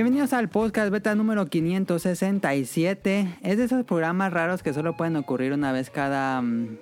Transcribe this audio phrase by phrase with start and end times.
[0.00, 3.36] Bienvenidos al podcast beta número 567.
[3.42, 6.78] Es de esos programas raros que solo pueden ocurrir una vez cada, mm,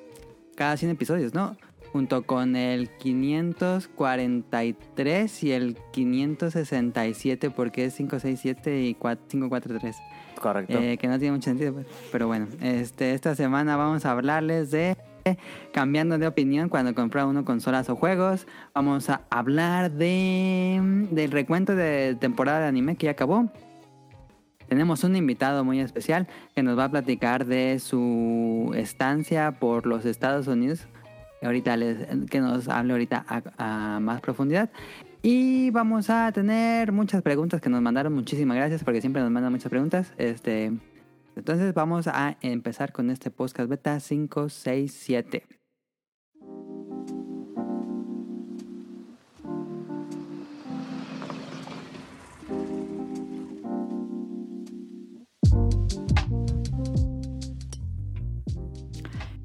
[0.54, 1.56] cada 100 episodios, ¿no?
[1.90, 9.96] Junto con el 543 y el 567 porque es 567 y 543.
[10.40, 10.78] Correcto.
[10.78, 11.88] Eh, que no tiene mucho sentido, pues.
[12.12, 14.96] pero bueno, este, esta semana vamos a hablarles de
[15.72, 18.46] cambiando de opinión cuando compra uno consolas o juegos.
[18.74, 23.50] Vamos a hablar de del recuento de temporada de anime que ya acabó.
[24.68, 30.04] Tenemos un invitado muy especial que nos va a platicar de su estancia por los
[30.04, 30.86] Estados Unidos.
[31.42, 34.70] Ahorita les, que nos hable ahorita a, a más profundidad.
[35.22, 38.12] Y vamos a tener muchas preguntas que nos mandaron.
[38.12, 40.12] Muchísimas gracias porque siempre nos mandan muchas preguntas.
[40.16, 40.72] Este,
[41.38, 45.46] entonces vamos a empezar con este podcast beta 567.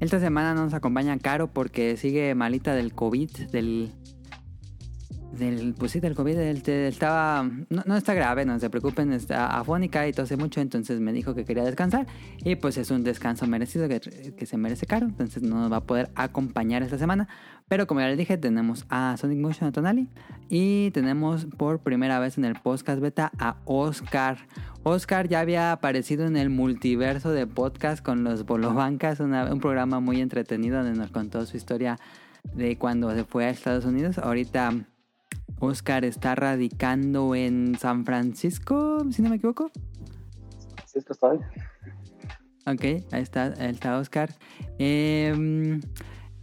[0.00, 3.92] Esta semana no nos acompaña Caro porque sigue malita del COVID, del
[5.38, 9.58] del, pues sí, del COVID, él, estaba, no, no, está grave, no se preocupen, está
[9.58, 12.06] afónica y tose mucho, entonces me dijo que quería descansar
[12.44, 15.78] y pues es un descanso merecido que, que, se merece caro, entonces no nos va
[15.78, 17.28] a poder acompañar esta semana,
[17.68, 20.08] pero como ya les dije, tenemos a Sonic Motion Tonali
[20.48, 24.38] y tenemos por primera vez en el podcast beta a Oscar.
[24.82, 30.20] Oscar ya había aparecido en el multiverso de podcast con los Bolobancas, un programa muy
[30.20, 31.98] entretenido donde nos contó su historia
[32.52, 34.18] de cuando se fue a Estados Unidos.
[34.18, 34.72] Ahorita
[35.60, 39.70] Oscar está radicando en San Francisco, si no me equivoco.
[40.86, 41.44] Sí, está bien.
[42.66, 44.30] Ok, ahí está, ahí está Oscar.
[44.78, 45.80] Eh,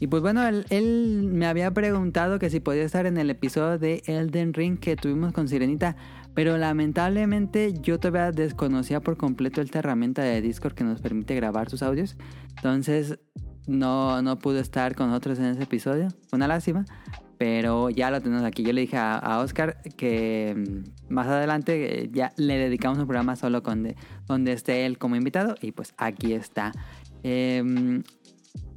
[0.02, 3.78] y pues bueno, él, él, me había preguntado que si podía estar en el episodio
[3.78, 5.96] de Elden Ring que tuvimos con Sirenita,
[6.34, 11.70] pero lamentablemente yo todavía desconocía por completo esta herramienta de Discord que nos permite grabar
[11.70, 12.18] sus audios.
[12.56, 13.20] Entonces
[13.68, 16.08] no, no pudo estar con nosotros en ese episodio.
[16.32, 16.86] Una lástima,
[17.42, 18.62] pero ya lo tenemos aquí.
[18.62, 23.36] Yo le dije a, Oscar que mm, más adelante eh, ya le dedicamos un programa
[23.36, 23.96] solo con
[24.28, 26.72] donde esté él como invitado y pues aquí está.
[27.24, 28.04] Em,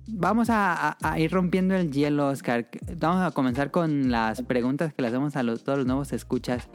[0.07, 2.67] vamos a, ir rompiendo el hielo, Oscar.
[2.97, 6.71] Vamos a comenzar con las preguntas que le hacemos a los, todos los nuevos escuchas.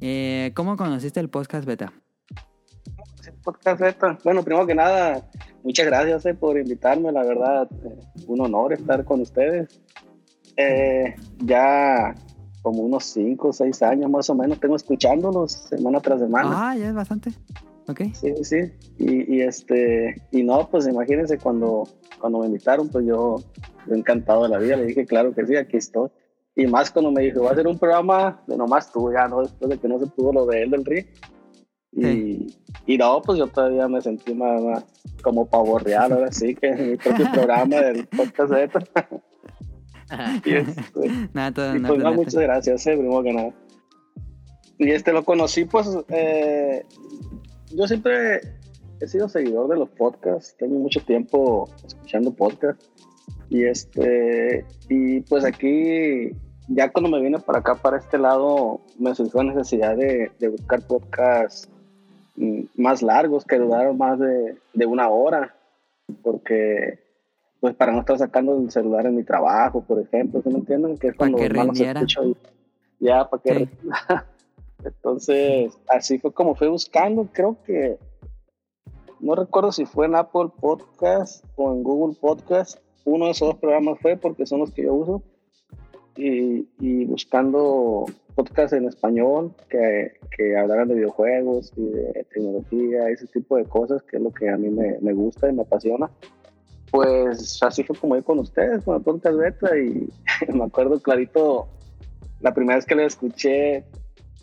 [0.00, 1.92] Eh, ¿Cómo conociste el podcast beta?
[3.44, 4.18] Podcast beta.
[4.24, 5.24] Bueno, primero que nada,
[5.62, 7.12] muchas gracias eh, por invitarme.
[7.12, 7.68] La verdad,
[8.26, 9.80] un honor estar con ustedes.
[10.60, 12.16] Eh, ya
[12.62, 16.50] como unos 5 o 6 años más o menos tengo escuchándolos semana tras semana.
[16.52, 17.30] Ah, ya es bastante.
[17.86, 18.00] Ok.
[18.12, 18.56] Sí, sí.
[18.98, 21.84] Y, y, este, y no, pues imagínense cuando,
[22.20, 23.36] cuando me invitaron, pues yo,
[23.86, 26.10] yo encantado de la vida, le dije, claro que sí, aquí estoy.
[26.56, 29.42] Y más cuando me dijo, va a ser un programa de nomás tú, ya, ¿no?
[29.42, 31.04] Después de que no se pudo lo de él del río.
[31.92, 32.54] Y,
[32.84, 34.84] y, no, pues yo todavía me sentí más,
[35.22, 38.68] como pavo real, ahora sí, que mi propio programa del podcast de
[40.44, 40.82] y, este,
[41.32, 43.54] pues muchas gracias, eh, primero que nada.
[44.78, 46.84] Y este lo conocí, pues eh,
[47.74, 48.40] yo siempre
[49.00, 52.88] he sido seguidor de los podcasts, tengo mucho tiempo escuchando podcasts.
[53.50, 56.30] Y este, y pues aquí,
[56.68, 60.48] ya cuando me vine para acá, para este lado, me surgió la necesidad de, de
[60.48, 61.68] buscar podcasts
[62.36, 65.54] mm, más largos, que duraron más de, de una hora,
[66.22, 66.98] porque
[67.60, 70.96] pues para no estar sacando el celular en mi trabajo, por ejemplo, ¿sí me entienden?
[70.96, 72.34] Que es cuando para que
[73.00, 73.68] ya, para que...
[74.84, 77.98] Entonces, así fue como fui buscando, creo que,
[79.18, 83.58] no recuerdo si fue en Apple Podcast o en Google Podcast, uno de esos dos
[83.58, 85.22] programas fue porque son los que yo uso,
[86.16, 88.04] y, y buscando
[88.36, 94.02] podcasts en español que, que, hablaran de videojuegos y de tecnología, ese tipo de cosas,
[94.04, 96.08] que es lo que a mí me, me gusta y me apasiona
[96.90, 100.08] pues así fue como yo con ustedes, con el podcast beta, y
[100.52, 101.68] me acuerdo clarito,
[102.40, 103.84] la primera vez que lo escuché,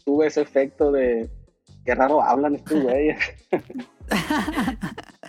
[0.04, 1.30] tuve ese efecto de
[1.86, 3.18] qué raro hablan estos güeyes.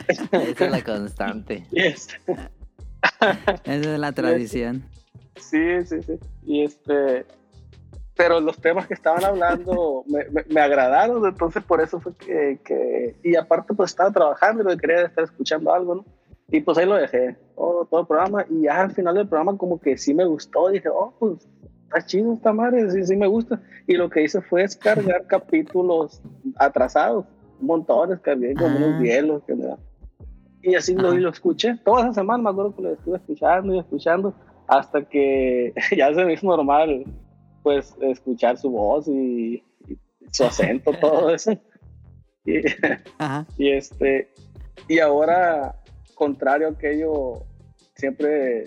[0.09, 1.67] Esa es la constante.
[1.73, 2.19] Esa
[3.65, 4.85] es la tradición.
[5.37, 6.19] Sí, sí, sí.
[6.45, 7.25] Y este,
[8.17, 13.17] pero los temas que estaban hablando me, me, agradaron, entonces por eso fue que, que,
[13.23, 16.05] y aparte pues estaba trabajando y quería estar escuchando algo, ¿no?
[16.49, 18.47] Y pues ahí lo dejé, todo, todo el programa.
[18.49, 20.69] Y ya al final del programa, como que sí me gustó.
[20.69, 21.49] Dije, oh, pues
[21.85, 23.61] está chido esta madre, sí, sí me gusta.
[23.87, 26.23] Y lo que hice fue descargar capítulos
[26.57, 27.27] atrasados,
[27.61, 29.79] montones, cargué como unos hielos que me da.
[30.63, 31.77] Y así lo, y lo escuché.
[31.85, 34.35] Toda esa semana me acuerdo que lo estuve escuchando y escuchando
[34.67, 37.05] hasta que ya se me hizo normal,
[37.63, 39.63] pues, escuchar su voz y,
[40.33, 41.53] su acento, todo eso.
[42.49, 42.61] Y,
[43.19, 43.45] Ajá.
[43.59, 44.31] y este,
[44.87, 45.75] y ahora,
[46.17, 47.45] contrario a aquello,
[47.95, 48.65] siempre,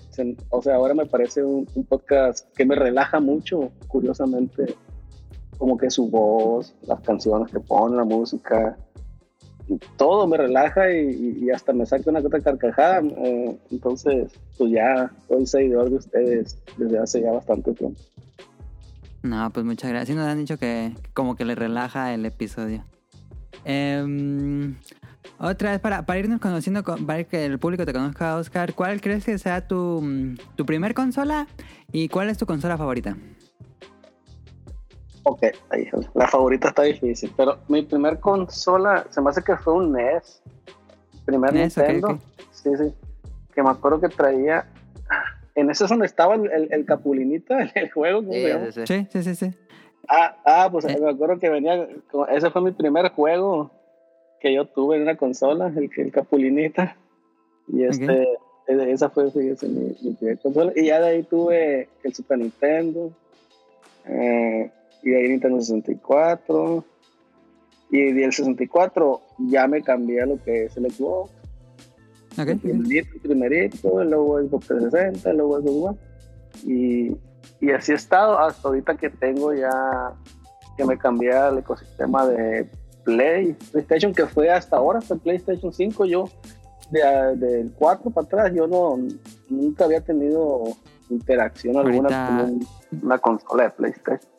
[0.50, 4.76] o sea, ahora me parece un, podcast que me relaja mucho, curiosamente,
[5.58, 8.78] como que su voz, las canciones que pone, la música,
[9.98, 13.02] todo me relaja y, hasta me saca una otra carcajada.
[13.02, 18.00] eh, entonces, pues ya soy seguidor de ustedes desde hace ya bastante tiempo.
[19.22, 20.18] No, pues muchas gracias.
[20.18, 22.86] Nos han dicho que como que le relaja el episodio.
[23.66, 24.76] Em,
[25.38, 29.02] otra vez, para, para irnos conociendo, con- para que el público te conozca, Oscar, ¿cuál
[29.02, 31.48] crees que sea tu, mm, tu primer consola
[31.92, 33.16] y cuál es tu consola favorita?
[35.24, 35.44] Ok,
[36.16, 40.42] la favorita está difícil, pero mi primer consola se me hace que fue un NES.
[41.26, 42.08] Primer NES, Nintendo.
[42.12, 42.20] ok.
[42.52, 42.94] Sí, sí.
[43.54, 44.66] Que me acuerdo que traía.
[45.56, 48.88] En ese es donde estaba el, el, el Capulinita, el juego, ¿cómo Sí, sí, sí.
[48.88, 49.58] Sí, sí, sí, sí.
[50.08, 50.98] Ah, ah, pues Eh.
[51.00, 51.88] me acuerdo que venía.
[52.32, 53.72] Ese fue mi primer juego
[54.40, 56.96] que yo tuve en una consola, el, el Capulinita.
[57.68, 58.24] Y este.
[58.24, 60.72] eh, Esa fue sí, esa mi, mi primer consola.
[60.76, 63.12] Y ya de ahí tuve el Super Nintendo.
[64.06, 64.72] eh,
[65.04, 66.84] y de ahí Nintendo 64.
[67.92, 71.32] Y del 64 ya me cambié a lo que es el Xbox.
[72.38, 75.98] Ok, El primerito, el primerito, luego Xbox 360, luego Xbox One.
[76.66, 77.18] Y,
[77.66, 80.14] y así he estado hasta ahorita que tengo ya
[80.78, 82.70] que me cambié al ecosistema de
[83.16, 86.06] Play, PlayStation, que fue hasta ahora, hasta el PlayStation 5.
[86.06, 86.30] Yo,
[86.92, 88.98] de- del 4 para atrás, yo no
[89.50, 90.64] nunca había tenido
[91.10, 92.68] interacción alguna con un-
[93.04, 94.32] una consola de PlayStation.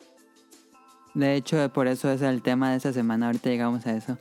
[1.13, 3.25] De hecho, por eso es el tema de esta semana.
[3.27, 4.17] Ahorita llegamos a eso.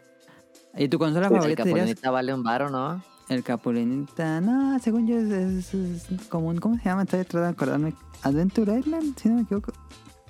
[0.76, 1.79] ¿Y tu consola Sí, El favorita dirías?
[1.79, 3.02] capulinita vale un varo, ¿no?
[3.29, 4.41] El Capulinita.
[4.41, 6.58] No, según yo es, es, es como un...
[6.58, 7.02] ¿Cómo se llama?
[7.02, 7.94] Estoy tratando de acordarme.
[8.23, 9.73] Adventure Island, si no me equivoco.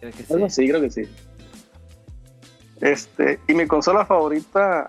[0.00, 1.02] Creo que Algo así, creo que sí.
[2.80, 4.88] Este, y mi consola favorita.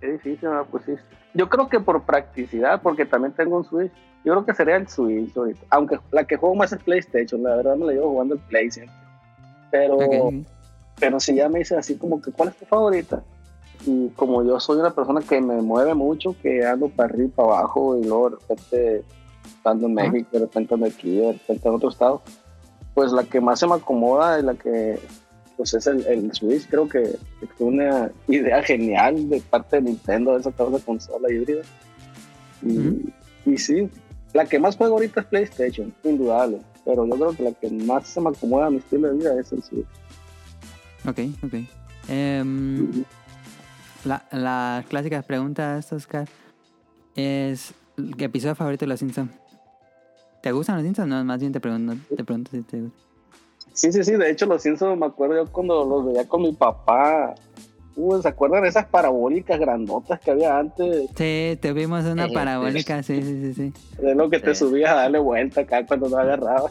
[0.00, 1.04] Qué difícil me la pusiste.
[1.34, 3.92] Yo creo que por practicidad, porque también tengo un Switch.
[4.24, 5.60] Yo creo que sería el Switch ahorita.
[5.70, 8.70] Aunque la que juego más es PlayStation, la verdad me la llevo jugando el Play
[8.70, 8.94] siempre.
[9.70, 9.98] Pero,
[10.98, 13.22] pero si ya me dice así como que, ¿cuál es tu favorita?
[13.86, 17.28] Y como yo soy una persona que me mueve mucho, que ando para arriba y
[17.28, 19.04] para abajo, y luego de repente
[19.46, 19.94] estando en.
[19.94, 22.22] México, de repente ando aquí, de repente en otro estado,
[23.00, 25.00] pues la que más se me acomoda y la que
[25.56, 26.68] pues es el, el Switch.
[26.68, 31.32] Creo que que fue una idea genial de parte de Nintendo de sacar una consola
[31.32, 31.62] híbrida.
[32.60, 33.10] Y,
[33.50, 33.88] y sí,
[34.34, 36.58] la que más juego ahorita es PlayStation, indudable.
[36.84, 39.40] Pero yo creo que la que más se me acomoda a mi estilo de vida
[39.40, 39.86] es el Switch.
[41.08, 41.54] Ok, ok.
[42.06, 43.02] Em,
[44.04, 46.28] la, las clásicas preguntas, Oscar,
[47.16, 47.72] es
[48.18, 49.30] ¿qué episodio favorito de Los Simpsons?
[50.42, 51.08] ¿Te gustan los Simpsons?
[51.08, 53.00] No, más bien te pregunto, te pregunto si te gustan.
[53.72, 54.12] Sí, sí, sí.
[54.12, 57.34] De hecho, los Simpsons me acuerdo yo cuando los veía con mi papá.
[57.96, 61.10] Uh, ¿Se acuerdan de esas parabólicas grandotas que había antes?
[61.16, 63.72] Sí, tuvimos una Eh, parabólica, sí, sí, sí, sí.
[64.02, 64.60] De lo que te Sí.
[64.64, 66.70] subías a darle vuelta acá cuando no agarraba.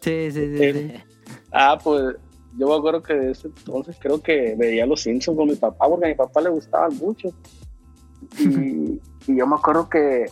[0.00, 0.62] Sí, sí, sí, sí.
[0.62, 1.04] Eh,
[1.52, 2.14] Ah, pues
[2.56, 5.88] yo me acuerdo que de ese entonces creo que veía los Simpsons con mi papá
[5.88, 7.28] porque a mi papá le gustaban mucho.
[8.38, 10.26] Y, y yo me acuerdo que,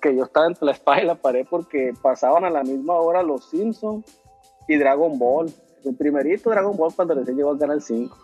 [0.00, 3.22] que yo estaba entre la espada y la pared porque pasaban a la misma hora
[3.22, 4.04] los Simpsons
[4.66, 5.52] y Dragon Ball.
[5.84, 8.16] El primerito Dragon Ball cuando recién llegó al Canal 5.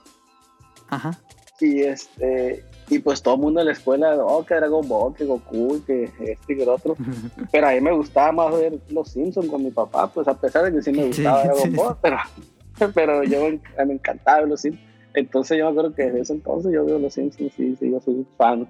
[0.91, 1.19] Ajá.
[1.61, 5.25] Y este y pues todo el mundo en la escuela, oh, que Dragon Ball, que
[5.25, 6.97] Goku, que este y que el otro.
[7.53, 10.65] Pero a mí me gustaba más ver los Simpsons con mi papá, pues a pesar
[10.65, 11.71] de que sí me gustaba Sí, Dragon sí.
[11.71, 12.19] Ball, pero,
[12.95, 14.87] pero yo me, me encantaba ver los Simpsons.
[15.15, 18.01] Entonces yo me acuerdo que desde ese entonces yo veo los Simpsons y sí, yo
[18.01, 18.69] soy fan.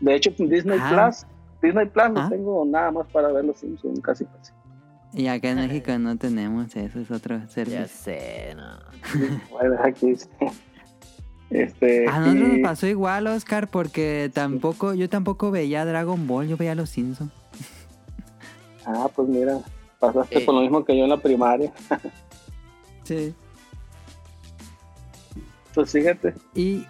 [0.00, 1.10] De hecho, Disney Ah.
[1.10, 1.26] Plus,
[1.62, 2.28] Disney Plus no Ah.
[2.28, 4.52] tengo nada más para ver los Simpsons, casi casi.
[5.14, 7.86] Y acá en México no tenemos eso, es otro Ya servicio.
[7.88, 8.78] sé, no.
[9.50, 10.28] Bueno, aquí sí.
[11.50, 16.56] Este, A nosotros nos pasó igual, Oscar, porque tampoco, yo tampoco veía Dragon Ball, yo
[16.56, 17.30] veía Los Simpsons.
[18.86, 19.58] ah, pues mira,
[20.00, 20.44] pasaste Eh.
[20.46, 21.72] por lo mismo que yo en la primaria.
[23.04, 23.34] Sí.
[25.74, 26.86] Pues fíjate, Y,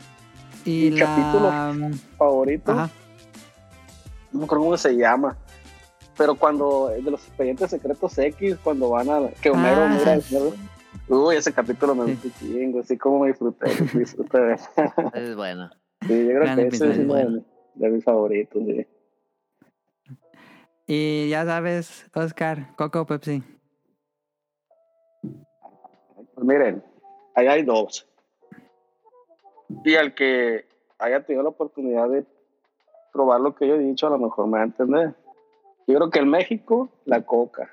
[0.65, 1.07] y ¿Y la...
[1.07, 1.91] capítulo?
[2.19, 2.73] favorito.
[2.73, 2.91] Ajá.
[4.33, 5.37] No me acuerdo cómo se llama.
[6.17, 10.19] Pero cuando, de los expedientes secretos X, cuando van a, que Homero Ah, mira,
[11.09, 13.67] uy, ese capítulo me gustó chingo, así como me disfruté,
[13.99, 14.69] disfruté de eso.
[15.15, 15.71] Es bueno.
[16.07, 17.03] Sí, yo creo Gran que ese es episodio.
[17.05, 18.87] uno de, mis- de mis favoritos, sí.
[20.87, 23.43] Y ya sabes, Oscar, Coco o Pepsi.
[26.35, 26.83] Pues miren,
[27.35, 28.07] ahí hay dos.
[29.85, 30.67] Y al que
[30.99, 32.25] haya tenido la oportunidad de
[33.13, 35.15] probar lo que yo he dicho, a lo mejor me va a entender.
[35.87, 37.71] Yo creo que en México, la coca.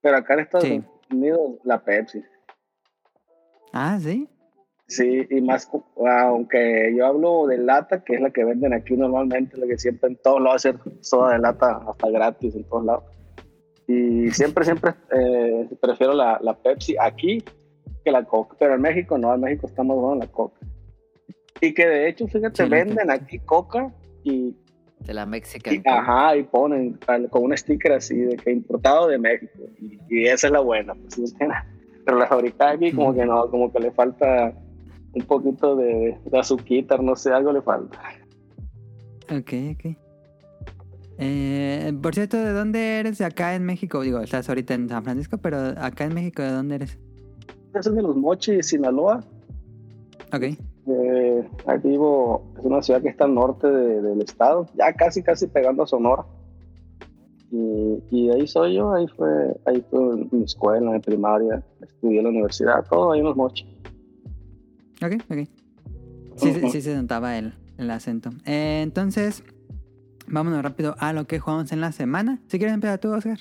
[0.00, 0.84] Pero acá en Estados Sí.
[1.10, 2.22] Unidos, la Pepsi.
[3.72, 4.28] Ah, sí.
[4.88, 9.56] Sí, y más, aunque yo hablo de lata, que es la que venden aquí normalmente,
[9.56, 13.04] la que siempre en todos lados hacen soda de lata hasta gratis en todos lados.
[13.88, 17.42] Y siempre, siempre eh, prefiero la, la Pepsi aquí
[18.04, 20.60] que la Coca, pero en México no, en México está más bueno la Coca.
[21.60, 23.92] Y que de hecho, fíjate, Sí, venden aquí Coca
[24.30, 24.56] y,
[25.00, 25.74] De la Mexican.
[25.74, 29.52] y, ajá, y ponen al- con un sticker así de que importado de México.
[29.80, 30.94] Y, y esa es la buena.
[30.94, 31.34] pues,
[32.04, 34.52] pero la fabricada aquí como que no, como que le falta
[35.12, 37.98] un poquito de, de azuquita, no sé, algo le falta.
[39.30, 39.96] Ok, ok.
[41.18, 43.20] Eh, por cierto, ¿de dónde eres?
[43.22, 44.02] Acá en México.
[44.02, 46.98] Digo, estás ahorita en San Francisco, pero acá en México, ¿de dónde eres?
[47.74, 49.24] Yo soy de los Mochis, Sinaloa.
[50.32, 50.44] Ok.
[50.88, 55.22] Eh, ahí vivo, es una ciudad que está al norte de- del estado, ya casi,
[55.22, 56.24] casi pegando a Sonora.
[57.50, 60.00] Y, y ahí soy yo, ahí fue, ahí fue
[60.30, 63.66] mi escuela, mi primaria, estudié en la universidad, todo ahí en los Mochis.
[65.02, 65.48] Ok, ok.
[66.36, 66.68] Sí, sí, Ujú.
[66.70, 68.30] sí se notaba el, el acento.
[68.44, 69.42] Eh, entonces,
[70.28, 72.38] vámonos rápido a lo que jugamos en la semana.
[72.48, 73.38] Si quieres empezar tú, Oscar.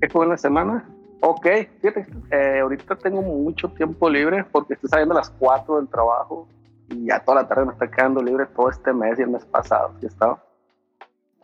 [0.00, 0.88] ¿Qué fue en la semana?
[1.22, 1.46] Ok,
[1.80, 6.48] fíjate, eh, ahorita tengo mucho tiempo libre porque estoy saliendo a las 4 del trabajo
[6.88, 9.44] y ya toda la tarde me está quedando libre todo este mes y el mes
[9.44, 10.42] pasado, ¿sí estaba?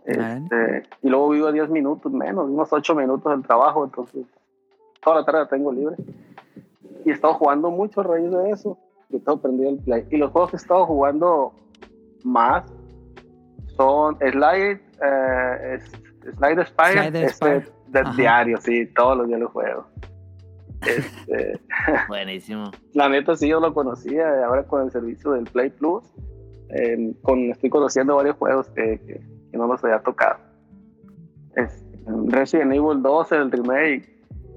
[0.05, 4.25] Este, y luego vivo a 10 minutos menos, unos 8 minutos del trabajo, entonces
[5.03, 5.97] toda la tarde la tengo libre.
[7.05, 8.79] Y he estado jugando mucho a raíz de eso,
[9.11, 10.07] y tengo prendido el play.
[10.11, 11.53] Y los juegos que he estado jugando
[12.25, 12.65] más
[13.77, 15.79] son Slide, eh,
[16.37, 17.61] Slide Spire, Slide este, Spire.
[17.61, 18.17] de Ajá.
[18.17, 19.87] diario, sí, todos los días lo juego.
[20.87, 21.61] Este,
[22.09, 22.71] Buenísimo.
[22.93, 26.05] la neta sí yo lo conocía, ahora con el servicio del Play Plus,
[26.71, 30.39] eh, con, estoy conociendo varios juegos que, que- que no los había tocado.
[31.55, 31.83] Es,
[32.29, 34.09] Resident Evil 2, el remake,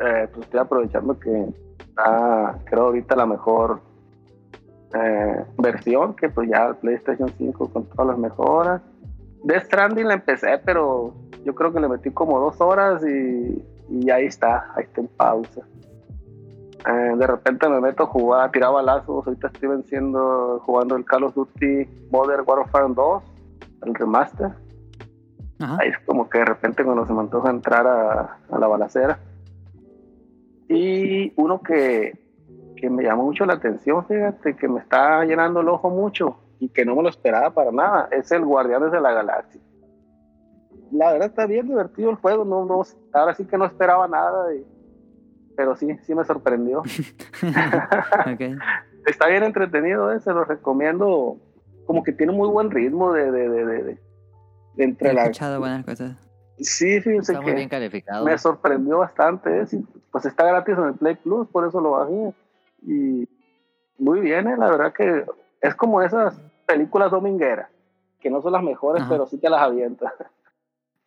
[0.02, 1.46] eh, pues estoy aprovechando que
[1.80, 3.82] está, creo ahorita la mejor
[4.94, 8.82] eh, versión, que pues ya el PlayStation 5 con todas las mejoras.
[9.44, 11.14] Death Stranding la empecé, pero
[11.46, 15.08] yo creo que le metí como dos horas y, y ahí está, ahí está en
[15.08, 15.62] pausa.
[16.88, 19.26] Eh, de repente me meto a jugar, tirar balazos.
[19.26, 23.24] Ahorita estoy venciendo, jugando el Call of Duty Modern Warfare 2,
[23.86, 24.52] el remaster.
[25.60, 25.78] Ajá.
[25.80, 29.20] Ahí es como que de repente cuando se me antoja entrar a, a la balacera.
[30.70, 32.18] Y uno que,
[32.78, 36.70] que me llamó mucho la atención, fíjate, que me está llenando el ojo mucho y
[36.70, 39.62] que no me lo esperaba para nada, es el Guardianes de la Galaxia.
[40.92, 42.82] La verdad está bien divertido el juego, no, no,
[43.14, 44.66] ahora sí que no esperaba nada, y-
[45.56, 46.84] pero sí, sí me sorprendió.
[49.06, 51.38] Está bien entretenido, eh, se lo recomiendo,
[51.86, 54.00] como que tiene muy buen ritmo de, de, de, de-
[54.78, 55.24] entre He la...
[55.24, 56.16] escuchado buenas cosas.
[56.58, 58.26] Sí, fíjense Está muy que bien calificado.
[58.26, 59.62] me sorprendió bastante.
[59.62, 59.66] ¿eh?
[59.66, 62.34] Sí, Pues está gratis en el Play Plus, por eso lo bajé.
[62.86, 63.28] Y
[63.98, 64.58] muy bien, ¿eh?
[64.58, 65.26] la verdad que
[65.62, 67.70] es como esas películas domingueras,
[68.20, 69.12] que no son las mejores, Ajá.
[69.12, 70.14] pero sí te las avientas.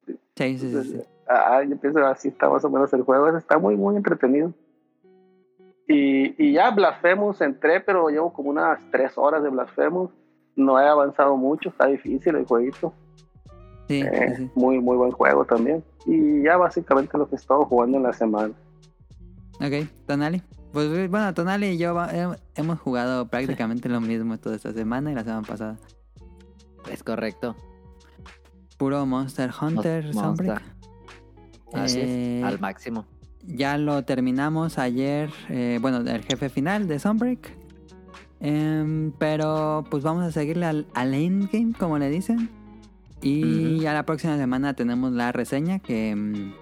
[0.06, 0.58] Sí, sí, sí.
[0.58, 0.66] sí.
[0.66, 3.36] Entonces, ah, yo pienso así está más o menos el juego.
[3.36, 4.52] Está muy, muy entretenido.
[5.86, 10.10] Y, y ya Blasphemous entré, pero llevo como unas tres horas de Blasphemous.
[10.56, 12.92] No he avanzado mucho, está difícil el jueguito.
[13.88, 14.50] Sí, Eh, sí.
[14.54, 15.82] Muy, muy buen juego también.
[16.06, 18.54] Y ya básicamente lo que he estado jugando en la semana.
[19.60, 20.42] Ok, Tonali.
[20.72, 21.94] Pues bueno, Tonali y yo
[22.54, 25.78] hemos jugado prácticamente lo mismo toda esta semana y la semana pasada.
[26.90, 27.54] Es correcto.
[28.78, 30.14] Puro Monster Hunter.
[30.14, 30.62] Monster.
[31.72, 32.44] Así Eh, es.
[32.44, 33.04] Al máximo.
[33.44, 37.52] Ya lo terminamos ayer, eh, bueno, el jefe final de Sunbreak.
[38.40, 42.48] Em, pero pues vamos a seguirle al, al endgame, como le dicen.
[43.20, 46.52] Y ya la próxima semana tenemos la reseña que, mm,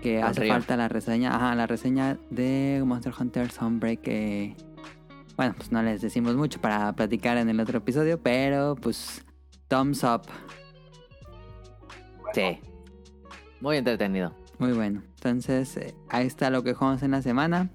[0.00, 1.34] que hace falta la reseña.
[1.34, 4.00] Ajá, la reseña de Monster Hunter Sunbreak.
[4.00, 4.56] que
[5.36, 9.24] bueno, pues no les decimos mucho para platicar en el otro episodio, pero pues
[9.68, 10.22] thumbs up.
[12.34, 12.58] Sí.
[13.60, 14.34] Muy entretenido.
[14.58, 15.02] Muy bueno.
[15.16, 17.70] Entonces, eh, ahí está lo que jugamos en la semana.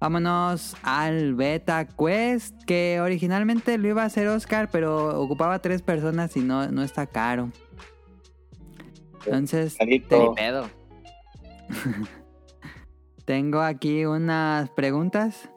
[0.00, 6.36] Vámonos al Beta Quest, que originalmente lo iba a hacer Oscar, pero ocupaba tres personas
[6.36, 7.50] y no, no está caro.
[9.26, 10.70] Entonces, te- pedo.
[13.24, 15.48] tengo aquí unas preguntas.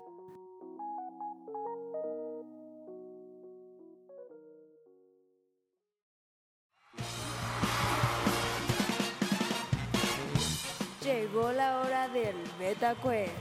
[11.03, 13.32] Llegó la hora del Beta Quest.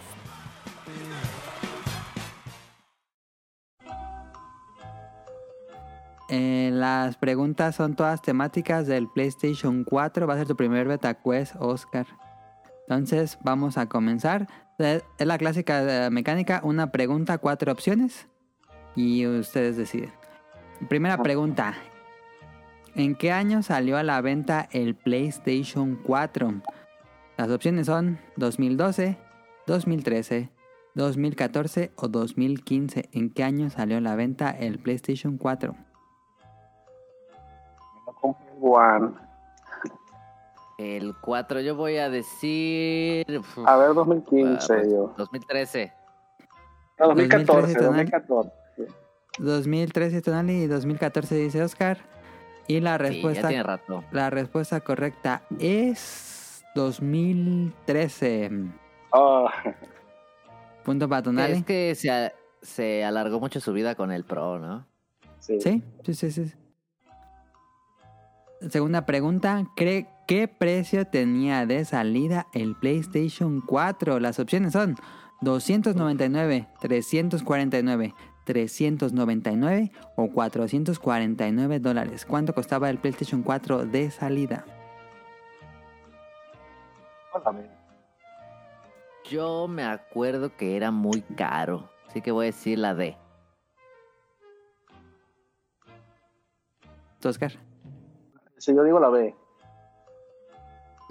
[6.28, 10.28] Eh, las preguntas son todas temáticas del PlayStation 4.
[10.28, 12.06] Va a ser tu primer Beta Quest, Oscar.
[12.90, 14.48] Entonces, vamos a comenzar.
[14.78, 18.26] Es es la clásica eh, mecánica, una pregunta, cuatro opciones
[18.96, 20.10] y ustedes deciden.
[20.88, 21.74] Primera pregunta.
[22.96, 26.62] ¿En qué año salió a la venta el PlayStation 4?
[27.36, 29.16] Las opciones son 2012,
[29.68, 30.50] 2013,
[30.96, 33.08] 2014 o 2015.
[33.12, 35.76] ¿En qué año salió a la venta el PlayStation 4?
[38.06, 39.29] No compré el One.
[40.80, 43.26] El 4, yo voy a decir.
[43.66, 45.14] A ver, ah, 2015 pues, yo.
[45.18, 45.92] 2013.
[46.98, 48.50] No, 2014, 2013, 2014.
[49.38, 51.98] 2013 Tonali y 2014 dice Oscar.
[52.66, 54.04] Y la Sí, ya respuesta, tiene rato.
[54.10, 58.50] la respuesta correcta es 2013.
[59.12, 59.52] Ah,
[60.84, 61.52] Punto para Tonali.
[61.58, 62.32] Es que se,
[62.62, 64.86] se alargó mucho su vida con el Pro, ¿no?
[65.40, 65.60] sí.
[65.60, 66.54] Sí, sí, sí, sí.
[68.68, 74.20] Segunda pregunta, ¿cree qué precio tenía de salida el PlayStation 4?
[74.20, 74.94] Las opciones son
[75.40, 82.24] 299, 349, 399 o 449 dólares.
[82.26, 84.64] ¿Cuánto costaba el PlayStation 4 de salida?
[87.32, 87.68] Cuéntame.
[89.28, 91.90] Yo me acuerdo que era muy caro.
[92.06, 93.16] Así que voy a decir la D.
[97.24, 97.50] Oscar.
[98.58, 99.39] Si yo digo la B.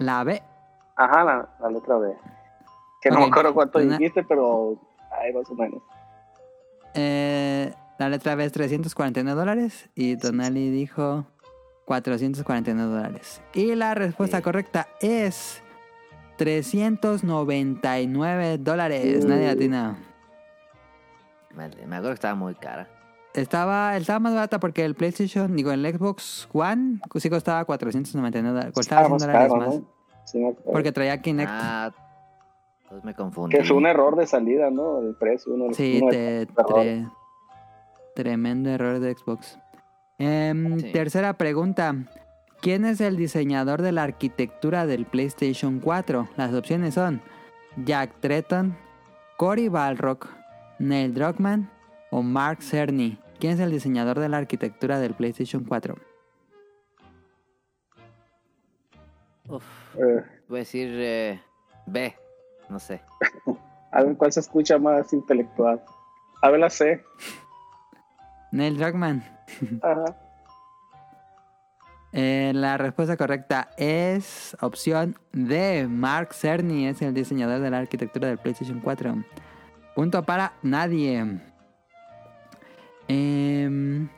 [0.00, 0.42] La B.
[0.96, 2.12] Ajá, la, la letra B.
[3.00, 4.76] Que no me acuerdo cuánto una- dijiste, pero
[5.12, 5.80] ahí más o menos.
[6.94, 11.24] Eh, la letra B es 349 dólares y Tonali dijo
[11.84, 13.40] 449 dólares.
[13.54, 14.42] Y la respuesta Sí.
[14.42, 15.62] correcta es
[16.36, 19.24] 399 dólares.
[19.24, 19.96] Nadie latina.
[21.54, 22.88] Me, me acuerdo que estaba muy cara.
[23.34, 28.74] Estaba, estaba más barata porque el PlayStation, digo, el Xbox One sí costaba 499 dólares.
[28.74, 29.74] Costaba Ah, 100 más dólares caro, más.
[29.76, 29.84] ¿no?
[30.24, 30.72] Sí, acuerdo.
[30.72, 31.50] Porque traía Kinect.
[31.52, 31.92] Ah,
[32.88, 33.56] pues me confundí.
[33.56, 34.98] Que fue un error de salida, ¿no?
[35.00, 35.54] El precio.
[35.54, 37.10] Uno, Sí, uno te- tre-
[38.16, 39.58] tremendo error de Xbox.
[40.18, 40.92] Em, Sí.
[40.92, 41.94] Tercera pregunta.
[42.60, 46.28] ¿Quién es el diseñador de la arquitectura del PlayStation 4?
[46.36, 47.22] Las opciones son
[47.86, 48.76] Jack Tretton,
[49.38, 50.26] Cory Balrock,
[50.78, 51.70] Neil Druckmann
[52.10, 53.18] o Mark Cerny.
[53.38, 55.96] ¿Quién es el diseñador de la arquitectura del PlayStation 4?
[59.48, 59.64] Uf,
[59.96, 61.40] Eh, voy a decir eh,
[61.86, 62.14] B.
[62.68, 63.02] No sé.
[63.92, 65.82] a ver cuál se escucha más intelectual.
[66.42, 67.02] A ver la C.
[68.52, 69.22] Neil Druckmann.
[69.82, 70.04] Ajá.
[72.12, 75.86] Eh, la respuesta correcta es opción D.
[75.88, 79.14] Mark Cerny es el diseñador de la arquitectura del PlayStation 4.
[79.94, 81.24] Punto para nadie.
[83.12, 84.08] Em,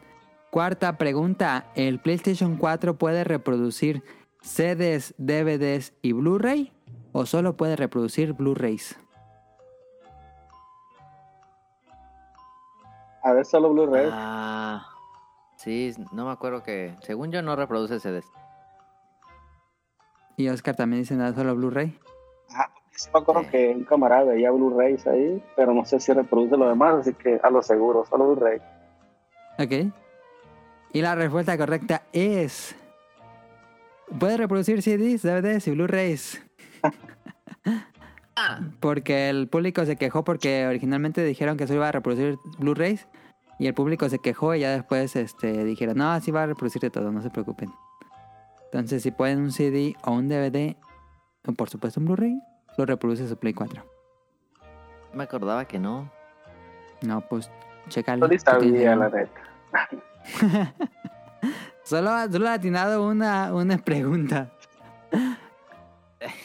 [0.50, 1.64] cuarta pregunta.
[1.74, 4.02] ¿El PlayStation 4 puede reproducir
[4.42, 6.72] CDs, DVDs y Blu-ray?
[7.12, 8.98] ¿O solo puede reproducir Blu-rays?
[13.22, 14.11] A ver, solo Blu-ray.
[14.12, 14.87] Ah,
[15.57, 16.94] sí, no me acuerdo que.
[17.02, 18.26] Según yo, no reproduce CDs.
[20.37, 21.98] Y Oscar también dice nada, solo Blu-ray.
[22.50, 22.70] Ajá.
[22.90, 23.48] Sí me acuerdo Sí.
[23.50, 27.40] que un camarada veía Blu-rays ahí, pero no sé si reproduce lo demás, así que
[27.42, 28.61] a lo seguro, solo Blu-ray.
[29.62, 29.92] Ok.
[30.92, 32.77] Y la respuesta correcta es...
[34.18, 36.42] Puede reproducir CDs, DVDs y Blu-rays.
[38.81, 43.07] Porque el público se quejó porque originalmente dijeron que solo iba a reproducir Blu-rays.
[43.59, 46.83] Y el público se quejó y ya después este, dijeron, no, así va a reproducir
[46.83, 47.70] de todo, no se preocupen.
[48.64, 50.77] Entonces si pueden un CD o un DVD,
[51.46, 52.40] o por supuesto un Blu-ray,
[52.77, 53.85] lo reproduce su Play 4.
[55.14, 56.11] Me acordaba que no.
[57.03, 57.51] No, pues,
[57.88, 58.27] chécalo.
[58.27, 59.51] No la neta.
[61.85, 64.52] Solo, solo ha atinado una, una pregunta.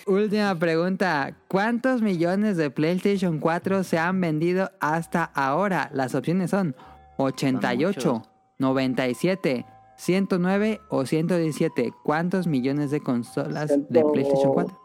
[0.07, 1.35] Última pregunta.
[1.47, 5.89] ¿Cuántos millones de PlayStation 4 se han vendido hasta ahora?
[5.93, 6.75] Las opciones son
[7.17, 8.29] 88, muchos.
[8.57, 9.65] 97,
[9.97, 11.93] 109 o 117.
[12.03, 14.81] ¿Cuántos millones de consolas de Ciento- PlayStation 4?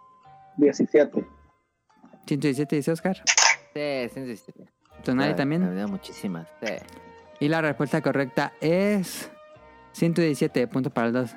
[0.58, 1.26] 17.
[2.26, 3.16] 117 dice Oscar.
[3.74, 4.52] Sí, sí, sí.
[4.54, 4.64] sí.
[5.02, 5.90] Tonali Me también.
[5.90, 6.46] muchísimas.
[6.62, 6.74] Sí.
[7.42, 9.28] Y la respuesta correcta es
[9.94, 10.68] 117.
[10.68, 11.36] Punto para el 2.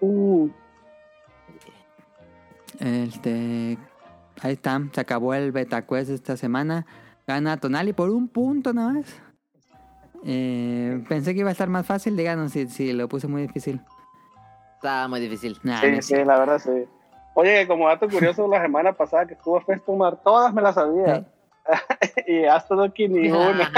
[0.00, 0.48] Uh,
[2.80, 3.76] Este.
[4.40, 4.80] Ahí está.
[4.90, 6.86] Se acabó el beta quest esta semana.
[7.26, 9.20] Gana Tonali por un punto nada más.
[10.24, 12.16] Eh, pensé que iba a estar más fácil.
[12.16, 13.82] Díganos si, si lo puse muy difícil.
[14.76, 15.58] Estaba muy difícil.
[15.62, 16.86] Nah, sí, sí, la verdad sí.
[17.34, 21.16] Oye, como dato curioso, la semana pasada que estuvo Festomar, todas me las sabía.
[21.16, 21.24] ¿Eh?
[22.28, 23.70] y hasta no aquí ni una.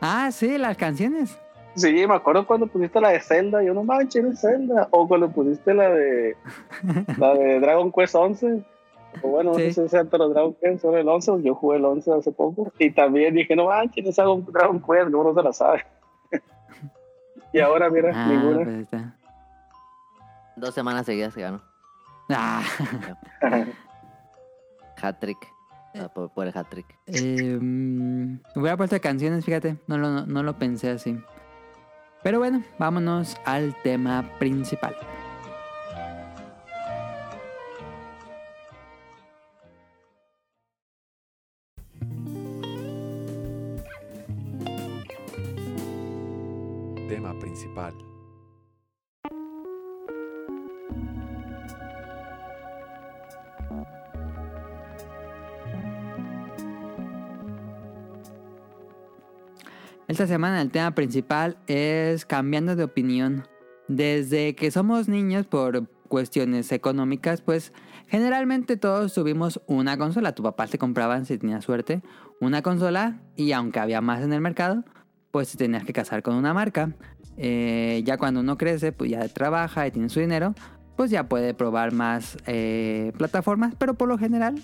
[0.00, 1.38] Ah, sí, las canciones.
[1.74, 4.88] Sí, me acuerdo cuando pusiste la de Zelda, yo no manches, es Zelda.
[4.90, 6.36] O cuando pusiste la de
[7.18, 8.64] la de Dragon Quest 11.
[9.22, 9.66] O bueno, Sí.
[9.68, 12.32] no sé si sea los Dragon Quest, son el 11, yo jugué el 11 hace
[12.32, 12.72] poco.
[12.78, 15.84] Y también dije, no manches, es algo Dragon Quest, no, no se la sabe.
[17.52, 18.64] y ahora, mira, Ah, ninguna.
[18.64, 19.14] pues está.
[20.56, 21.62] Dos semanas seguidas se ganó.
[22.30, 22.62] Ah.
[25.00, 25.38] Hat-trick.
[25.98, 26.86] Ah, por, por el hat-trick.
[27.06, 31.18] Eh, mm, hubiera puesto canciones, fíjate, no lo, no lo pensé así.
[32.22, 34.96] Pero bueno, vámonos al tema principal.
[47.08, 47.94] Tema principal.
[60.18, 63.46] Esta semana el tema principal es cambiando de opinión.
[63.86, 67.72] Desde que somos niños por cuestiones económicas, pues
[68.08, 70.34] generalmente todos tuvimos una consola.
[70.34, 72.02] Tu papá te compraban, si tenías suerte,
[72.40, 74.82] una consola y aunque había más en el mercado,
[75.30, 76.96] pues te tenías que casar con una marca.
[77.36, 80.52] Eh, ya cuando uno crece, pues ya trabaja y tiene su dinero,
[80.96, 84.60] pues ya puede probar más eh, plataformas, pero por lo general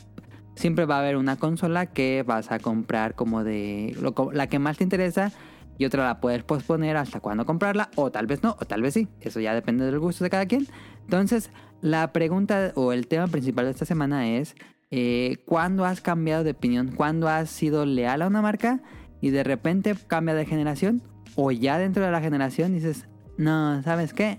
[0.55, 3.97] siempre va a haber una consola que vas a comprar como de
[4.33, 5.33] la que más te interesa
[5.79, 8.95] y otra la puedes posponer hasta cuando comprarla o tal vez no o tal vez
[8.95, 9.09] sí.
[9.21, 10.67] Eso ya depende del gusto de cada quien.
[11.03, 14.55] Entonces la pregunta o el tema principal de esta semana es
[14.91, 16.93] eh, ¿cuándo has cambiado de opinión?
[16.95, 18.81] ¿cuándo has sido leal a una marca
[19.21, 21.03] y de repente cambia de generación
[21.35, 24.39] o ya dentro de la generación dices no sabes qué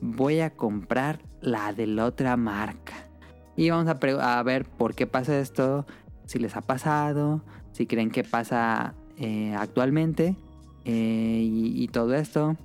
[0.00, 3.11] voy a comprar la de la otra marca
[3.56, 5.86] y vamos a, ver por qué pasa esto,
[6.26, 10.36] si les ha pasado, si creen que pasa eh, actualmente
[10.84, 12.56] eh, y, todo esto.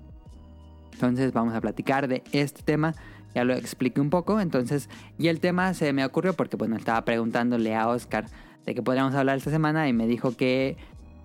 [0.93, 2.95] Entonces vamos a platicar de este tema.
[3.35, 4.39] Ya lo expliqué un poco.
[4.39, 8.25] Entonces, y el tema se me ocurrió porque, bueno, estaba preguntándole a Oscar
[8.65, 10.77] de qué podríamos hablar esta semana y me dijo que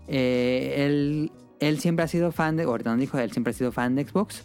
[0.08, 2.66] eh, él, él siempre ha sido fan de,
[2.98, 4.44] dijo, él siempre ha sido fan de Xbox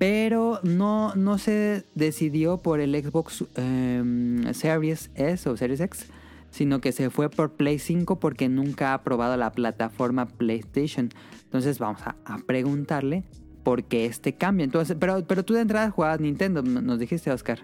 [0.00, 6.06] pero no, no se decidió por el Xbox em, Series S o Series X,
[6.50, 11.10] sino que se fue por Play 5 porque nunca ha probado la plataforma PlayStation.
[11.44, 13.24] Entonces vamos a, a preguntarle
[13.62, 14.64] por qué este cambio.
[14.64, 17.58] Entonces, pero, pero tú de entrada jugabas Nintendo, nos dijiste, Oscar.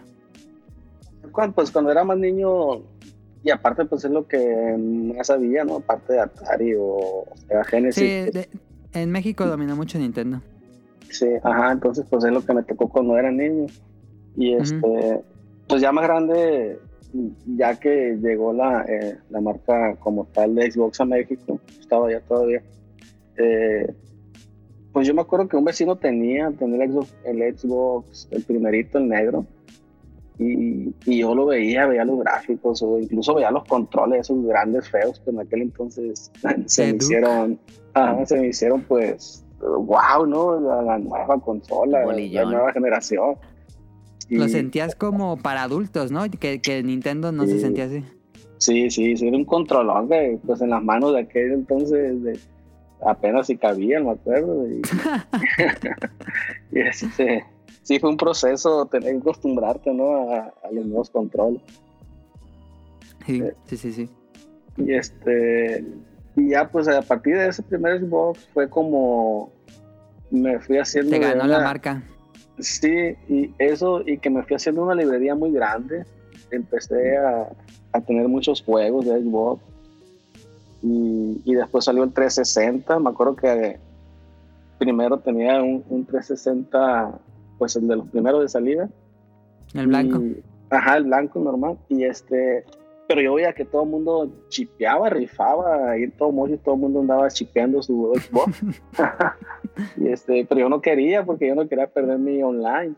[1.54, 2.82] Pues cuando era más niño,
[3.42, 4.76] y aparte pues es lo que
[5.16, 5.76] más sabía, ¿no?
[5.76, 8.02] Aparte de Atari o Sega Genesis.
[8.02, 8.50] Sí, de-
[8.92, 10.42] en México dominó mucho Nintendo.
[11.10, 13.66] Sí, ajá, entonces pues es lo que me tocó cuando era niño.
[14.36, 15.22] Y este,
[15.66, 16.78] pues ya más grande,
[17.56, 22.20] ya que llegó la, eh, la marca como tal de Xbox a México, estaba ya
[22.20, 22.62] todavía.
[23.38, 23.86] eh,
[24.92, 28.96] pues yo me acuerdo que un vecino tenía, tenía el Xbox, el Xbox, el primerito,
[28.96, 29.44] el negro.
[30.38, 34.88] Y, y yo lo veía, veía los gráficos, o incluso veía los controles, esos grandes
[34.88, 36.30] feos que en aquel entonces
[36.66, 37.58] se me hicieron,
[37.92, 40.60] ajá, se me hicieron pues, wow, ¿no?
[40.60, 43.36] La, la nueva consola, la nueva generación.
[44.28, 46.24] Y- Lo sentías como para adultos, ¿no?
[46.30, 48.04] Que, que Nintendo no se sentía así.
[48.58, 52.38] Sí, sí, sí, era un controlón que pues en las manos de aquel entonces de,
[53.04, 54.66] apenas si cabían, me acuerdo.
[54.66, 54.80] Y,
[56.72, 57.44] y este,
[57.82, 60.32] sí fue un proceso tener que acostumbrarte, ¿no?
[60.32, 61.60] A, a los nuevos controles.
[63.26, 64.10] Sí, Eh, sí, sí, sí.
[64.78, 65.84] Y este,
[66.36, 69.50] y ya pues a partir de ese primer Xbox fue como
[70.30, 71.10] me fui haciendo...
[71.10, 72.02] Te ganó la marca.
[72.58, 76.04] Sí, y eso, y que me fui haciendo una librería muy grande.
[76.50, 77.48] Empecé a,
[77.92, 79.62] a tener muchos juegos de Xbox.
[80.82, 82.98] Y, y después salió el 360.
[82.98, 83.78] Me acuerdo que
[84.78, 87.18] primero tenía un, un 360,
[87.58, 88.88] pues el de los primeros de salida.
[89.74, 90.18] El blanco.
[90.20, 91.78] Y- ajá, el blanco normal.
[91.88, 92.64] Y este,
[93.08, 96.80] pero yo veía que todo el mundo chipeaba, rifaba, ahí en todo mocho todo el
[96.80, 98.60] mundo andaba chipeando su Xbox.
[99.96, 102.94] y este, pero yo no quería porque yo no quería perder mi online.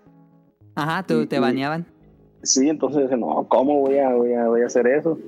[0.75, 1.87] Ajá, tú y- te y- baneaban.
[2.43, 5.19] Sí, entonces dije, no, ¿cómo voy a, voy a, voy a hacer eso?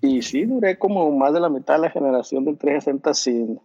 [0.00, 3.60] Y sí, duré como más de la mitad de la generación del 360 sin,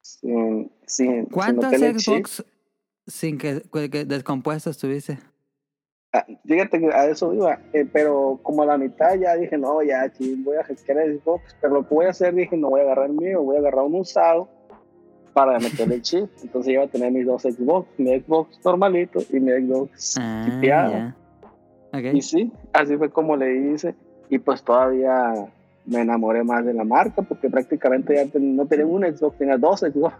[0.00, 2.14] sin, sin, sin ¿Cuántos meterle chip.
[2.26, 2.44] Xbox
[3.08, 5.18] sin que, que descompuestos tuviste?
[6.12, 9.82] Ah, Fíjate que a eso iba, eh, pero como a la mitad ya dije, no,
[9.82, 12.70] ya, sí, voy a hackear el Xbox, pero lo que voy a hacer, dije, no
[12.70, 14.48] voy a agarrar el mío, voy a agarrar un usado
[15.34, 16.30] para meterle el chip.
[16.42, 21.14] Entonces iba a tener mis dos Xbox, mi Xbox normalito y mi Xbox Ah, chipeado.
[22.16, 23.94] Y sí, así fue como le hice.
[24.30, 25.32] Y pues todavía
[25.86, 29.56] me enamoré más de la marca porque prácticamente ya ten- no tenía un Xbox, tenía
[29.58, 30.14] dos Xbox.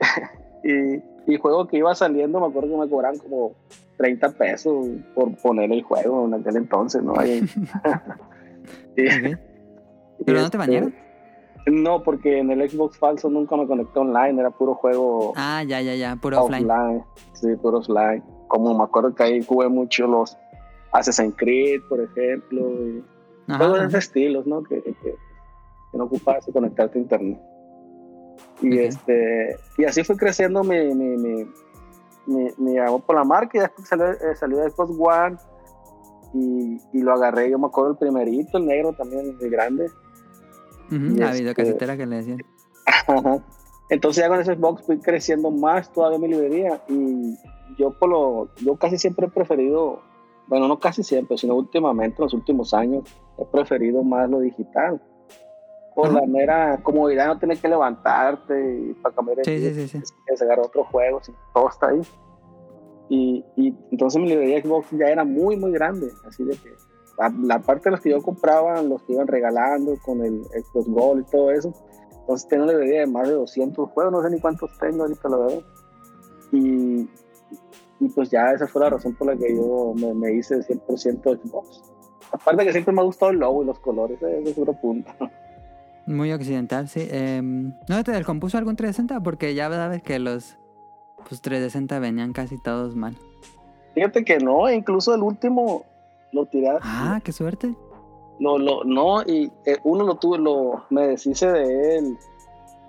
[0.64, 3.52] y, y juego que iba saliendo, me acuerdo que me cobraban como
[4.00, 7.12] 30 pesos por poner el juego en aquel entonces, ¿no?
[7.18, 7.42] Ahí-
[8.96, 9.38] Y- Ok.
[10.26, 10.94] ¿Pero no te este, bañaron?
[11.66, 15.80] No, porque en el Xbox falso nunca me conecté online, era puro juego Ah, ya,
[15.82, 16.68] ya, ya, puro offline.
[16.70, 17.04] offline.
[17.34, 18.22] Sí, puro offline.
[18.48, 20.36] Como me acuerdo que ahí jugué mucho los
[20.92, 23.04] Assassin's Creed, por ejemplo, y
[23.48, 23.88] Ajá, juegos de ajá.
[23.88, 24.62] ese estilo, ¿no?
[24.62, 25.14] Que, que, que
[25.98, 27.38] no ocupabas de conectarte a internet.
[28.62, 31.46] Y este y así fue creciendo mi, mi, mi,
[32.26, 35.36] mi, mi amor por la marca y después salió, eh, salió el Xbox One
[36.34, 39.86] y, y lo agarré, yo me acuerdo el primerito, el negro también, el grande.
[40.86, 42.44] Ujú, y la este- videocasetera que le decían.
[43.88, 47.36] Entonces ya con ese Xbox fui creciendo más todavía mi librería y
[47.76, 50.00] yo por lo, yo casi siempre he preferido,
[50.46, 53.04] bueno no casi siempre, sino últimamente, en los últimos años,
[53.38, 55.02] he preferido más lo digital.
[56.00, 56.20] Por Ajá.
[56.20, 60.36] la mera comodidad, no tener que levantarte para cambiar el Sí, sí, disco, sí, sí.
[60.36, 62.00] se agarra otro juego, si todo está ahí.
[63.08, 66.70] Y, y entonces mi librería Xbox ya era muy, muy grande, así de que
[67.18, 70.88] la, la parte de los que yo compraba, los que iban regalando con el Xbox
[70.88, 71.74] Gold y todo eso,
[72.20, 75.28] entonces tengo una librería de más de 200 juegos, no sé ni cuántos tengo ahorita,
[75.28, 75.60] la verdad.
[76.52, 77.08] Y,
[77.98, 81.40] y pues ya esa fue la razón por la que yo me, me hice 100%
[81.42, 81.82] Xbox.
[82.32, 85.10] Aparte que siempre me ha gustado el logo y los colores, eh, es otro punto.
[86.10, 87.06] Muy occidental, sí.
[87.08, 89.22] Em, ¿No te compuso algún 360?
[89.22, 90.58] Porque ya sabes que los
[91.28, 93.16] pues 360 venían casi todos mal.
[93.94, 95.84] Fíjate que no, incluso el último
[96.32, 96.68] lo tiré.
[96.82, 97.74] Ah, qué suerte.
[98.40, 102.18] Lo, lo, no, y eh, uno lo tuve, lo, me deshice de él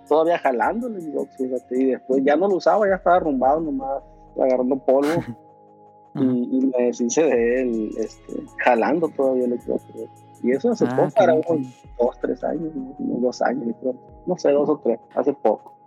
[0.07, 4.03] todavía jalando el Xbox, fíjate, y después ya no lo usaba, ya estaba arrumbado nomás,
[4.37, 5.23] agarrando polvo,
[6.15, 9.83] y, y me deshice de él este, jalando todavía el Xbox.
[10.43, 11.73] Y eso hace Ah, poco, para unos bien.
[11.99, 13.93] dos, tres años, dos años, yo
[14.25, 15.77] no sé, dos o tres, hace poco.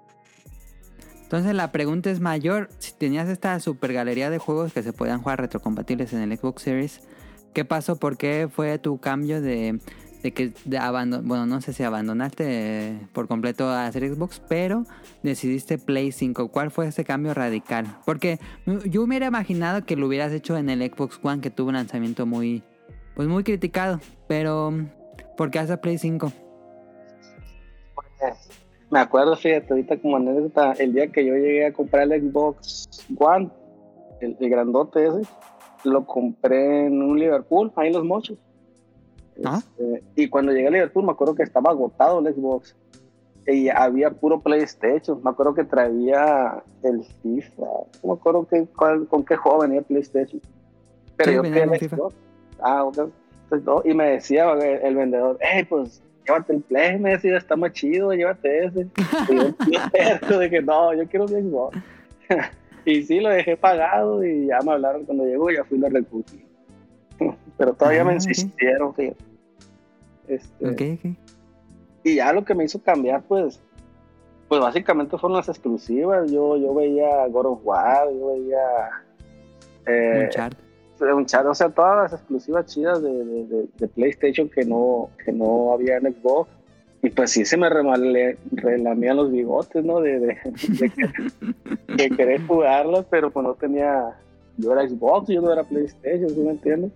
[1.23, 2.69] Entonces la pregunta es mayor.
[2.79, 6.63] Si tenías esta super galería de juegos que se podían jugar retrocompatibles en el Xbox
[6.63, 7.01] Series,
[7.53, 7.97] ¿qué pasó?
[7.97, 9.81] ¿Por qué fue tu cambio de,
[10.23, 14.41] de que de abandon bueno, no sé si abandonaste eh, por completo a hacer Xbox,
[14.49, 14.85] pero
[15.25, 16.49] decidiste Play 5?
[16.49, 17.87] ¿Cuál fue ese cambio radical?
[18.05, 18.39] Porque
[18.85, 21.75] yo me hubiera imaginado que lo hubieras hecho en el Xbox One, que tuvo un
[21.75, 22.63] lanzamiento muy,
[23.15, 24.73] pues muy criticado, pero
[25.37, 26.33] ¿por qué hace Play 5?
[28.91, 32.89] Me acuerdo, fíjate, ahorita como anécdota, el día que yo llegué a comprar el Xbox
[33.19, 33.51] One,
[34.21, 35.23] el, el grandote ese,
[35.85, 38.39] lo compré en un Liverpool, ahí en los mochos.
[39.45, 39.61] Ah.
[39.79, 42.77] Este, y cuando llegué a Liverpool, me acuerdo que estaba agotado el Xbox.
[43.47, 45.21] Y había puro PlayStation.
[45.23, 47.63] Me acuerdo que traía el FIFA.
[48.03, 50.41] No me acuerdo que, cuál- con qué juego venía PlayStation.
[51.17, 51.97] Pero Sí, yo venía quería con el FIFA.
[51.97, 52.15] Xbox.
[52.61, 52.85] Ah.
[52.87, 53.15] Entonces,
[53.65, 57.57] no, y me decía el, el vendedor, hey, pues llévate el Play, me decía, está
[57.57, 58.87] más chido, llévate ese.
[59.29, 59.55] Y yo,
[60.29, 61.79] yo de que no, yo quiero mi Xbox.
[62.85, 65.89] y sí, lo dejé pagado y ya me hablaron cuando llegó y ya fui lo
[65.89, 66.45] recogí.
[67.59, 68.17] Pero todavía Ah, me ok.
[68.17, 69.25] insistieron, fíjate.
[70.29, 71.17] Este, Ok, ok.
[72.05, 73.61] Y ya lo que me hizo cambiar, pues,
[74.49, 76.31] pues básicamente fueron las exclusivas.
[76.31, 78.91] Yo, yo veía God of War, yo veía
[79.87, 80.64] eh, Uncharted.
[81.13, 85.33] Uncharted, o sea, todas las exclusivas chidas de, de- de- de PlayStation que no, que
[85.33, 86.51] no había en Xbox.
[87.03, 90.01] Y pues sí se me remale- relamían los bigotes, ¿no?
[90.01, 90.39] De, de,
[90.79, 94.17] de que, de querer jugarlas, pero pues no tenía.
[94.57, 96.93] Yo era Xbox, yo no era PlayStation, ¿sí me entiendes?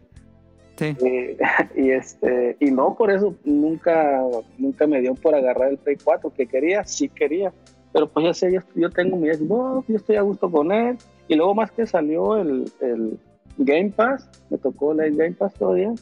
[0.76, 0.96] Sí.
[1.04, 1.36] Eh,
[1.76, 4.22] y este y no por eso nunca
[4.58, 7.52] nunca me dio por agarrar el Play 4 que quería sí quería
[7.92, 10.96] pero pues ya sé yo, yo tengo mi Xbox yo estoy a gusto con él
[11.26, 13.18] y luego más que salió el, el
[13.58, 15.92] Game Pass me tocó el Game Pass todavía.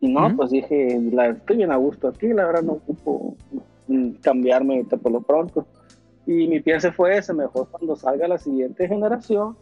[0.00, 0.36] Y no Ujú.
[0.36, 3.36] pues dije la, estoy bien a gusto aquí la verdad no ocupo
[4.22, 5.66] cambiarme ahorita por lo pronto.
[6.26, 9.56] Y mi pienso fue ese mejor cuando salga la siguiente generación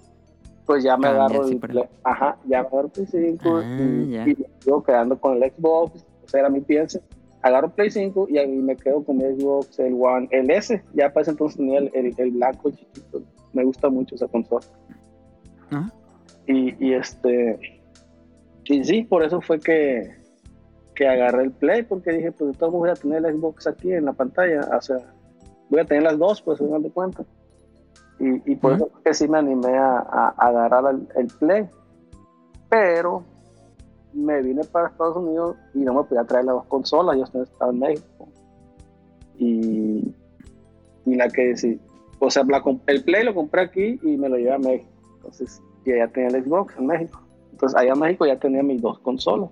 [0.65, 3.83] pues ya me Cambiar, agarro el ajá ya me agarro el Play 5 Ah, y,
[3.83, 7.01] y me sigo quedando con el Xbox o sea era mi pienso
[7.43, 10.83] agarro Play 5 y ahí me quedo con mi Xbox el One el S.
[10.95, 13.23] Ya para ese entonces tenía el, el, el blanco chiquito.
[13.53, 14.65] Me gusta mucho esa consola.
[15.71, 15.93] Ajá.
[16.47, 17.81] Y, y este
[18.65, 20.11] y sí por eso fue que
[20.95, 23.93] que agarré el Play porque dije pues de todos voy a tener el Xbox aquí
[23.93, 24.99] en la pantalla o sea
[25.71, 27.27] voy a tener las dos pues al final de cuentas.
[28.21, 31.27] Y, y por eso fue que sí me animé a, a- a agarrar el, el
[31.41, 31.67] Play.
[32.69, 33.25] Pero
[34.13, 37.73] me vine para Estados Unidos y no me podía traer las dos consolas yo estaba
[37.73, 38.29] en México.
[39.39, 40.15] Y,
[41.07, 41.81] y la que sí
[42.21, 44.91] o sea la el Play lo compré aquí y me lo llevé a México.
[45.17, 47.21] Entonces y allá tenía el Xbox en México
[47.53, 49.51] entonces allá en México ya tenía mis dos consolas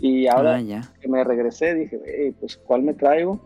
[0.00, 0.82] y ahora Ah, ya.
[1.00, 3.40] que me regresé dije, "Ey, pues ¿cuál me traigo?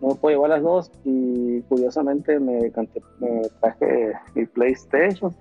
[0.00, 5.34] No me puedo llevar las dos y curiosamente me, canté- me traje mi PlayStation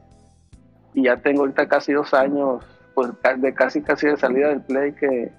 [0.94, 4.92] y ya tengo ahorita casi dos años pues de casi casi de salida del Play
[4.94, 5.32] que,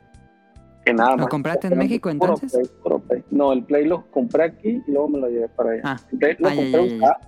[0.85, 1.27] Que nada ¿Lo más.
[1.29, 2.51] compraste en México, entonces?
[2.53, 3.23] Play, puro Play.
[3.31, 5.83] No, el Play lo compré aquí y luego me lo llevé para allá.
[5.85, 5.97] Ah.
[6.11, 6.79] El Play lo, compré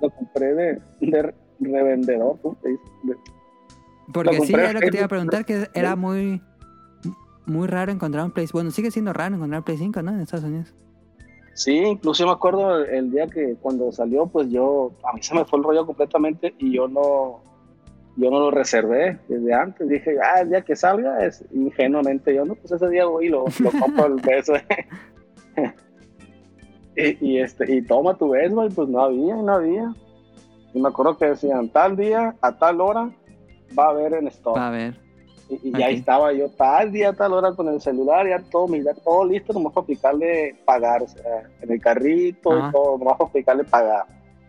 [0.01, 0.81] lo de
[1.61, 2.39] revendedor.
[4.13, 6.41] Porque sí, era lo que te iba a preguntar, que era muy
[7.47, 10.13] muy raro encontrar un Play Bueno, sigue siendo raro encontrar un Play 5, ¿no?
[10.13, 10.75] En Estados Unidos.
[11.55, 15.35] Sí, incluso me acuerdo el, el día que cuando salió, pues yo, a mí se
[15.35, 17.43] me fue el rollo completamente y yo no,
[18.17, 19.89] yo no lo reservé desde antes.
[19.89, 23.29] Dije, ah, el día que salga, es ingenuamente yo, no, pues ese día voy y
[23.29, 24.55] lo, lo compro el beso.
[26.97, 29.95] y, y, este, y toma tu beso, y pues no había, no había.
[30.75, 33.11] Y me acuerdo que decían, tal día, a tal hora,
[33.79, 34.57] va a haber en stock.
[34.57, 34.95] Va a ver.
[35.49, 35.81] Y, y Ok.
[35.81, 39.53] ahí estaba yo tal día, tal hora con el celular, ya todo, mira, todo listo,
[39.53, 42.69] nomás para aplicarle pagar, o sea, en el carrito Ajá.
[42.69, 44.07] y todo, nomás para aplicarle pagar.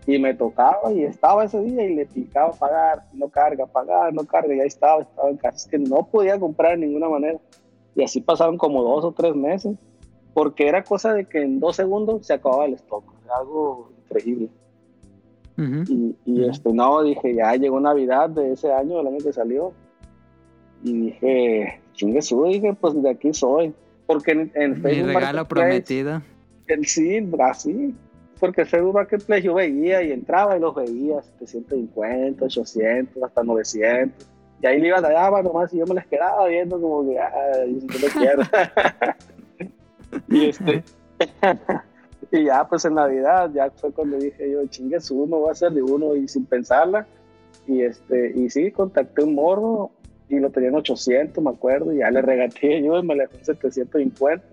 [0.08, 4.24] Y me tocaba y estaba ese día y le picaba pagar, no carga, pagar, no
[4.26, 5.58] carga, y ahí estaba, estaba en casa.
[5.58, 7.40] Es que no podía comprar de ninguna manera.
[7.96, 9.76] Y así pasaron como dos o tres meses,
[10.34, 14.50] porque era cosa de que en dos segundos se acababa el stock, era algo increíble.
[15.58, 15.84] Ujú.
[15.88, 16.50] Y, y, Ujú.
[16.52, 19.74] este, no, dije, ya llegó Navidad de ese año, el año que salió.
[20.84, 23.74] Y dije, chingue su, dije, pues de aquí soy.
[24.06, 26.22] Porque en, en Mi Facebook regalo Marketplace, prometido.
[26.68, 27.96] el- sí, así.
[28.40, 34.28] Porque en Facebook Marketplace yo veía y entraba y los veía, 750, 800, hasta 900.
[34.62, 37.18] Y ahí le iba a dar nomás y yo me les quedaba viendo como que,
[37.20, 38.44] ay, yo no quiero.
[40.30, 40.84] y este.
[42.32, 45.52] Y ya, pues en Navidad, ya fue cuando dije yo, chingue su, me voy a
[45.54, 47.06] hacer de uno y sin pensarla.
[47.68, 49.92] Y este, y sí, contacté un morro
[50.30, 53.38] y lo tenían 800, me acuerdo, y ya le regateé yo y me le dejó
[53.38, 54.46] en 750.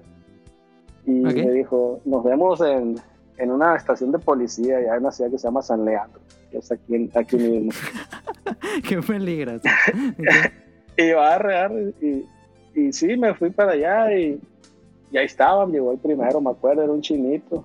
[1.07, 1.35] Y Ok.
[1.35, 2.97] me dijo, nos vemos en,
[3.39, 6.59] en una estación de policía, ya en una ciudad que se llama San Leandro, que
[6.59, 7.73] es aquí, en- aquí mismo.
[8.89, 9.63] Qué peligroso.
[10.95, 12.27] Y va a rear, y,
[12.75, 14.39] y sí, me fui para allá y,
[15.13, 17.65] y ahí estaban, llegó el primero, me acuerdo, era un chinito,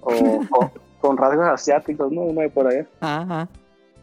[0.00, 0.10] o,
[0.60, 2.22] o- con rasgos asiáticos, ¿no?
[2.22, 2.86] Uno de por allá.
[3.00, 3.48] Ajá.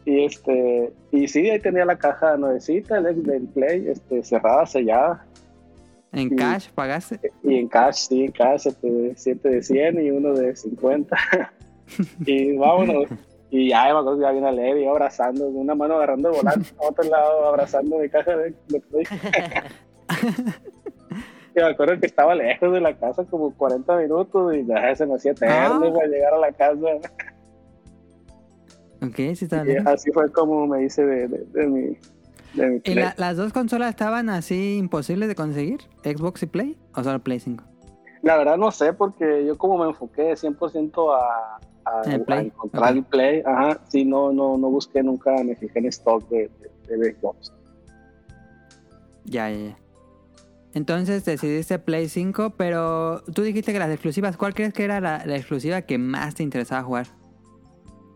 [0.04, 5.24] Y este, y sí, ahí tenía la caja nuevecita del, del Play, este, cerrada, sellada,
[6.12, 7.20] ¿En cash pagaste?
[7.44, 11.16] y en cash, sí, en cash, este, siete de 100 y uno de 50.
[12.26, 13.04] y vámonos.
[13.52, 16.68] Y ya me acuerdo que ya viene leve, yo abrazando, una mano agarrando el volante,
[16.80, 19.04] a otro lado abrazando mi caja de, de Play.
[21.54, 25.04] Y me acuerdo que estaba lejos de la casa como 40 minutos y ya se
[25.06, 25.92] me hacía eterno Ah.
[25.94, 26.78] para llegar a la casa.
[29.02, 29.86] Ok, sí está Y lejos.
[29.86, 31.80] así fue como me hice de, de, de mi,
[32.54, 32.94] de mi ¿Y Play.
[32.96, 35.80] la- las dos consolas estaban así imposibles de conseguir?
[36.04, 36.78] ¿Xbox y Play?
[36.94, 37.64] ¿O solo Play 5?
[38.22, 42.90] La verdad no sé, porque yo como me enfoqué 100% a, a, el a encontrar
[42.90, 42.96] ok.
[42.98, 46.50] el Play, ajá, sí, no, no, no busqué nunca, me fijé en stock de,
[46.86, 47.52] de, de Xbox.
[49.24, 49.76] Ya, ya, ya.
[50.74, 55.24] Entonces decidiste Play 5, pero tú dijiste que las exclusivas, ¿cuál crees que era la,
[55.26, 57.06] la exclusiva que más te interesaba jugar?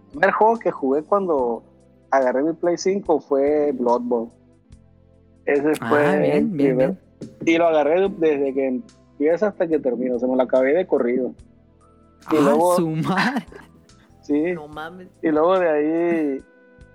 [0.06, 1.64] El primer juego que jugué cuando
[2.10, 4.30] agarré mi Play 5 fue Bloodborne.
[5.46, 6.96] Ese fue Ah, bien, bien, primer-
[7.44, 10.86] Y lo agarré desde que empieza hasta que termino, o sea, me lo acabé de
[10.86, 11.34] corrido.
[12.30, 13.46] Y ¡Ah, luego- su madre!
[14.22, 15.08] Sí, No mames.
[15.22, 16.42] y luego de ahí,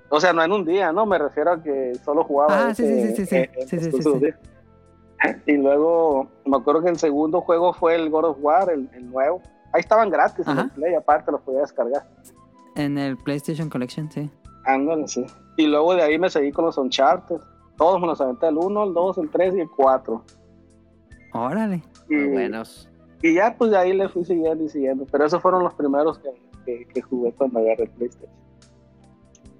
[0.09, 1.05] o sea, no en un día, ¿no?
[1.05, 2.69] Me refiero a que solo jugaba.
[2.69, 4.27] Ah, sí, ese- sí, sí, sí, sí, sí, sí.
[5.45, 9.09] Y luego, me acuerdo que el segundo juego fue el God of War, el, el
[9.09, 9.41] nuevo.
[9.73, 10.61] Ahí estaban gratis en Ajá.
[10.61, 12.07] el Play, aparte los podía descargar.
[12.75, 14.29] En el PlayStation Collection, sí.
[14.65, 15.25] Ándale, sí.
[15.57, 17.37] Y luego de ahí me seguí con los Uncharted.
[17.77, 20.23] Todos me los aventé, el 1, el 2, el 3 y el 4.
[21.33, 21.83] Órale.
[22.09, 22.89] Y, Muy buenos.
[23.21, 25.05] y ya pues de ahí le fui siguiendo y siguiendo.
[25.11, 26.29] Pero esos fueron los primeros que,
[26.65, 28.31] que, que jugué cuando agarré el PlayStation.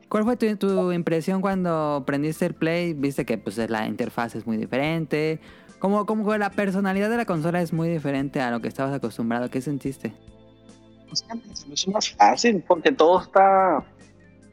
[0.10, 2.94] ¿Cuál fue tu, tu impresión cuando prendiste el Play?
[2.94, 5.40] Viste que pues la interfaz es muy diferente.
[5.78, 9.50] Como, como la personalidad de la consola es muy diferente a lo que estabas acostumbrado.
[9.50, 10.14] ¿Qué sentiste?
[11.08, 11.26] Pues,
[11.72, 13.84] hizo más fácil porque todo está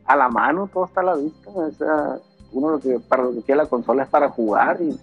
[0.05, 1.51] a la mano, todo está a la vista.
[1.51, 2.19] O sea,
[2.53, 4.99] uno lo que, para lo que quiere la consola es para jugar y,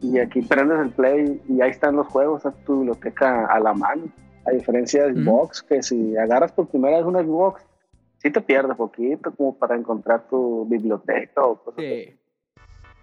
[0.00, 3.74] y aquí prendes el play y ahí están los juegos, está tu biblioteca a la
[3.74, 4.04] mano.
[4.46, 5.14] A diferencia de.
[5.14, 7.62] Xbox, que si agarras por primera vez una Xbox,
[8.24, 12.04] sí te pierdes poquito como para encontrar tu biblioteca o cosas así.
[12.04, 12.18] Sí.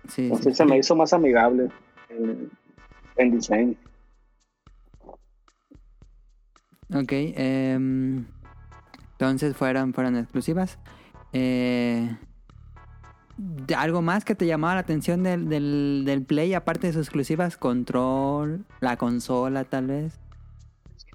[0.07, 0.57] Sí, Entonces sí.
[0.57, 1.69] se me hizo más amigable
[2.09, 3.75] en diseño.
[6.93, 7.11] Ok.
[7.11, 8.25] em,
[9.11, 10.79] entonces fueron, fueron exclusivas.
[11.33, 12.09] Eh,
[13.37, 17.03] ¿de ¿Algo más que te llamaba la atención del, del, del Play, aparte de sus
[17.03, 17.57] exclusivas?
[17.57, 20.19] Control, la consola tal vez.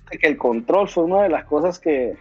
[0.08, 2.16] Que el control fue una de las cosas que,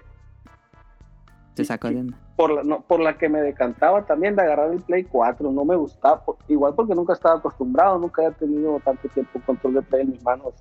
[1.55, 2.17] Te sacó de onda.
[2.35, 5.51] por la, no, por la que me decantaba también de agarrar el Play 4.
[5.51, 9.75] No me gustaba, por- igual porque nunca estaba acostumbrado, nunca había tenido tanto tiempo control
[9.75, 10.53] de Play en mis manos.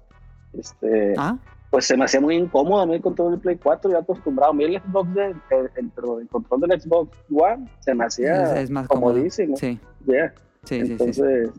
[0.52, 1.36] Este, Ah,
[1.70, 4.52] Pues se me hacía muy incómodo a mí el control del Play 4, ya acostumbrado.
[4.52, 8.64] A mí el Xbox, de, el, el- control del Xbox One se me hacía es,
[8.64, 9.12] es más cómodo.
[9.14, 9.56] comodísimo.
[9.56, 10.32] Sí, Yeah.
[10.62, 10.92] sí, sí, sí, sí.
[10.92, 11.50] Entonces,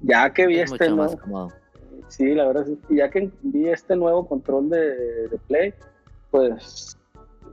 [0.00, 1.52] ya que vi Es este más nuevo,
[2.08, 2.76] sí, la verdad, sí.
[2.88, 5.72] Y ya que vi este nuevo control de, de Play,
[6.32, 6.98] pues,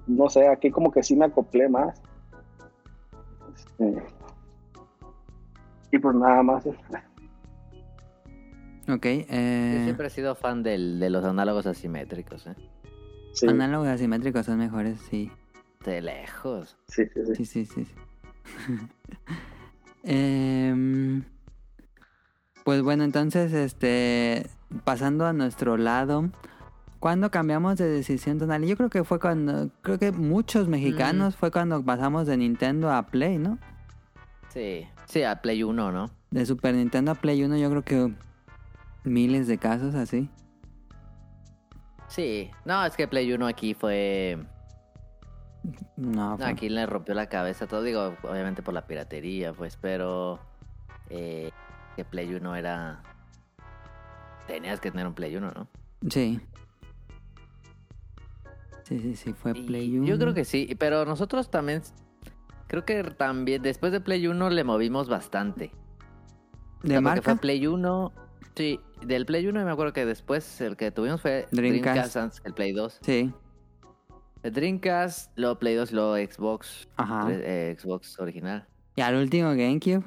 [0.10, 2.02] no sé, aquí como que sí me acoplé más.
[3.56, 4.04] Este,
[5.92, 6.66] y pues nada más.
[6.66, 6.76] Ok,
[8.88, 12.56] Yo eh, siempre he sido fan del, de los análogos asimétricos, ¿eh?
[13.34, 15.32] Sí, análogos asimétricos son mejores, sí.
[15.86, 16.78] De lejos.
[16.88, 17.36] sí, sí, sí.
[17.36, 17.86] Sí, sí, sí.
[17.86, 17.94] sí.
[20.04, 21.24] Em,
[22.64, 24.48] pues bueno, entonces, este,
[24.86, 26.30] pasando a nuestro lado,
[27.00, 28.64] ¿cuándo cambiamos de decisión tonal?
[28.66, 33.04] Yo creo que fue cuando, creo que muchos mexicanos fue cuando pasamos de Nintendo a
[33.08, 33.58] Play, ¿no?
[34.50, 36.10] Sí, sí, a Play 1, ¿no?
[36.32, 38.14] De Super Nintendo a Play 1, yo creo que
[39.04, 40.30] miles de casos así.
[42.08, 42.50] Sí.
[42.66, 44.38] No, es que Play 1 aquí fue...
[45.98, 47.84] No, No, fue- aquí le rompió la cabeza todo.
[47.84, 50.40] Digo, obviamente por la piratería, pues, pero...
[51.10, 51.52] eh,
[51.96, 53.02] que Play 1 era...
[54.48, 55.68] Tenías que tener un Play 1, ¿no?
[56.10, 56.40] sí.
[58.90, 60.06] Sí, sí, sí, fue Play 1.
[60.08, 61.82] Yo creo que sí, pero nosotros también...
[62.68, 65.72] Creo que también después de Play 1 le movimos bastante.
[66.80, 67.22] O ¿De sea, porque marca?
[67.22, 68.14] fue Play 1.
[68.56, 72.14] Sí, del Play 1 me acuerdo que después el que tuvimos fue Dreamcast.
[72.14, 73.00] Dreamcast, el Play 2.
[73.02, 73.32] Sí,
[74.44, 77.28] El Dreamcast, luego Play 2, luego Xbox, ajá.
[77.32, 78.68] eh, Xbox original.
[78.96, 80.04] Y al último GameCube.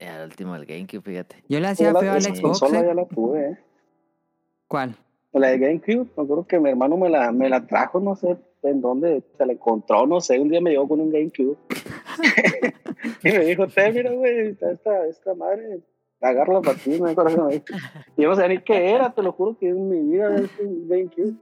[0.00, 1.44] Y al último el GameCube, fíjate.
[1.48, 2.40] Yo le hacía feo al Xbox.
[2.40, 2.84] consola ¿eh?
[2.86, 3.58] ya la tuve, ¿eh?
[4.66, 4.96] ¿Cuál?
[5.32, 8.36] La de GameCube, me acuerdo que mi hermano me la, me la trajo, no sé
[8.62, 11.56] en dónde se la encontró, no sé, un día me llegó con un GameCube.
[13.24, 15.80] y me dijo, te mira, güey, esta, esta madre,
[16.20, 17.62] agarra para ti, me acuerdo que me
[18.16, 20.88] yo no sabía ni qué era, te lo juro que en mi vida visto un
[20.88, 21.34] GameCube.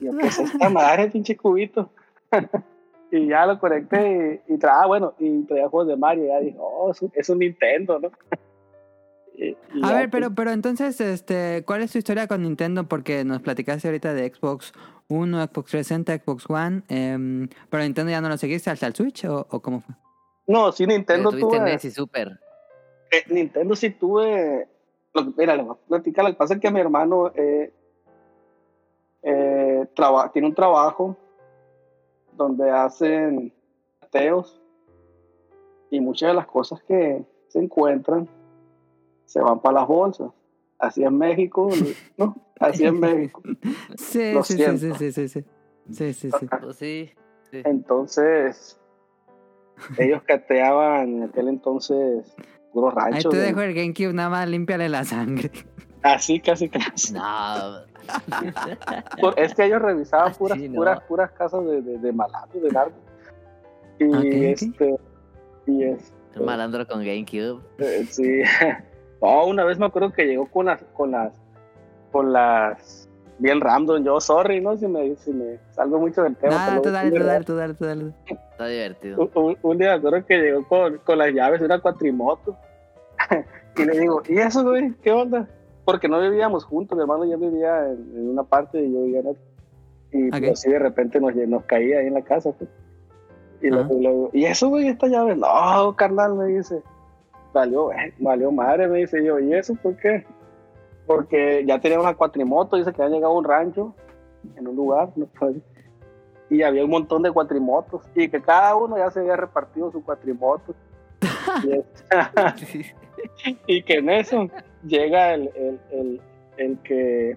[0.00, 1.90] Y yo, ¿qué es esta madre, pinche cubito?
[3.10, 6.40] y ya lo conecté y, y ah, bueno, y traía juegos de Mario, y ya
[6.40, 8.10] dije, oh, es un, es un Nintendo, ¿no?
[9.40, 12.84] Y A ver, pero, pero entonces, este, ¿cuál es tu historia con Nintendo?
[12.88, 14.72] Porque nos platicaste ahorita de Xbox
[15.08, 19.24] 1, Xbox 360, Xbox One, em, pero Nintendo ya no lo seguiste hasta el Switch
[19.26, 19.94] o, o cómo fue?
[20.48, 21.70] No, sí, Nintendo Tuviste tuve...
[21.72, 22.40] NES y Super.
[23.12, 24.66] Eh, Nintendo sí tuve.
[25.14, 26.24] Lo, mira, le voy a platicar.
[26.24, 27.72] Lo que pasa es que mi hermano eh,
[29.22, 31.16] eh, traba- tiene un trabajo
[32.32, 33.52] donde hacen
[34.10, 34.60] teos
[35.90, 38.28] y muchas de las cosas que se encuentran
[39.28, 40.30] se van para las bolsas.
[40.78, 41.68] Así es México,
[42.16, 42.34] ¿no?
[42.60, 43.42] Así es México.
[43.96, 44.98] Sí, Lo sí, sí, sí, siento.
[44.98, 45.44] sí, sí, sí.
[45.90, 46.46] Sí, sí, sí.
[46.62, 47.10] Pues sí.
[47.50, 47.62] sí.
[47.64, 48.80] Entonces,
[49.96, 52.34] ellos cateaban en aquel entonces
[52.72, 53.30] puros Ahí ranchos.
[53.32, 53.42] te ¿no?
[53.42, 55.50] dejo el GameCube, nada más límpiale la sangre.
[56.02, 57.12] Así, casi, casi.
[57.12, 57.20] No.
[59.36, 63.02] Es que ellos revisaban puras, puras, puras casas de, de, de malandros, de narcos.
[63.98, 64.96] Y este,
[65.66, 67.60] y es, Un malandro con GameCube.
[67.78, 68.42] eh, sí.
[69.20, 71.32] No, una vez me acuerdo que llegó con las, con las,
[72.12, 73.08] con las,
[73.38, 74.76] bien random, yo, sorry, ¿no?
[74.76, 76.54] Si me, si me salgo mucho del tema.
[76.54, 78.12] Nada, tú lo- dale, tú dale, tú dale, tú dale.
[78.26, 79.18] Está divertido.
[79.34, 82.56] un, un- un día me acuerdo que llegó con, con las llaves de una cuatrimoto.
[83.76, 84.94] y le digo, ¿y eso, güey?
[85.02, 85.48] ¿Qué onda?
[85.84, 89.20] Porque no vivíamos juntos, mi hermano ya vivía en, en una parte y yo vivía
[89.20, 89.42] en otra.
[90.12, 92.52] Y pues, así de repente nos, nos caía ahí en la casa.
[92.52, 92.70] pues.
[93.60, 93.76] Y, Ajá.
[93.76, 94.88] luego, y luego, ¿y eso, güey?
[94.88, 95.34] Esta llave.
[95.36, 96.82] No, carnal, me dice.
[97.52, 99.38] Valió, valió madre, me dice yo.
[99.38, 100.24] ¿Y eso por qué?
[101.06, 103.94] Porque ya tenía una cuatrimoto, dice que había llegado a un rancho
[104.56, 105.10] en un lugar.
[105.16, 105.28] ¿no?
[106.50, 108.00] Y había un montón de cuatrimotos.
[108.14, 110.74] Y que cada uno ya se había repartido su cuatrimoto.
[111.62, 111.82] y,
[113.66, 114.48] y que en eso
[114.86, 116.20] llega el, el, el,
[116.56, 117.36] el que.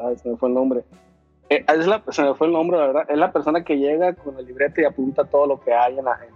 [0.00, 0.82] Ay, se me fue el nombre.
[1.48, 3.06] Eh, es la- se me fue el nombre, la verdad.
[3.08, 6.04] Es la persona que llega con el librete y apunta todo lo que hay en
[6.04, 6.34] la, en,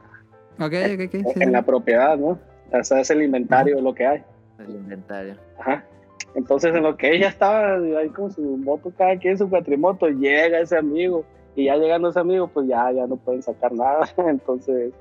[0.64, 1.32] Ok, ok, ok.
[1.34, 1.42] sí.
[1.42, 2.38] en la propiedad, ¿no?
[2.72, 4.22] O sea, es el inventario de lo que hay.
[4.58, 5.34] El inventario.
[5.58, 5.84] Ajá.
[6.34, 10.60] Entonces, en lo que ella estaba ahí con su moto, cada quien su cuatrimoto, llega
[10.60, 11.24] ese amigo.
[11.56, 14.08] Y ya llegando ese amigo, pues ya, ya no pueden sacar nada.
[14.18, 14.92] Entonces,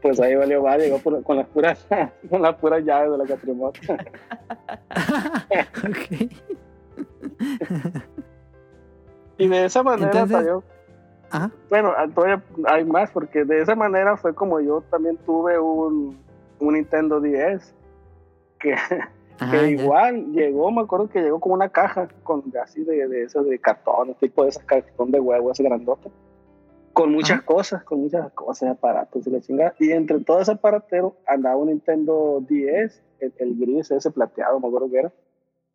[0.00, 1.86] pues ahí valió va, llegó por- con las puras,
[2.30, 3.80] con las puras llaves de la cuatrimoto.
[9.38, 10.62] Y de esa manera Entonces- salió-.
[11.70, 16.18] Bueno, todavía hay más, porque de esa manera fue como yo también tuve un,
[16.60, 17.74] un Nintendo 10,
[18.58, 19.10] que, Ajá,
[19.50, 19.66] que ya.
[19.82, 23.58] igual llegó, me acuerdo que llegó como una caja con así de, de esas de
[23.58, 26.10] cartón, tipo de esas cartón de huevo, así grandota,
[26.92, 27.46] con muchas Ajá.
[27.46, 29.74] cosas, con muchas cosas, aparatos y la chingada.
[29.78, 34.68] Y entre todo ese aparatero andaba un Nintendo 10, el, el gris, ese plateado, me
[34.68, 35.12] acuerdo que era.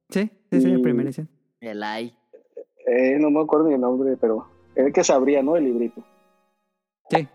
[0.10, 1.28] Sí, sí, la Y- primera edición.
[1.62, 2.16] El AI.
[2.86, 5.56] Eh, no me acuerdo ni el nombre, pero era el que sabría, ¿no?
[5.56, 6.04] El librito.
[7.10, 7.28] Sí.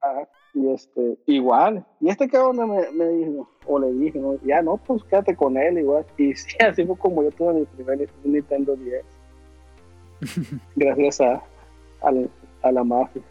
[0.00, 0.28] Ajá.
[0.54, 1.84] Y este, igual.
[2.00, 2.64] ¿Y este onda?
[2.66, 4.36] Me, me dijo, o le dije, ¿no?
[4.44, 6.06] Ya no, pues quédate con él igual.
[6.16, 9.04] Y sí, así fue como yo tuve mi primer Nintendo 10.
[10.76, 11.42] Gracias a,
[12.02, 12.30] al-
[12.62, 13.22] a la mafia.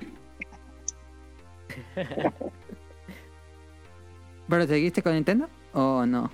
[4.49, 6.30] ¿Pero seguiste con Nintendo o no?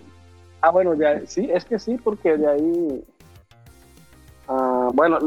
[0.62, 3.06] Ah, bueno, ahí- sí, es que sí, porque de ahí.
[4.48, 5.20] ah, bueno,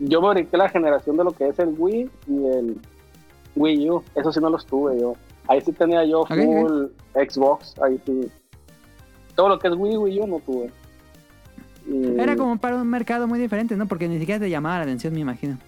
[0.00, 2.80] yo me brinqué la generación de lo que es el Wii y el
[3.56, 4.02] Wii U.
[4.14, 5.14] Eso sí no los tuve yo.
[5.48, 7.74] Ahí sí tenía yo full Xbox.
[7.82, 8.28] Ahí sí.
[9.34, 10.70] Todo lo que es Wii, Wii U no tuve.
[11.86, 13.86] Y- Era como para un mercado muy diferente, ¿no?
[13.86, 15.58] Porque ni siquiera te llamaba la atención, me imagino.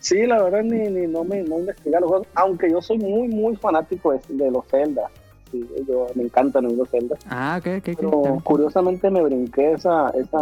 [0.00, 2.26] Sí, la verdad, ni, ni no me no investigué los juegos.
[2.34, 5.02] Aunque yo soy muy, muy fanático de, de los Zelda.
[5.50, 7.16] Sí, yo, me encantan los Zelda.
[7.28, 7.96] Ah, ok, ok.
[7.96, 8.40] Pero bien.
[8.40, 10.38] curiosamente me brinqué esa, esa,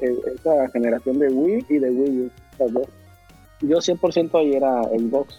[0.00, 2.30] eh, esa generación de Wii y de Wii U.
[2.58, 2.88] las dos.
[3.60, 5.38] Yo 100% ahí era Xbox.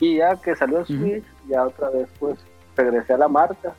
[0.00, 0.86] Y ya que salió el.
[0.86, 2.38] Switch, ya otra vez pues
[2.76, 3.74] regresé a la marca.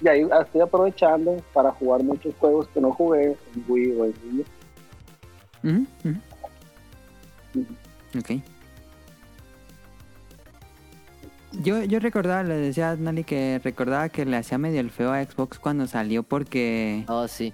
[0.00, 4.14] Y ahí estoy aprovechando para jugar muchos juegos que no jugué en Wii o en
[4.24, 4.44] Wii U.
[5.68, 5.86] Ujú,
[7.54, 7.66] ujú.
[8.18, 8.42] Ok.
[11.62, 15.12] Yo, yo recordaba, le decía a Nali que recordaba que le hacía medio el feo
[15.12, 17.52] a Xbox cuando salió porque Oh, sí.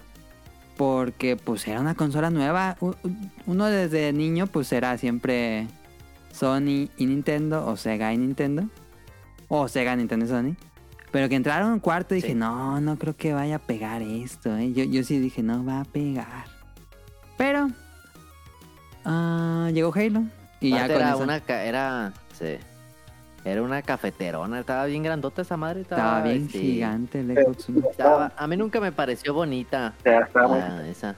[0.76, 2.76] porque pues era una consola nueva.
[3.47, 5.68] Uno desde niño pues era siempre
[6.35, 8.64] Sony y Nintendo o Sega y Nintendo.
[9.49, 10.57] O Sega, Nintendo y Sony.
[11.12, 12.35] Pero que entraron a un cuarto y dije, Sí.
[12.35, 14.57] no, no creo que vaya a pegar esto.
[14.57, 14.72] ¿eh".
[14.72, 16.47] Yo, yo sí dije, no va a pegar.
[17.37, 17.68] Pero
[19.05, 20.24] ah, llegó Halo.
[20.61, 22.57] Y ya con era eso una era sí.
[23.45, 27.68] Era una cafeterona, estaba bien grandota esa madre, estaba, estaba bien este, gigante el Xbox
[27.68, 27.82] One.
[27.91, 29.93] estaba- a mí nunca me pareció bonita.
[30.03, 31.14] Ya estaba muy- ah, esa.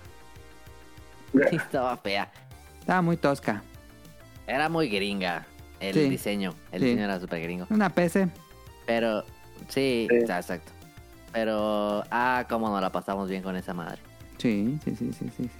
[1.52, 2.28] estaba fea.
[2.80, 3.62] Estaba muy tosca.
[4.46, 5.46] Era muy gringa
[5.80, 6.08] el Sí.
[6.08, 6.54] diseño.
[6.72, 6.86] El Sí.
[6.86, 7.66] diseño era súper gringo.
[7.70, 8.28] Una PC.
[8.86, 9.22] Pero,
[9.68, 10.16] sí, Sí.
[10.16, 10.72] está- exacto.
[11.32, 13.98] Pero, ah, cómo nos la pasamos bien con esa madre.
[14.38, 15.50] Sí, sí, sí, sí, sí.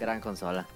[0.00, 0.66] Gran consola.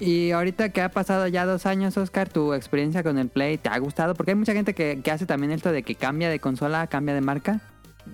[0.00, 3.68] Y ahorita que ha pasado ya dos años, Oscar, tu experiencia con el Play, ¿te
[3.68, 4.14] ha gustado?
[4.14, 7.14] Porque hay mucha gente que, que hace también esto de que cambia de consola, cambia
[7.14, 7.60] de marca.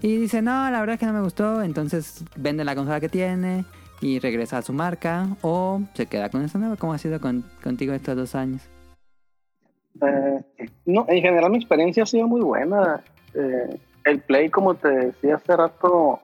[0.03, 1.62] Y dice, no, la verdad es que no me gustó.
[1.62, 3.64] Entonces vende la consola que tiene
[4.01, 5.28] y regresa a su marca.
[5.42, 6.76] O se queda con esta nueva.
[6.76, 8.62] ¿Cómo ha sido con- contigo estos dos años?
[10.03, 10.44] Eh,
[10.86, 13.03] no, en general mi experiencia ha sido muy buena.
[13.34, 16.20] Eh, el Play, como te decía hace rato,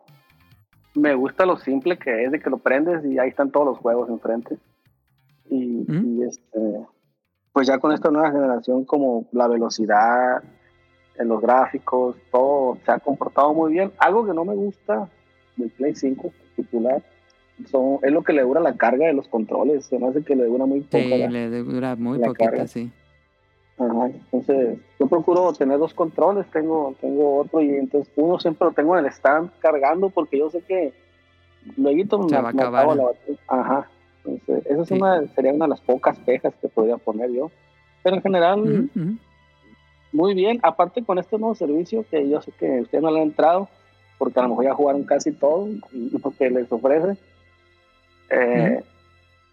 [0.94, 3.78] me gusta lo simple que es, de que lo prendes y ahí están todos los
[3.78, 4.56] juegos enfrente.
[5.50, 6.18] Y, ¿Mm?
[6.20, 6.86] y, este,
[7.52, 10.42] pues ya con esta nueva generación, como la velocidad,
[11.18, 13.90] en los gráficos, todo se ha comportado muy bien.
[13.98, 15.08] Algo que no me gusta
[15.56, 17.02] del Play 5 en particular
[17.70, 19.86] son, es lo que le dura la carga de los controles.
[19.86, 20.98] Se me hace que le dura muy poco.
[21.04, 22.66] Sí, la- le dura muy la poquito, carga.
[22.66, 22.90] sí.
[23.78, 28.72] Ajá, entonces yo procuro tener dos controles, tengo, tengo otro y entonces uno siempre lo
[28.72, 30.94] tengo en el stand cargando porque yo sé que
[31.76, 32.96] luego me, va a me acabar.
[32.96, 33.38] la batería.
[33.48, 33.90] Ajá,
[34.24, 34.94] entonces esa es Sí.
[34.94, 37.50] una, sería una de las pocas quejas que podría poner yo.
[38.02, 38.90] Pero en general,
[40.12, 43.26] muy bien, aparte con este nuevo servicio que yo sé que ustedes no le han
[43.26, 43.68] entrado,
[44.18, 47.18] porque a lo mejor ya jugaron casi todo y porque les ofrece.
[48.30, 48.82] Eh,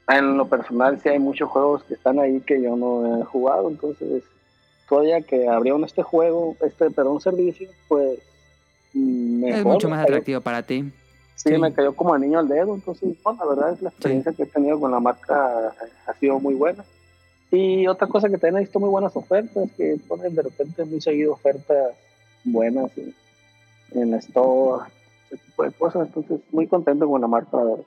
[0.07, 3.69] En lo personal sí hay muchos juegos que están ahí que yo no he jugado,
[3.69, 4.24] entonces
[4.89, 8.19] todavía que abrieron este juego, este perdón servicio, pues
[8.93, 10.91] mejor, Es mucho más atractivo para ti.
[11.36, 11.57] Sí, sí.
[11.57, 14.45] me cayó como anillo al dedo, entonces bueno, la verdad es la experiencia que he
[14.45, 15.74] tenido con la marca
[16.05, 16.84] ha sido muy buena.
[17.49, 20.99] Y otra cosa que también he visto muy buenas ofertas, que ponen de repente muy
[20.99, 21.93] seguido ofertas
[22.43, 23.13] buenas en,
[23.93, 24.86] en la store,
[25.32, 27.86] ese tipo de cosas, entonces muy contento con la marca, la verdad.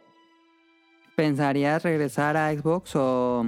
[1.17, 3.43] ¿Pensarías regresar a Xbox o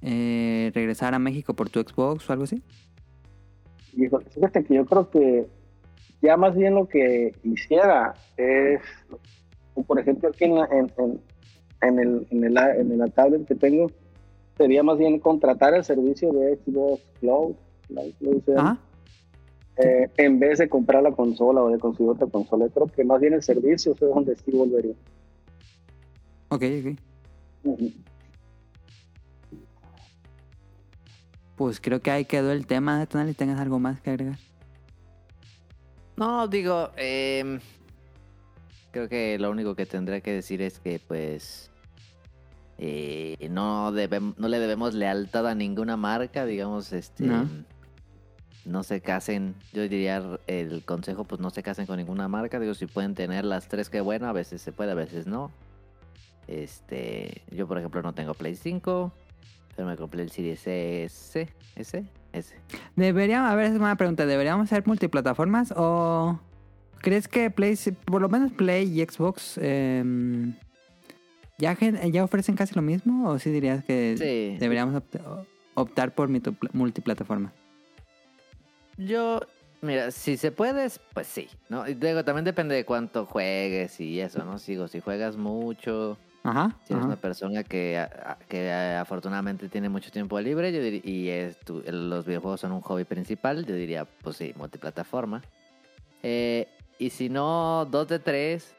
[0.00, 2.62] eh, regresar a México por tu Xbox o algo así?
[3.94, 5.46] Híjole, fíjate que yo creo que
[6.22, 8.80] ya más bien lo que hiciera es,
[9.86, 11.20] por ejemplo aquí en, la, en, en,
[11.82, 13.90] en el, en, el, en la tablet que tengo,
[14.56, 17.56] sería más bien contratar el servicio de Xbox Cloud,
[17.88, 18.78] Cloud, Ajá.
[19.76, 22.66] eh, en vez de comprar la consola o de conseguir otra consola.
[22.68, 24.94] Yo creo que más bien el servicio es donde sí volvería.
[26.48, 26.62] Ok,
[27.64, 27.74] ok.
[31.56, 33.34] Pues creo que ahí quedó el tema Tonali.
[33.34, 34.38] ¿Tengas algo más que agregar?
[36.16, 37.60] No, digo, em,
[38.92, 41.70] creo que lo único que tendré que decir es que, pues,
[42.80, 47.24] Eh, no, debem- no le debemos lealtad a ninguna marca, digamos, este...
[47.24, 47.48] No.
[48.64, 52.60] no se casen, yo diría el consejo, pues no se casen con ninguna marca.
[52.60, 55.50] Digo, si pueden tener las tres, que bueno, a veces se puede, a veces no.
[56.48, 59.12] Este, yo por ejemplo no tengo Play 5,
[59.76, 62.54] pero me compré el Series S, S, S.
[62.96, 66.40] Deberíamos, a ver, es una pregunta, ¿deberíamos ser multiplataformas o
[67.00, 67.76] crees que Play,
[68.06, 70.54] por lo menos Play y Xbox, em,
[71.58, 74.58] ya, ya ofrecen casi lo mismo o sí dirías que Sí.
[74.58, 76.28] deberíamos opt- optar por
[76.72, 77.52] multiplataforma?
[78.96, 79.40] Yo,
[79.82, 81.86] mira, si se puede, pues sí, ¿no?
[81.86, 84.58] Y digo, también depende de cuánto juegues y eso, ¿no?
[84.58, 86.18] Sigo, si juegas mucho,
[86.50, 86.76] Ajá.
[86.84, 87.06] si eres ajá.
[87.12, 88.04] una persona que,
[88.48, 93.04] que afortunadamente tiene mucho tiempo libre yo y es tu- los videojuegos son un hobby
[93.04, 95.42] principal, yo diría, pues sí, multiplataforma.
[96.22, 96.66] Eh,
[96.98, 98.74] y si no, dos de tres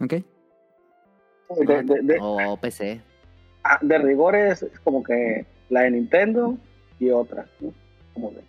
[0.00, 0.10] Ok.
[1.66, 3.00] De, de- de- o PC.
[3.64, 6.56] ah, de rigor es como que la de Nintendo
[6.98, 7.46] y otra.
[7.60, 7.72] ¿no?
[8.14, 8.40] Como que,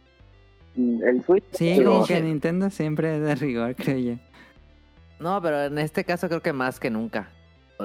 [0.76, 1.43] mm, el Switch.
[1.51, 4.14] Sí, como que Nintendo siempre es de rigor, creo yo.
[5.20, 7.30] No, pero en este caso creo que más que nunca.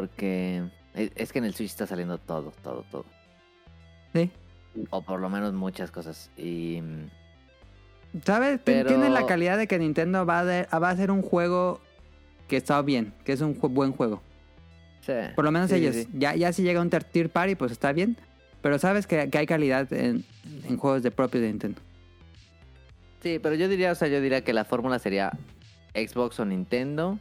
[0.00, 0.62] Porque
[0.94, 3.04] es que en el Switch está saliendo todo, todo, todo.
[4.12, 4.30] Sí.
[4.90, 6.30] O por lo menos muchas cosas.
[6.36, 8.60] Y mm, ¿Sabes?
[8.62, 11.80] Pero- Tiene la calidad de que Nintendo va a, de- va a hacer un juego
[12.46, 14.20] que está bien, que es un ju- buen juego.
[15.00, 15.94] sí, Por lo menos sí, ellos.
[15.96, 16.08] sí.
[16.12, 18.18] Ya, ya si llega un tier party, pues está bien.
[18.60, 20.24] Pero sabes que, que hay calidad en,
[20.68, 21.80] en juegos de propio de Nintendo.
[23.22, 25.32] Sí, pero yo diría, o sea, yo diría que la fórmula sería
[25.94, 27.18] Xbox o Nintendo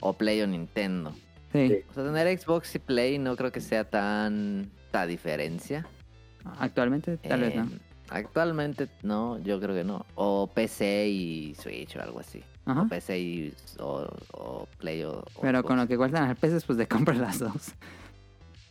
[0.00, 1.14] o Play o Nintendo.
[1.56, 1.68] Sí.
[1.68, 1.80] Sí.
[1.90, 5.86] O sea, tener Xbox y Play no creo que sea tan ta diferencia.
[6.58, 7.64] Actualmente, tal vez no.
[7.64, 10.06] Eh, Actualmente no, yo creo que no.
[10.14, 12.40] O PC y Switch o algo así.
[12.64, 12.82] Ajá.
[12.82, 16.64] O PC y o, o Play o, o Pero con lo que cuestan las peces,
[16.64, 17.72] pues de comprar las dos.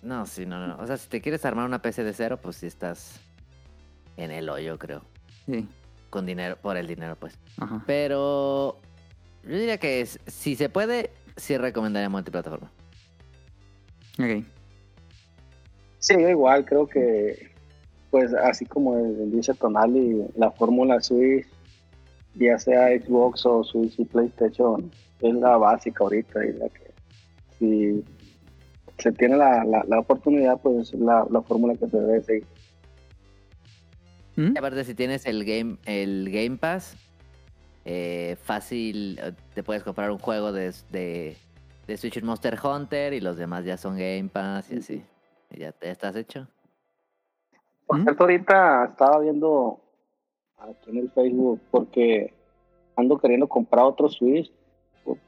[0.02, 0.78] No, sí, no, no, no.
[0.82, 3.20] O sea, si te quieres armar una PC de cero, pues sí estás
[4.18, 5.02] en el hoyo, creo.
[5.48, 5.68] Sí.
[6.10, 7.38] Con dinero, por el dinero, pues.
[7.58, 7.84] Ajá.
[7.86, 8.78] Pero
[9.44, 12.72] yo diría que es- si se puede, sí recomendaría multiplataforma.
[14.20, 14.46] Ok.
[16.00, 17.52] Sí, yo igual creo que,
[18.12, 21.48] pues así como dice Tonali, la fórmula Switch,
[22.36, 26.94] ya sea Xbox o Switch y PlayStation, es la básica ahorita y la que
[27.58, 28.04] si
[29.00, 32.48] se tiene la, la, la oportunidad, pues es la, la fórmula que se debe seguir.
[34.36, 34.58] ¿Mm?
[34.58, 36.96] Aparte, si tienes el Game, el game Pass,
[37.86, 41.38] eh, fácil, eh, te puedes comprar un juego de, de,
[41.86, 45.04] de Switch Monster Hunter y los demás ya son Game Pass y así.
[45.52, 46.48] Y ya te estás hecho.
[47.86, 49.80] Por cierto, ahorita estaba viendo
[50.58, 52.34] aquí en el Facebook porque
[52.96, 54.52] ando queriendo comprar otro Switch.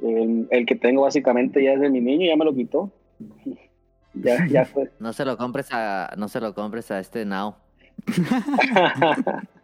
[0.01, 2.89] El, el que tengo básicamente ya es de mi niño, ya me lo quitó.
[4.15, 4.91] ya, ya fue.
[4.99, 7.53] No se lo compres a, no se lo compres a este Now.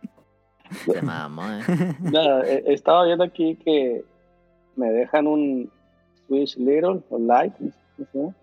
[0.85, 1.95] Se mamó, eh.
[2.01, 4.03] Nada, eh, estaba viendo aquí que
[4.75, 5.69] me dejan un
[6.27, 8.33] Switch Little o Light no sé,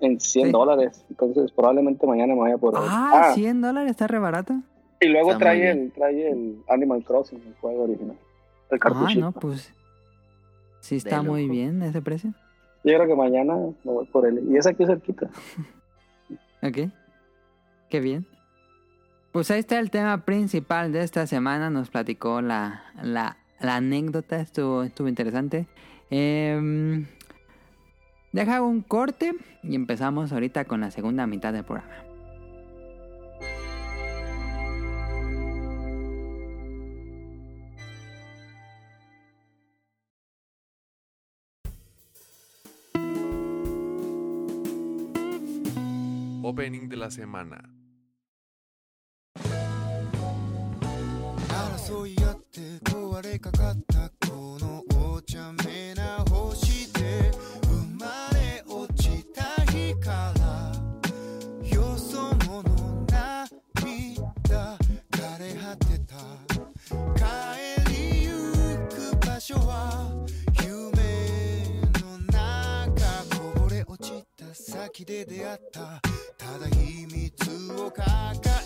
[0.00, 0.52] en 100 Sí.
[0.52, 1.04] dólares.
[1.10, 2.80] Entonces probablemente mañana me vaya por él.
[2.84, 4.54] Ah, Ah, 100 dólares, está re barato.
[5.00, 8.16] y luego Está trae el, trae el Animal Crossing, el juego original.
[8.70, 9.20] El Ah, cartuchito.
[9.20, 9.72] no, pues.
[10.80, 12.30] Sí está muy bien ese precio.
[12.84, 14.44] Yo creo que mañana me voy por él.
[14.48, 15.28] Y es aquí cerquita.
[16.62, 16.90] Ok.
[17.90, 18.26] Qué bien.
[19.36, 21.68] Pues ahí está el tema principal de esta semana.
[21.68, 24.40] Nos platicó la, la, anécdota.
[24.40, 25.66] Estuvo, estuvo interesante.
[26.08, 27.04] Em,
[28.32, 31.92] deja un corte y empezamos ahorita con la segunda mitad del programa.
[46.42, 47.75] Opening de la semana.
[51.86, 52.60] 争い合って
[52.90, 54.82] 壊れかかったこの
[55.14, 57.30] お茶目な星で
[57.62, 60.72] 生まれ落ちた日から
[61.64, 62.64] よそ者
[63.76, 64.76] 涙
[65.12, 66.16] 枯れ果てた。
[67.14, 67.22] 帰
[67.92, 68.32] りゆ
[68.88, 70.10] く場所は
[70.64, 71.70] 夢
[72.02, 76.02] の中こぼれ落ちた先で出会った。
[76.36, 78.04] ただ秘密を抱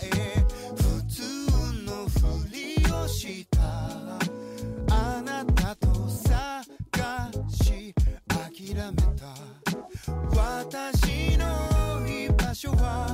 [10.07, 13.07] 私の居場所は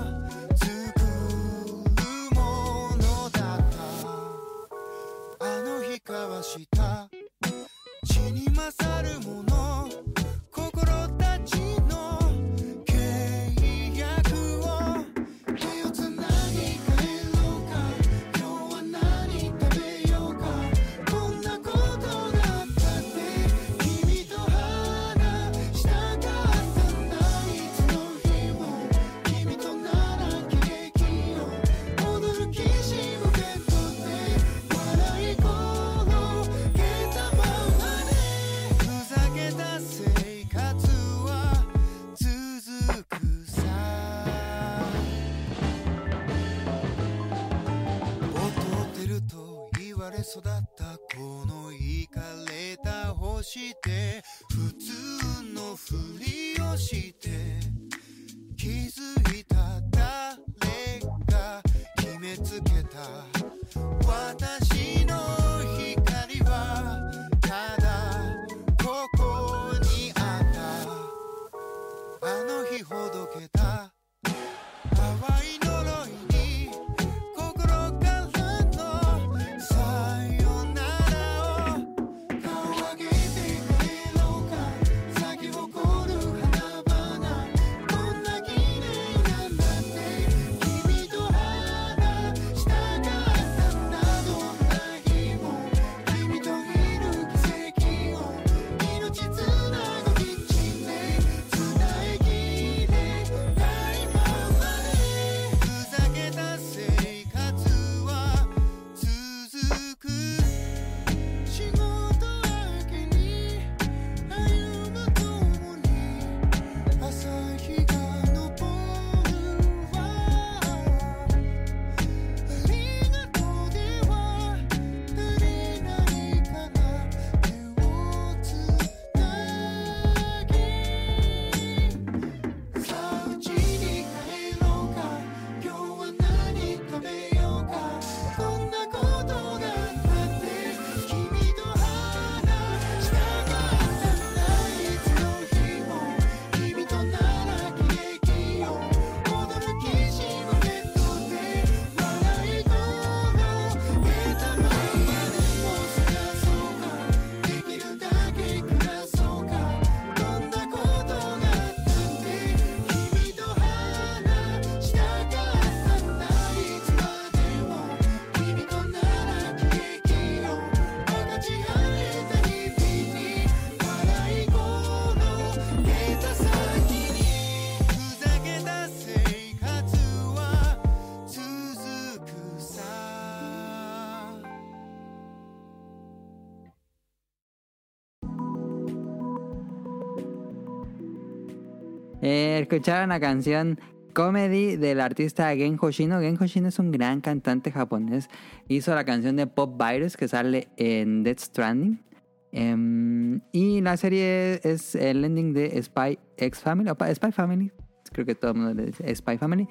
[192.29, 193.79] Eh, escucharon la canción
[194.11, 196.19] Comedy del artista Gen Hoshino.
[196.19, 198.27] Gen Hoshino es un gran cantante japonés.
[198.67, 202.03] Hizo la canción de Pop Virus que sale en Death Stranding.
[202.51, 207.71] Em, y la serie es el ending de Spy X Family, Spy Family.
[208.11, 209.69] Creo que todo el mundo le dice Spy Family.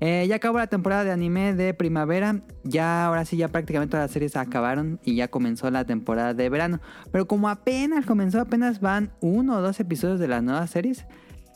[0.00, 2.40] Eh, ya acabó la temporada de anime de primavera.
[2.64, 6.48] Ya, ahora sí, ya prácticamente todas las series acabaron y ya comenzó la temporada de
[6.48, 6.80] verano.
[7.12, 11.04] Pero como apenas comenzó, apenas van uno o dos episodios de las nuevas series.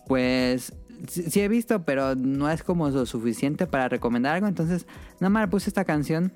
[0.06, 0.72] Pues
[1.08, 4.46] sí, he visto, pero no es como lo suficiente para recomendar algo.
[4.46, 4.86] Entonces,
[5.20, 6.32] nada más puse esta canción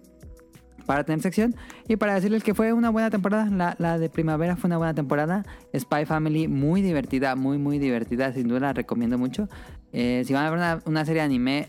[0.86, 1.56] para tener sección
[1.88, 3.50] y para decirles que fue una buena temporada.
[3.50, 5.44] La, la de primavera fue una buena temporada.
[5.76, 8.32] Spy Family, muy divertida, muy, muy divertida.
[8.32, 9.48] Sin duda la recomiendo mucho.
[9.92, 11.68] Eh, si van a ver una, una serie de anime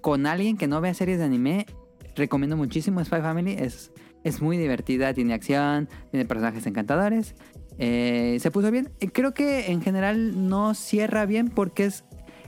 [0.00, 1.66] con alguien que no vea series de anime,
[2.14, 3.56] recomiendo muchísimo Spy Family.
[3.58, 3.92] Es,
[4.24, 7.34] es muy divertida, tiene acción, tiene personajes encantadores.
[7.78, 8.90] Eh, se puso bien.
[9.00, 12.04] Eh, Creo que en general no cierra bien porque es,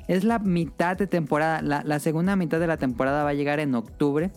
[0.08, 1.62] es la mitad de temporada.
[1.62, 4.30] La, segunda mitad de la temporada va a llegar en octubre.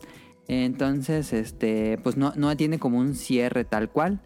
[0.48, 4.22] Entonces, este, pues no, no tiene como un cierre tal cual.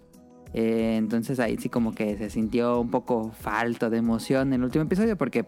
[0.54, 4.64] Eh, entonces ahí sí como que se sintió un poco falto de emoción en el
[4.66, 5.46] último episodio porque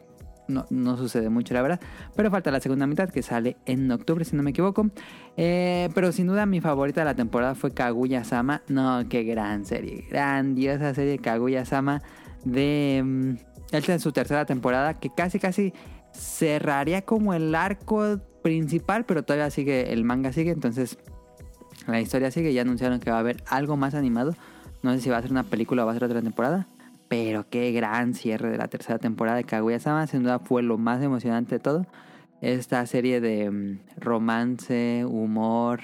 [0.47, 1.79] no, no sucede mucho la verdad.
[2.15, 4.89] Pero falta la segunda mitad que sale en octubre si no me equivoco.
[5.37, 8.61] Eh, pero sin duda mi favorita de la temporada fue Kaguya Sama.
[8.67, 10.05] No, qué gran serie.
[10.09, 12.01] Grandiosa serie Kaguya Sama
[12.45, 13.01] de...
[13.03, 13.33] mm,
[13.71, 15.73] esta es su tercera temporada que casi casi
[16.13, 20.99] cerraría como el arco principal, pero todavía sigue, el manga sigue, entonces
[21.87, 22.53] la historia sigue.
[22.53, 24.35] Ya anunciaron que va a haber algo más animado.
[24.83, 26.67] No sé si va a ser una película o va a ser otra temporada.
[27.13, 30.07] Pero qué gran cierre de la tercera temporada de Kaguya-sama.
[30.07, 31.85] Sin duda fue lo más emocionante de todo.
[32.41, 35.79] Esta serie de mm, romance, humor,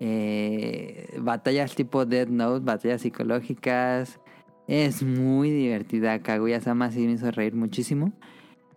[0.00, 4.18] eh, batallas tipo Dead Note, batallas psicológicas.
[4.66, 6.22] Es muy divertida.
[6.22, 8.14] Kaguya-sama sí me hizo reír muchísimo.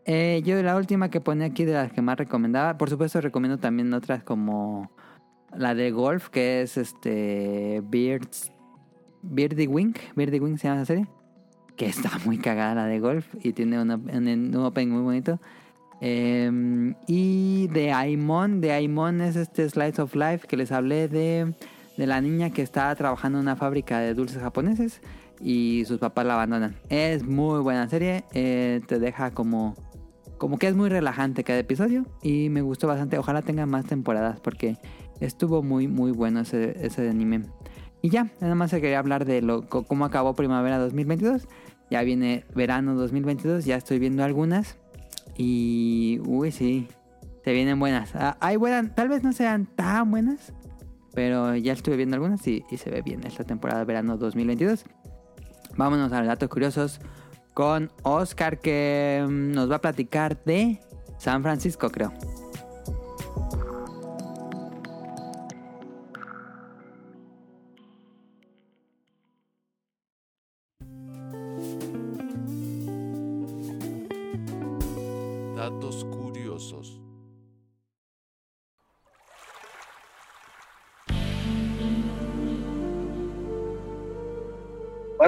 [0.03, 2.77] Eh, yo la última que pone aquí de las que más recomendaba.
[2.77, 4.91] Por supuesto recomiendo también otras como
[5.55, 8.51] la de golf, que es este Beards,
[9.21, 9.99] Beardy Wink.
[10.17, 11.16] Beardy Wink se llama esa serie.
[11.77, 15.39] Que está muy cagada la de golf y tiene una- un, opening muy bonito.
[16.01, 21.55] Eh, y de Aimon, de Aimon es este Slice of Life que les hablé de,
[21.97, 25.01] de la niña que está trabajando en una fábrica de dulces japoneses
[25.39, 26.75] y sus papás la abandonan.
[26.89, 29.75] Es muy buena serie, eh, te deja como,
[30.37, 33.17] como que es muy relajante cada episodio y me gustó bastante.
[33.17, 34.77] Ojalá tenga más temporadas porque
[35.19, 37.41] estuvo muy muy bueno ese, ese anime.
[38.03, 41.47] Y ya, nada más se quería hablar de lo, cómo acabó primavera 2022.
[41.89, 44.77] Ya viene verano 2022, ya estoy viendo algunas.
[45.37, 46.87] Y, uy, sí,
[47.43, 48.15] se vienen buenas.
[48.15, 50.53] Ah, hay buenas, tal vez no sean tan buenas,
[51.13, 54.85] pero ya estuve viendo algunas y, se ve bien esta temporada de verano 2022.
[55.77, 56.99] Vámonos a los datos curiosos
[57.53, 60.79] con Oscar que mm, nos va a platicar de
[61.17, 62.11] San Francisco, creo.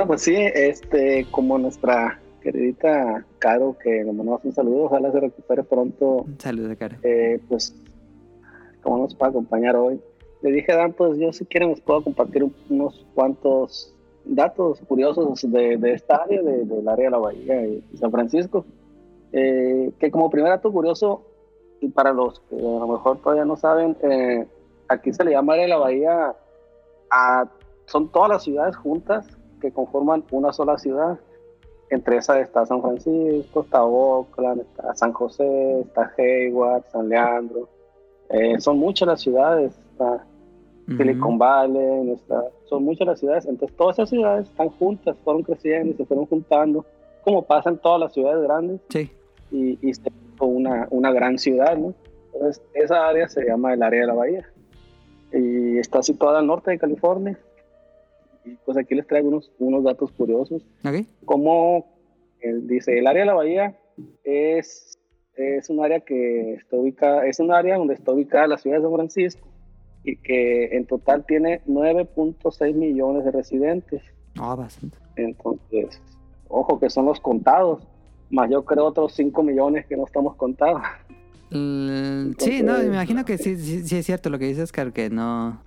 [0.09, 5.61] Pues sí, este, como nuestra queridita Caro, que nos mandamos un saludo, ojalá se recupere
[5.63, 6.97] pronto, Saludos, cara.
[7.03, 7.75] eh, pues,
[8.81, 10.01] como nos puede acompañar hoy.
[10.41, 13.93] Le dije a Dan, pues yo si quieren les puedo compartir un- unos cuantos
[14.25, 18.65] datos curiosos de, de esta área, de- del área de la Bahía y San Francisco.
[19.31, 21.21] Eh, que como primer dato curioso,
[21.81, 24.47] y para los que a lo mejor todavía no saben, eh,
[24.87, 26.35] aquí se le llama área de la Bahía
[27.11, 27.47] a,
[27.85, 29.27] son todas las ciudades juntas
[29.59, 31.19] que conforman una sola ciudad.
[31.89, 37.67] Entre esas está San Francisco, está Oakland, está San José, está Hayward, San Leandro.
[38.29, 40.23] Eh, son muchas las ciudades, está
[40.97, 43.45] Silicon Valley, está- son muchas las ciudades.
[43.45, 46.85] Entonces todas esas ciudades están juntas, fueron creciendo y se fueron juntando,
[47.23, 49.11] como pasa en todas las ciudades grandes Sí.
[49.51, 51.93] y, y se una, una gran ciudad, ¿no?
[52.33, 54.45] Entonces, esa área se llama el área de la bahía
[55.33, 57.37] y está situada al norte de California.
[58.65, 60.65] Pues aquí les traigo unos, unos datos curiosos.
[60.85, 61.05] Ok.
[61.25, 61.85] Como
[62.41, 63.77] él dice, el área de la bahía
[64.23, 64.97] es,
[65.35, 68.83] es un área que está ubicada, es un área donde está ubicada la ciudad de
[68.83, 69.47] San Francisco
[70.03, 74.01] y que en total tiene 9.6 millones de residentes.
[74.39, 74.97] Ah, bastante.
[75.17, 76.01] Entonces,
[76.47, 77.85] ojo que son los contados,
[78.29, 80.81] más yo creo otros 5 millones que no estamos contados.
[81.51, 84.65] L- sí, no, Entonces- me imagino que sí, sí, sí es cierto lo que dices,
[84.65, 85.61] Oscar, que no,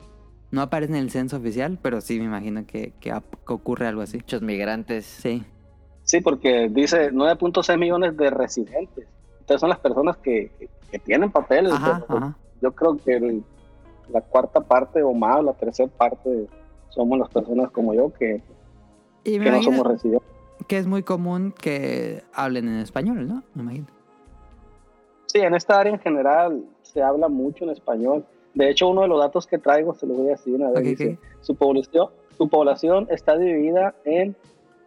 [0.53, 3.89] no aparece en el censo oficial, pero sí me imagino que, que ap- que ocurre
[3.89, 4.19] algo así.
[4.19, 5.05] Muchos migrantes.
[5.05, 5.43] Sí.
[6.05, 9.07] Sí, porque dice 9.6 millones de residentes.
[9.41, 11.73] Entonces son las personas que, que- que tienen papeles.
[11.73, 12.37] Ajá, pero ajá.
[12.61, 13.43] Yo creo que el-
[14.11, 16.47] la cuarta parte o más, la tercera parte,
[16.91, 18.43] somos las personas como yo que,
[19.25, 20.29] Y me que no somos residentes.
[20.69, 23.43] que es muy común que hablen en español, ¿no?
[23.55, 23.87] Me imagino.
[25.27, 28.27] Sí, en esta área en general se habla mucho en español.
[28.55, 30.79] De hecho, uno de los datos que traigo, se lo voy a decir una vez,
[30.81, 31.27] Ok, dice, ok.
[31.41, 34.35] Su, población, su población está dividida en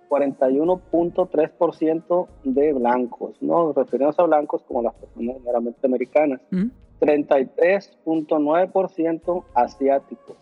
[0.09, 3.73] 41.3% de blancos, ¿no?
[3.73, 6.41] Refiriéndose a blancos como las personas meramente americanas.
[6.51, 6.65] ¿Mm?
[6.99, 10.37] 33.9% asiáticos,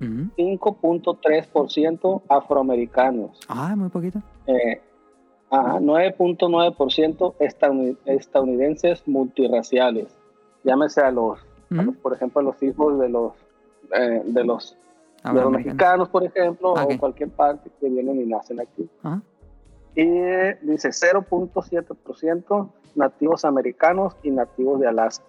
[0.00, 0.30] Ujú.
[0.36, 4.20] 5.3% afroamericanos, Ah, muy poquito.
[4.46, 4.80] eh,
[5.50, 10.08] ajá, 9.9% estadouni- estadounidenses multirraciales.
[10.64, 11.38] Llámese a los,
[11.82, 13.32] los, por ejemplo, a los hijos de los,
[13.96, 14.76] eh, de los,
[15.24, 16.92] de los mexicanos, por ejemplo, Ah, ok.
[16.94, 18.88] o cualquier parte que vienen y nacen aquí.
[19.96, 20.88] Y eh, dice
[21.62, 25.24] 0.7% nativos americanos y nativos de Alaska.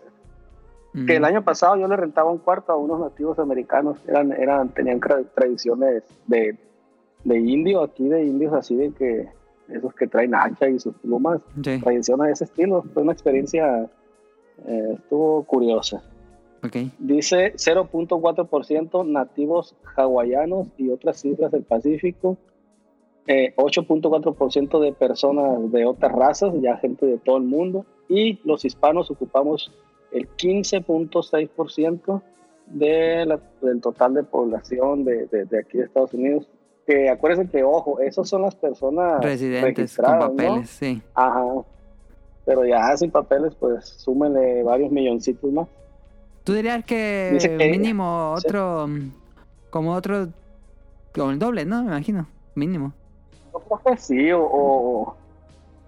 [1.05, 4.69] Que el año pasado yo le rentaba un cuarto a unos nativos americanos, eran, eran,
[4.69, 6.57] tenían tra- tradiciones de,
[7.25, 9.27] de indio, aquí de indios así de que
[9.67, 12.81] esos que traen hacha y sus plumas, Sí, tradiciones de ese estilo.
[12.93, 13.89] Fue una experiencia,
[14.67, 16.01] eh, estuvo curiosa.
[16.65, 16.75] Ok.
[16.99, 22.37] Dice 0.4% nativos hawaianos y otras islas del Pacífico.
[23.27, 27.85] Eh, 8.4% de personas de otras razas, ya gente de todo el mundo.
[28.07, 29.71] Y los hispanos ocupamos
[30.11, 32.21] el 15.6%
[32.67, 36.47] de la- del total de población de, de- de aquí de Estados Unidos.
[36.85, 40.35] Que acuérdense que, ojo, esas son las personas Residentes con registradas, ¿no?
[40.35, 41.01] papeles, sí.
[41.15, 41.43] Ajá.
[42.45, 45.67] Pero ya sin papeles, pues súmenle varios milloncitos más.
[46.45, 47.37] ¿Tú dirías que,
[47.71, 48.87] mínimo otro,
[49.71, 50.27] como otro,
[51.13, 51.81] como el doble, ¿no?
[51.83, 52.93] Me imagino, mínimo.
[53.51, 55.15] Yo creo que sí, o, o-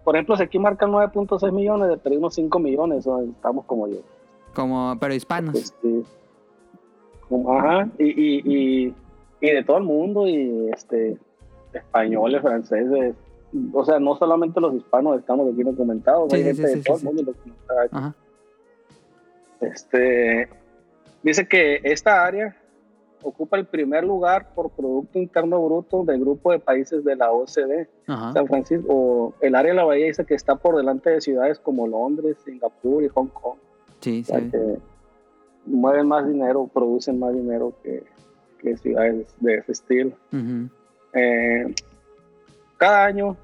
[0.04, 3.88] por ejemplo, si aquí marcan 9.6 millones, de perder unos 5 millones, o estamos como
[3.88, 3.98] yo.
[4.56, 5.52] Como, pero hispanos.
[5.54, 6.04] Pues, sí.
[7.30, 8.42] Como- ajá, y, y,
[8.88, 8.96] y,
[9.42, 11.18] y de todo el mundo, y este
[11.74, 13.16] españoles, franceses,
[13.74, 16.98] o sea, no solamente los hispanos estamos aquí documentados, Sí, hay sí, gente de todo
[16.98, 17.88] el mundo documentada.
[17.92, 18.16] Ajá.
[19.62, 20.50] Este,
[21.24, 22.56] dice que esta área
[23.24, 27.90] ocupa el primer lugar por Producto Interno Bruto del grupo de países de la OCDE.
[28.08, 28.34] Ajá.
[28.34, 31.60] San Francisco, o el área de la bahía dice que está por delante de ciudades
[31.60, 33.58] como Londres, Singapur y Hong Kong.
[34.02, 34.52] Sí, O sea, sí.
[34.52, 34.78] que
[35.66, 38.04] mueven más dinero, producen más dinero que,
[38.60, 40.12] que ciudades de ese estilo.
[40.32, 40.70] Ujú.
[41.14, 41.74] Eh,
[42.78, 43.36] cada año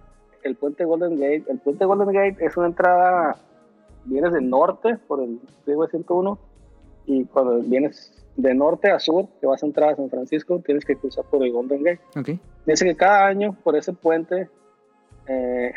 [0.43, 3.37] el puente Golden Gate, el puente Golden Gate es una entrada,
[4.05, 6.39] vienes del norte por el Freeway 101
[7.05, 10.85] y cuando vienes de norte a sur, que vas a entrar a San Francisco, tienes
[10.85, 12.01] que cruzar por el Golden Gate.
[12.17, 12.29] Ok.
[12.65, 14.49] Dice que cada año por ese puente
[15.27, 15.73] eh,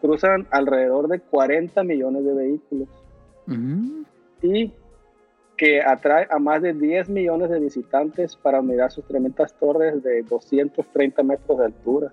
[0.00, 2.88] cruzan alrededor de 40 millones de vehículos
[4.42, 4.72] y
[5.56, 10.22] que atrae a más de 10 millones de visitantes para mirar sus tremendas torres de
[10.22, 12.12] 230 metros de altura.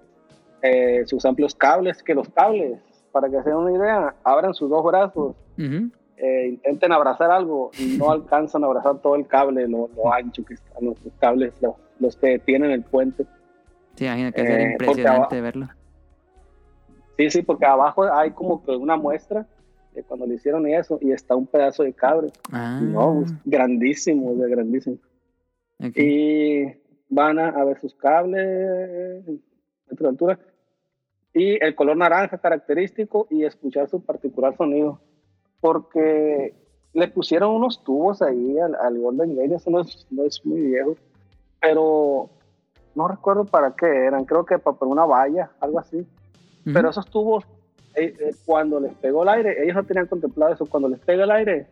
[0.62, 2.80] Eh, sus amplios cables, que los cables,
[3.12, 7.98] para que se den una idea, abran sus dos brazos, eh, intenten abrazar algo y
[7.98, 11.76] no alcanzan a abrazar todo el cable, lo, lo ancho que están los cables, los,
[12.00, 13.26] los que tienen el puente.
[13.96, 15.68] Sí, imagino que Eh, impresionante verlo.
[17.18, 19.46] Sí, sí, porque abajo hay como que una muestra
[19.94, 22.32] de cuando le hicieron eso y está un pedazo de cable.
[22.52, 24.98] Ah, No, pues, grandísimo, de grandísimo.
[25.96, 26.66] y
[27.10, 30.38] van a, a ver sus cables de altura
[31.34, 35.00] y el color naranja característico y escuchar su particular sonido.
[35.62, 36.54] Porque
[36.94, 40.60] le pusieron unos tubos ahí al, al Golden Gate eso no es, no es muy
[40.60, 40.96] viejo
[41.62, 42.32] pero
[42.96, 45.98] no recuerdo para qué eran creo que para poner una valla algo así.
[45.98, 46.74] Ujú.
[46.74, 47.46] pero esos tubos
[47.94, 51.26] eh, eh, cuando les pegó el aire ellos no tenían contemplado eso cuando les pega
[51.26, 51.68] el aire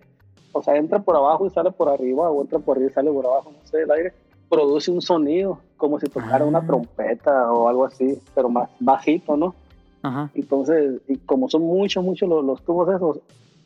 [0.58, 3.12] o sea, entra por abajo y sale por arriba, o entra por arriba y sale
[3.12, 4.14] por abajo, no sé, el aire,
[4.50, 6.48] produce un sonido, como si tocara Ah.
[6.48, 9.56] una trompeta o algo así, pero más bajito, ¿no?
[10.04, 10.30] Ajá.
[10.36, 13.20] Entonces, y como son muchos, muchos los, los tubos esos,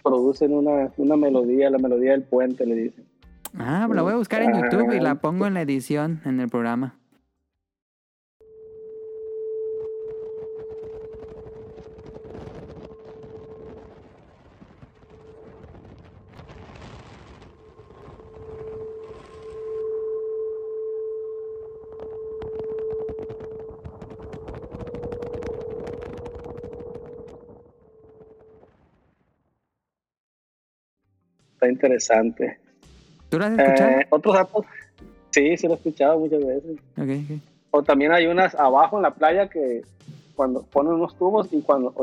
[0.03, 3.05] producen una, una melodía, la melodía del puente, le dicen.
[3.57, 5.15] Ah, la voy a buscar en YouTube y la Ah.
[5.15, 6.95] pongo en la edición en el programa.
[31.71, 32.59] Interesante.
[33.29, 33.91] ¿Tú lo has escuchado?
[33.91, 34.65] Eh, Otros datos,
[35.31, 36.71] sí, sí lo he escuchado muchas veces.
[36.97, 37.41] Ok, ok.
[37.71, 39.81] O también hay unas abajo en la playa que
[40.35, 41.93] cuando ponen unos tubos y cuando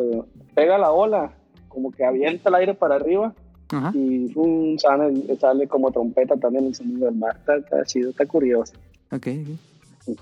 [0.55, 1.33] pega la ola,
[1.69, 3.35] como que avienta el aire para arriba
[3.71, 3.93] Ajá.
[3.95, 7.37] y um, sale, sale como trompeta también el sonido del mar.
[7.37, 8.73] Está, está chido, está curioso.
[9.11, 10.17] Ok, ok.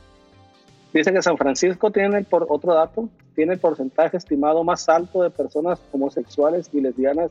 [0.92, 5.30] Dice que San Francisco tiene, por otro dato, tiene el porcentaje estimado más alto de
[5.30, 7.30] personas homosexuales y lesbianas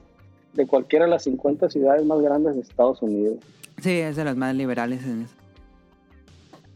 [0.55, 3.37] de cualquiera de las 50 ciudades más grandes de Estados Unidos.
[3.81, 5.33] Sí, es de los más liberales en eso.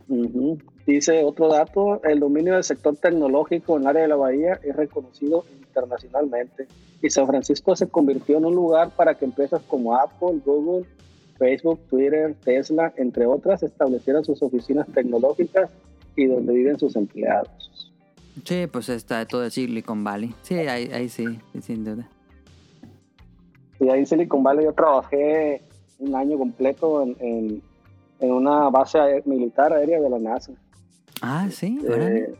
[0.09, 0.57] Ujú.
[0.85, 4.75] Dice otro dato, el dominio del sector tecnológico en el área de la bahía es
[4.75, 6.67] reconocido internacionalmente
[7.01, 10.85] y San Francisco se convirtió en un lugar para que empresas como Apple, Google,
[11.37, 15.69] Facebook, Twitter, Tesla, entre otras, establecieran sus oficinas tecnológicas
[16.15, 17.91] y donde viven sus empleados.
[18.43, 20.33] Sí, pues está todo el Silicon Valley.
[20.41, 22.09] Sí, ahí, ahí sí, sin duda.
[23.79, 25.61] Y ahí en Silicon Valley yo trabajé
[25.99, 27.61] un año completo en, en-
[28.21, 30.51] en una base militar aérea de la NASA.
[31.21, 31.79] Ah, sí.
[31.89, 32.33] Eh,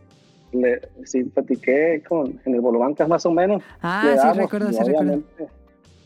[0.52, 3.64] le, sí, platiqué con, en el Bolobancas más o menos.
[3.82, 5.22] Ah, le sí, recuerdo, sí, recuerdo.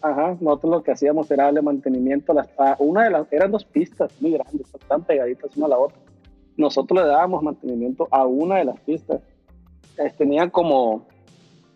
[0.01, 3.51] Ajá, nosotros lo que hacíamos era darle mantenimiento a las a una de las eran
[3.51, 5.97] dos pistas muy grandes, están pegaditas una a la otra.
[6.57, 9.21] Nosotros le dábamos mantenimiento a una de las pistas.
[9.97, 11.05] Eh, tenían como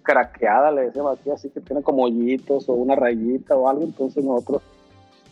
[0.08, 4.24] craqueada, le decíamos aquí, así que tiene como hoyitos o una rayita o algo, entonces
[4.24, 4.62] nosotros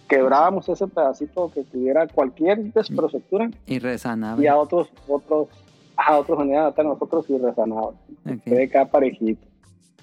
[0.10, 4.42] quebrábamos ese pedacito que tuviera cualquier desprofectura Y resanaba.
[4.44, 5.48] y a otros, otros,
[5.96, 7.96] a otros venían a nosotros y resanaban
[8.26, 8.44] Ok.
[8.46, 9.48] de cada parejito.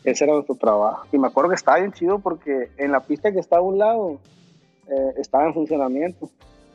[0.04, 1.06] Ese era nuestro trabajo.
[1.12, 3.78] Y me acuerdo que estaba bien chido porque en la pista que estaba a un
[3.78, 4.18] lado
[4.88, 6.28] eh, estaba en funcionamiento.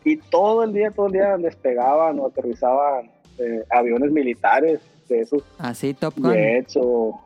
[0.05, 4.79] Y todo el día, todo el día despegaban o aterrizaban eh, aviones militares
[5.09, 6.31] de esos Así, Top Gun.
[6.33, 7.19] jets o,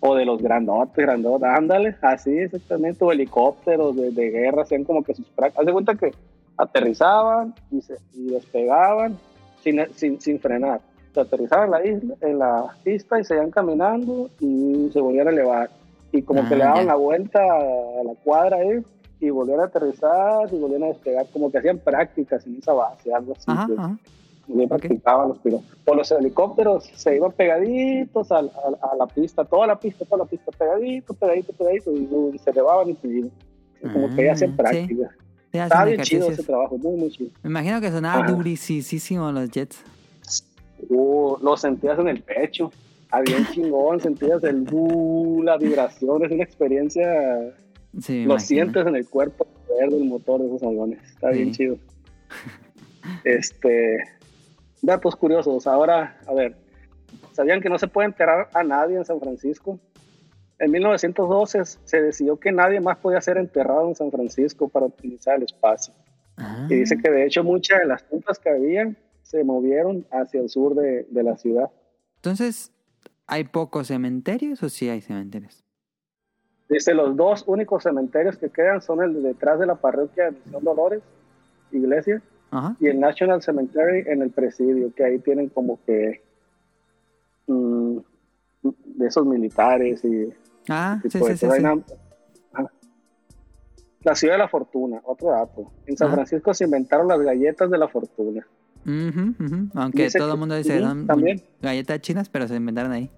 [0.00, 5.02] o de los grandotes, grandotes, ándale, así exactamente, o helicópteros de, de guerra, hacían como
[5.04, 5.60] que sus prácticas.
[5.60, 6.10] Haz de cuenta que
[6.56, 9.18] aterrizaban y, se, y despegaban
[9.62, 10.80] sin, sin, sin frenar.
[11.14, 15.28] Se aterrizaban en la isla, en la pista y se iban caminando y se volvían
[15.28, 15.70] a elevar.
[16.12, 16.92] Y como que Ah, le daban ya.
[16.92, 18.82] la vuelta a la cuadra ahí
[19.20, 23.12] y volvían a aterrizar y volvían a despegar, como que hacían prácticas en esa base,
[23.12, 23.44] algo así.
[23.48, 23.78] Ajá, pues.
[23.78, 23.96] ajá.
[24.52, 25.66] Yo practicaba los pilotos.
[25.84, 30.50] Por los helicópteros se iban pegaditos a, la pista, toda la pista, toda la pista,
[30.52, 33.30] pegadito, pegadito, pegadito, y, y se elevaban y se iban.
[33.82, 35.10] Y Como que ya Ah, prácticas.
[35.52, 37.30] Sí, hacen Estaba bien chido ese trabajo, muy, muy chido.
[37.42, 39.82] Me imagino que sonaba durisísimo los jets.
[40.88, 42.70] Uh, lo sentías en el pecho,
[43.10, 47.52] había un chingón, sentías el uh, la vibración, es una experiencia,
[48.00, 48.38] Sí, lo imagino.
[48.40, 49.46] sientes en el cuerpo,
[49.80, 51.58] el motor de esos aviones, está bien Sí.
[51.58, 51.76] chido.
[53.24, 53.98] Este,
[54.82, 55.66] datos curiosos.
[55.66, 56.56] Ahora, a ver,
[57.32, 59.78] ¿sabían que no se puede enterrar a nadie en San Francisco?
[60.58, 65.36] En 1912 se decidió que nadie más podía ser enterrado en San Francisco para utilizar
[65.36, 65.94] el espacio.
[66.36, 70.40] Ah, Y dice que de hecho muchas de las tumbas que había se movieron hacia
[70.40, 71.70] el sur de, de la ciudad.
[72.16, 72.72] Entonces,
[73.26, 75.64] ¿hay pocos cementerios o sí hay cementerios?
[76.68, 80.30] Dice, los dos únicos cementerios que quedan son el de detrás de la parroquia de
[80.32, 81.02] Misión Dolores,
[81.72, 82.76] iglesia, Ajá.
[82.80, 86.22] y el National Cemetery en el presidio, que ahí tienen como que
[87.46, 87.98] mm,
[88.62, 90.32] de esos militares y
[90.68, 91.46] Ah, sí, sí, sí.
[94.02, 95.72] La ciudad de la fortuna, otro dato.
[95.86, 96.16] En San Ajá.
[96.16, 98.46] Francisco se inventaron las galletas de la fortuna.
[99.74, 101.42] Aunque Dice todo el mundo dice también.
[101.60, 103.10] galletas chinas, pero se inventaron ahí.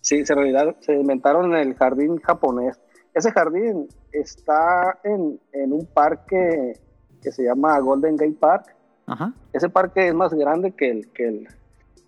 [0.00, 2.80] Sí, se, realidad se inventaron en el jardín japonés.
[3.12, 6.78] Ese jardín está en, en un parque
[7.24, 8.76] que se llama Golden Gate Park.
[9.06, 9.32] Ajá.
[9.52, 11.48] Ese parque es más grande que el, que el,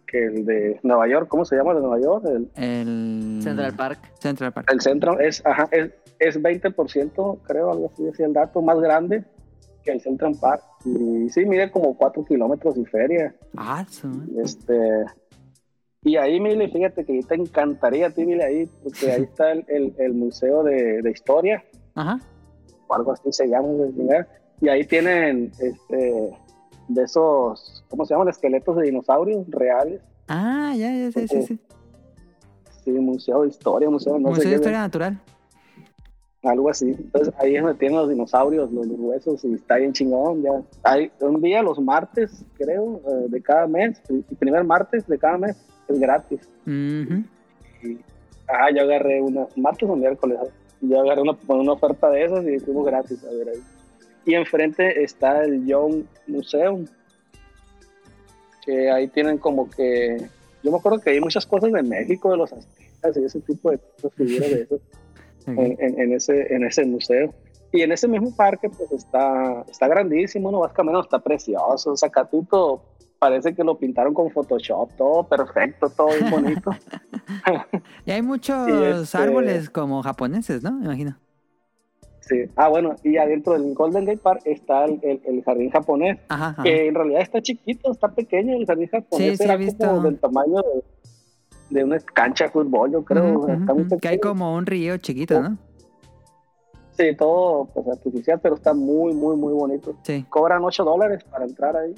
[0.06, 1.26] que el de Nueva York.
[1.28, 2.24] ¿Cómo se llama el de Nueva York?
[2.26, 3.98] El, El Central Park.
[4.20, 4.70] Central Park.
[4.72, 9.24] el centro es, ajá, es, es 20%, creo, algo así decía el dato, más grande
[9.82, 10.62] que el Central Park.
[10.84, 13.34] Y sí, mide como 4 kilómetros y feria.
[13.56, 15.04] Ah, su- Este,
[16.02, 19.64] y ahí, Mili, fíjate que te encantaría a ti, Mili, ahí, porque ahí está el,
[19.68, 21.64] el- el Museo de, de Historia,
[21.94, 22.20] Ajá.
[22.86, 24.28] o algo así se llama, lugar,
[24.60, 26.30] y ahí tienen este,
[26.88, 28.28] de esos, ¿cómo se llaman?
[28.28, 30.00] Esqueletos de dinosaurios reales.
[30.28, 31.60] Ah, ya, ya, sí, sí, sí.
[32.84, 35.20] Sí, Museo de Historia, Museo, no Museo sé de Historia Natural.
[36.44, 36.90] algo así.
[36.90, 40.42] Entonces ahí es donde tienen los dinosaurios, los, los huesos, y está bien chingón.
[40.42, 40.62] Ya.
[40.84, 45.36] Hay un día, los martes, creo, eh, de cada mes, el primer martes de cada
[45.38, 45.56] mes,
[45.88, 46.40] es gratis.
[46.62, 47.24] Ujú.
[47.82, 47.98] Y,
[48.48, 50.38] ah, yo agarré una, martes o miércoles,
[50.80, 53.62] yo agarré una, una oferta de esas y fuimos gratis a ver ahí.
[54.26, 56.84] Y enfrente está el Young Museum,
[58.64, 60.16] que ahí tienen como que,
[60.62, 63.70] yo me acuerdo que hay muchas cosas de México, de los aztecas y ese tipo
[63.70, 63.78] de
[64.16, 64.80] figuras de eso,
[65.46, 67.32] en, en- en ese, en ese museo.
[67.72, 71.92] Y en ese mismo parque, pues está, está grandísimo, no vas caminando, está precioso.
[71.92, 72.82] O sea, Catuto
[73.18, 76.70] parece que lo pintaron con Photoshop, todo perfecto, todo bonito.
[78.06, 78.66] Y hay muchos
[79.04, 80.72] este- árboles como japoneses, ¿no?
[80.72, 81.16] Me imagino.
[82.28, 82.44] Sí.
[82.56, 86.48] Ah, bueno, y adentro del Golden Gate Park está el, el- el jardín japonés, Ajá,
[86.48, 86.62] ajá.
[86.64, 88.54] que en realidad está chiquito, está pequeño.
[88.56, 89.86] El jardín japonés Sí, sí, he era visto.
[89.86, 90.82] como del tamaño de,
[91.78, 93.38] de una cancha de fútbol, yo creo.
[93.38, 93.98] Ujú, está muy ujú.
[93.98, 95.56] Que hay como un río chiquito, ¿no?
[96.98, 99.94] Sí, todo pues, artificial, pero está muy, muy, muy bonito.
[100.02, 100.24] Sí.
[100.28, 101.94] Cobran 8 dólares para entrar ahí,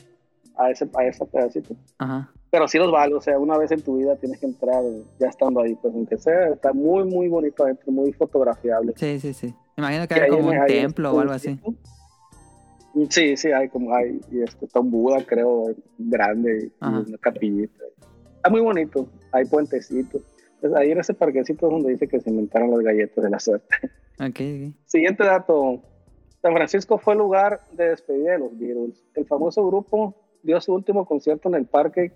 [0.57, 1.75] a ese, a ese pedacito.
[1.99, 2.31] Ajá.
[2.51, 5.03] Pero sí los vale, o sea, una vez en tu vida tienes que entrar eh,
[5.21, 8.93] ya estando ahí, pues aunque sea, está muy, muy bonito adentro, muy fotografiable.
[8.97, 9.55] Sí, sí, sí.
[9.79, 11.59] Imagino que Y hay como un templo o algo así.
[13.11, 15.67] Sí, sí, hay como hay, y este, está un Buda, creo,
[15.99, 17.85] grande, y una capillita.
[18.37, 20.23] Está muy bonito, hay puentecitos.
[20.61, 23.39] Pues ahí en ese parquecito es donde dice que se inventaron las galletas de la
[23.39, 23.77] suerte.
[24.21, 24.75] Ok, ok.
[24.87, 25.81] Siguiente dato.
[26.43, 29.05] San Francisco fue el lugar de despedida de los Beatles.
[29.15, 32.13] El famoso grupo dio su último concierto en el parque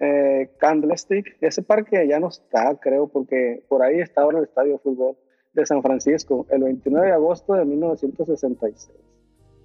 [0.00, 1.36] eh, Candlestick.
[1.40, 5.16] Ese parque ya no está, creo, porque por ahí está ahora el estadio de fútbol
[5.60, 8.88] de San Francisco, el 29 de agosto de 1966.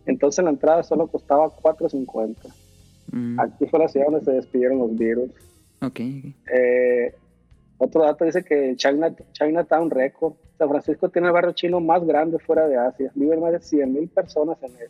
[0.06, 2.38] Entonces la entrada solo costaba 4.50.
[3.12, 5.32] Mm, Aquí fue la ciudad donde se despidieron los Beatles.
[5.82, 6.36] ok, ok.
[6.54, 7.16] Eh,
[7.78, 12.38] otro dato dice que China, Chinatown Record, San Francisco tiene el barrio chino más grande
[12.40, 13.12] fuera de Asia.
[13.16, 14.90] Viven más de 100 mil personas en él.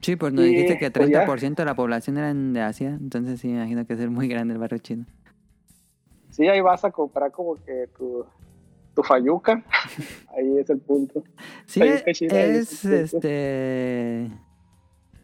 [0.00, 1.26] Sí, pues nos dijiste que pues, ya.
[1.26, 4.54] 30% de la población eran de Asia, entonces sí, me imagino que es muy grande
[4.54, 5.06] el barrio chino.
[6.32, 8.24] Sí, ahí vas a comprar como que tu,
[8.94, 9.62] tu fayuca.
[10.36, 11.22] ahí es el punto.
[11.66, 12.96] Sí, es, punto.
[12.96, 14.30] este...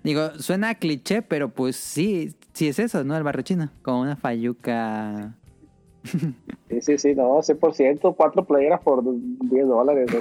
[0.04, 3.16] Digo, suena cliché, pero pues sí, sí es eso, ¿no?
[3.16, 5.34] El barrio chino, como una fayuca...
[6.04, 10.10] Sí, sí, sí, no, 100%, cuatro playeras por 10 dólares.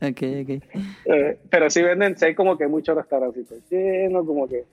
[0.00, 0.62] Ok, ok.
[1.06, 4.64] eh, pero sí venden, sé como que hay muchos restaurantes chinos, como que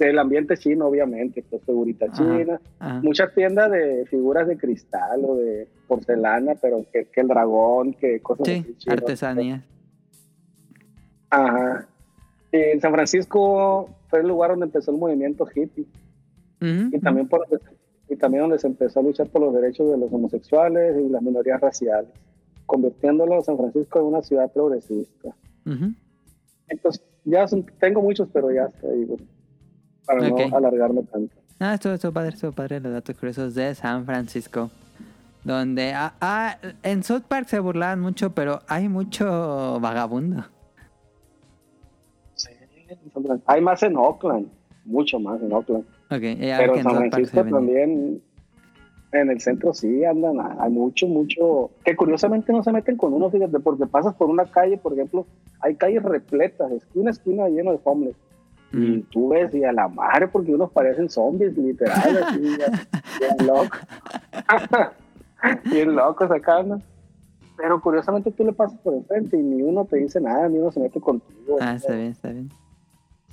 [0.00, 2.14] el ambiente chino, obviamente, pues figurita Ajá.
[2.16, 2.60] china.
[2.78, 3.00] Ajá.
[3.02, 8.20] muchas tiendas de figuras de cristal o de porcelana, pero que, que el dragón, que
[8.20, 8.98] cosas Sí, así chidas.
[8.98, 9.64] artesanía.
[11.30, 11.86] Ajá.
[12.52, 15.86] Y en San Francisco fue el lugar donde empezó el movimiento hippie
[16.60, 17.46] y también por
[18.08, 21.22] y también donde se empezó a luchar por los derechos de los homosexuales y las
[21.22, 22.10] minorías raciales,
[22.66, 25.34] convirtiéndolo a San Francisco en una ciudad progresista.
[26.68, 29.06] Entonces, ya son- tengo muchos, pero ya está ahí,
[30.06, 31.34] para no alargarme tanto.
[31.58, 34.70] Ah, estuvo, estuvo padre, estuvo padre los datos curiosos de San Francisco.
[35.44, 40.44] Donde ah, ah, en South Park se burlaban mucho, pero hay mucho vagabundo.
[42.34, 42.50] Sí,
[43.46, 44.48] Hay más en Oakland,
[44.84, 45.84] mucho más en Oakland.
[46.10, 48.22] Ok, ya Pero que en San Francisco también,
[49.12, 53.30] en el centro sí andan, hay mucho, mucho, que curiosamente no se meten con uno,
[53.30, 55.26] fíjate, porque pasas por una calle, por ejemplo,
[55.60, 58.16] hay calles repletas, esquina a esquina lleno de homeless.
[58.72, 59.02] Y Mm.
[59.10, 62.40] tú ves, y a la madre, porque unos parecen zombies, literal, así,
[63.20, 63.80] bien locos.
[65.70, 66.80] bien locos acá, ¿no?
[67.56, 70.72] Pero curiosamente tú le pasas por enfrente y ni uno te dice nada, ni uno
[70.72, 71.58] se mete contigo.
[71.60, 72.48] Ah, está bien, está bien.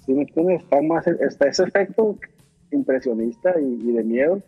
[0.05, 2.17] sí me entiendes, está más, está ese efecto
[2.71, 4.41] impresionista y, y de miedo,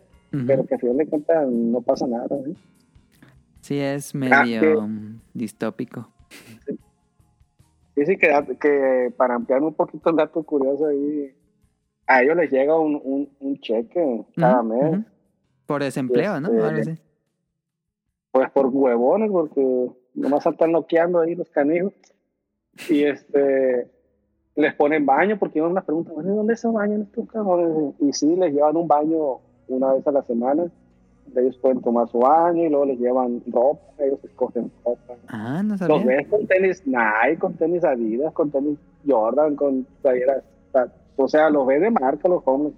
[0.46, 2.26] pero que a final de cuentas no pasa nada.
[2.46, 2.54] ¿eh?
[3.60, 4.78] Sí, es Ah, medio que-
[5.34, 6.08] distópico.
[6.68, 6.76] Y
[7.96, 11.34] sí, que, que para ampliar un poquito el dato curioso ahí,
[12.06, 15.00] a ellos les llega un, un, un cheque cada mes.
[15.66, 16.48] Por desempleo, ¿no?
[16.48, 17.02] Este, Algo así.
[18.32, 21.92] pues por huevones, porque nomás están noqueando ahí los canijos.
[22.88, 23.90] Y este
[24.54, 27.94] les ponen baño, porque uno les pregunta, bueno, ¿y ¿dónde se bañan estos cabrones?
[28.00, 30.70] Y sí, les llevan un baño una vez a la semana.
[31.34, 35.14] Ellos pueden tomar su baño y luego les llevan ropa, ellos escogen ropa.
[35.28, 36.04] Ah, no Los sabía.
[36.04, 40.42] ves con tenis Nike, con tenis Adidas, con tenis Jordan, con playeras.
[41.16, 42.74] O sea, los ves de marca los hombres.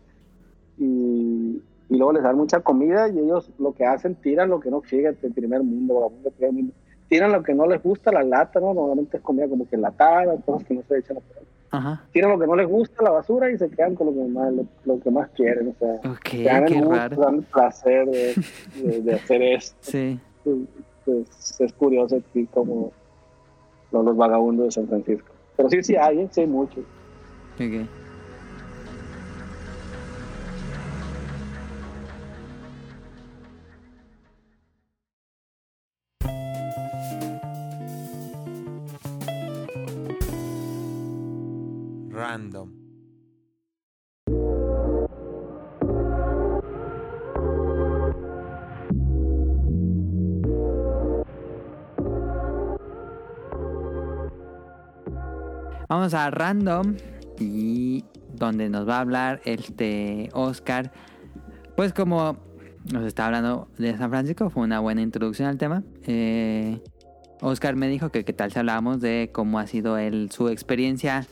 [0.79, 4.71] Y, y luego les dan mucha comida y ellos lo que hacen, tiran lo que
[4.71, 6.73] no, fíjate, primer mundo, primer mundo.
[7.09, 8.73] Tiran lo que no les gusta, la lata, ¿no?
[8.75, 11.21] Normalmente es comida como que enlatada, cosas que no se echan a.
[11.77, 12.05] Ajá.
[12.13, 14.53] Tiran lo que no les gusta, la basura, y se quedan con lo que más,
[14.53, 15.69] lo, lo que más quieren.
[15.69, 16.01] O sea,
[16.45, 17.17] dan el qué gusto, raro.
[17.17, 18.35] dan el placer de,
[18.83, 20.19] de- de hacer esto Sí.
[21.05, 22.93] pues, es curioso aquí como
[23.93, 25.29] los, los vagabundos de San Francisco.
[25.57, 26.85] Pero sí, sí hay, sí hay muchos.
[27.55, 27.89] Ok.
[56.13, 56.97] A random
[57.39, 58.05] y
[58.35, 60.93] donde nos va a hablar este Oscar.
[61.77, 62.37] Pues como
[62.93, 65.83] nos está hablando de San Francisco, fue una buena introducción al tema.
[66.03, 66.81] Eh,
[67.41, 71.27] Oscar me dijo que qué tal si hablábamos de cómo ha sido él, su experiencia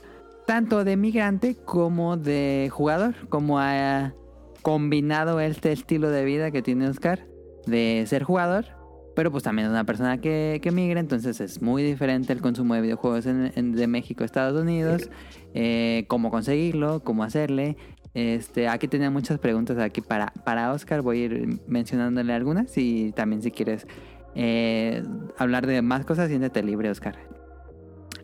[0.46, 4.14] tanto de migrante como de jugador, cómo ha
[4.62, 7.26] combinado este estilo de vida que tiene Oscar
[7.66, 8.66] de ser jugador,
[9.14, 12.74] pero pues también es una persona que, que migra, entonces es muy diferente el consumo
[12.74, 15.10] de videojuegos en- en- de México a Estados Unidos,
[15.54, 17.76] eh, cómo conseguirlo, cómo hacerle.
[18.14, 23.12] Este, aquí tenía muchas preguntas aquí para, para Oscar, voy a ir mencionándole algunas y
[23.12, 23.86] también si quieres
[24.34, 25.02] eh,
[25.38, 27.16] hablar de más cosas, siéntete libre, Oscar.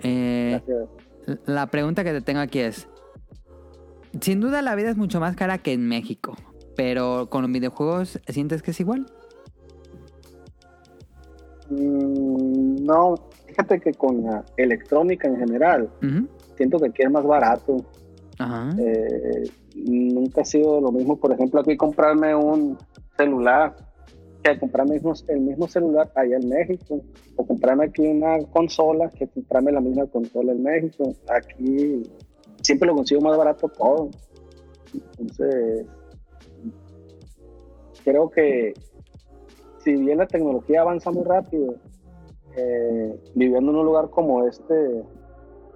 [0.02, 1.40] Eh, Gracias.
[1.46, 2.88] la pregunta que te tengo aquí es,
[4.20, 6.36] sin duda la vida es mucho más cara que en México,
[6.76, 9.06] pero con los videojuegos sientes que es igual.
[11.70, 13.14] Mm, no,
[13.46, 15.90] fíjate que con la electrónica en general,
[16.56, 17.84] siento que aquí es más barato.
[18.38, 18.74] Ajá.
[18.78, 22.78] Eh, nunca ha sido lo mismo, por ejemplo, aquí comprarme un
[23.16, 23.74] celular
[24.42, 27.00] que comprarme el mismo celular allá en México,
[27.36, 31.12] o comprarme aquí una consola que comprarme la misma consola en México.
[31.28, 32.02] Aquí
[32.62, 34.10] siempre lo consigo más barato todo.
[34.94, 35.86] Entonces,
[38.04, 38.74] creo que
[39.88, 41.74] si bien la tecnología avanza muy rápido,
[42.56, 45.02] eh, viviendo en un lugar como este,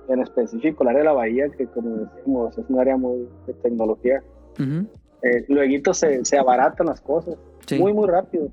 [0.08, 3.54] en específico el área de la bahía, que como decimos es un área muy de
[3.54, 4.22] tecnología,
[4.60, 4.86] Ujú.
[5.22, 7.36] eh, luego se, se abaratan las cosas
[7.66, 7.78] Sí.
[7.78, 8.48] muy, muy rápido.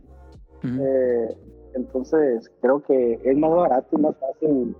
[0.63, 1.27] Eh,
[1.73, 4.75] entonces, creo que es más barato y más fácil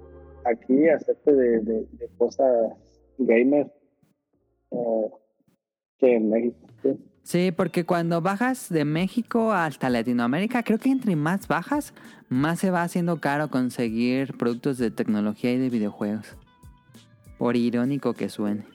[0.45, 2.72] aquí hacerte de, de- de cosas
[3.18, 3.69] gamer
[5.97, 6.57] que en México.
[6.84, 6.97] sí.
[7.30, 11.93] Sí, porque cuando bajas de México hasta Latinoamérica, creo que entre más bajas,
[12.27, 16.26] más se va haciendo caro conseguir productos de tecnología y de videojuegos.
[17.38, 18.65] Por irónico que suene.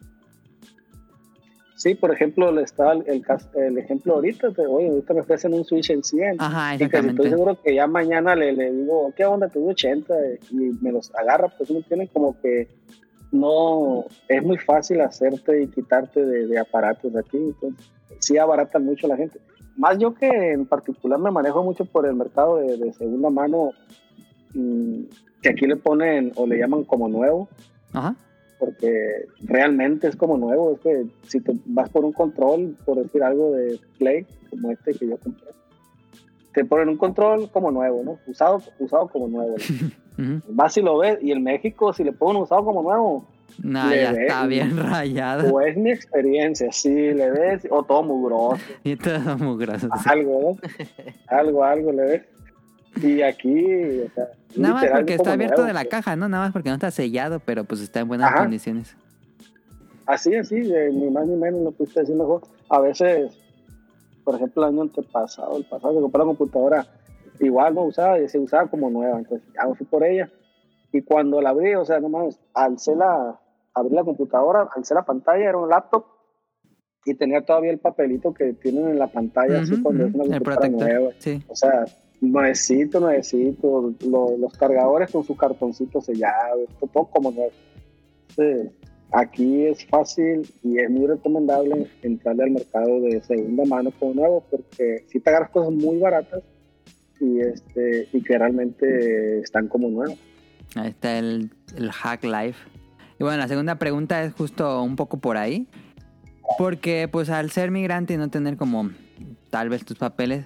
[1.74, 3.24] Sí, por ejemplo, le está el, el,
[3.56, 6.36] el ejemplo ahorita, de, oye, ahorita me ofrecen un Switch en 100.
[6.38, 7.22] Ajá, Y exactamente.
[7.22, 9.48] estoy seguro que ya mañana le, le digo, ¿qué onda?
[9.48, 10.14] Te doy 80
[10.52, 12.68] y me los agarra, pues no tienen como que
[13.32, 17.90] no, es muy fácil hacerte y quitarte de, de aparatos de aquí, entonces
[18.24, 19.38] sí abaratan mucho a la gente.
[19.76, 23.70] Más yo que en particular me manejo mucho por el mercado de, de segunda mano,
[24.54, 25.00] mm,
[25.42, 27.48] que aquí le ponen o le llaman como nuevo,
[27.92, 28.14] Ajá.
[28.58, 30.72] porque realmente es como nuevo.
[30.72, 34.94] Es que si te vas por un control, por decir algo de Play, como este
[34.94, 35.48] que yo compré,
[36.54, 38.18] te ponen un control como nuevo, ¿no?
[38.26, 39.54] Usado, usado como nuevo.
[40.18, 40.40] Ujú.
[40.50, 43.26] Vas y lo ves, y en México, si le ponen usado como nuevo,
[43.62, 45.52] No, Le ya está bien rayado.
[45.54, 49.88] O es mi experiencia, sí, le ves, o todo mugroso, Y todo mugroso.
[50.06, 50.68] algo, ¿no?
[51.28, 52.22] algo, algo le ves.
[53.02, 55.90] Y aquí, o sea, Nada más porque está abierto nuevo, de la pues.
[55.90, 56.28] caja, ¿no?
[56.28, 58.42] Nada más porque no está sellado, pero pues está en buenas Ajá.
[58.42, 58.96] condiciones.
[60.06, 62.42] Así, así, de ni más ni menos lo pudiste decir mejor.
[62.68, 63.32] A veces,
[64.22, 66.86] por ejemplo, el año antepasado, el pasado, se compró la computadora,
[67.40, 70.30] igual no usaba, y se usaba como nueva, entonces ya me fui por ella.
[70.92, 73.40] Y cuando la abrí, o sea, nomás alcé la,
[73.74, 76.04] abrí la computadora, alcé la pantalla, era un laptop,
[77.04, 80.14] y tenía todavía el papelito que tienen en la pantalla, así Ujú, cuando ujú, es
[80.14, 81.10] una computadora nueva.
[81.18, 81.42] Sí.
[81.48, 81.84] O sea,
[82.20, 86.60] nuevecito, nuevecito, lo- los cargadores con su cartoncito sellado,
[86.92, 87.50] todo, como nuevo.
[88.30, 88.72] Entonces,
[89.12, 94.42] aquí es fácil y es muy recomendable entrarle al mercado de segunda mano con nuevo
[94.50, 96.42] porque si te agarras cosas muy baratas
[97.20, 100.18] y este y que realmente están como nuevos.
[100.74, 102.58] Ahí está el, el Hack Life.
[103.18, 105.68] Y bueno, la segunda pregunta es justo un poco por ahí.
[106.58, 108.90] Porque pues al ser migrante y no tener como
[109.50, 110.44] tal vez tus papeles,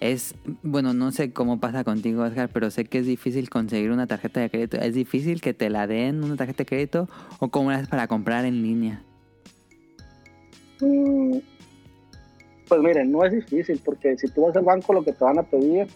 [0.00, 4.06] es, bueno, no sé cómo pasa contigo, Oscar, pero sé que es difícil conseguir una
[4.06, 4.76] tarjeta de crédito.
[4.78, 8.06] ¿Es difícil que te la den una tarjeta de crédito o cómo la haces para
[8.06, 9.02] comprar en línea?
[10.80, 11.38] Mm,
[12.68, 15.38] Pues miren, no es difícil porque si tú vas al banco lo que te van
[15.38, 15.86] a pedir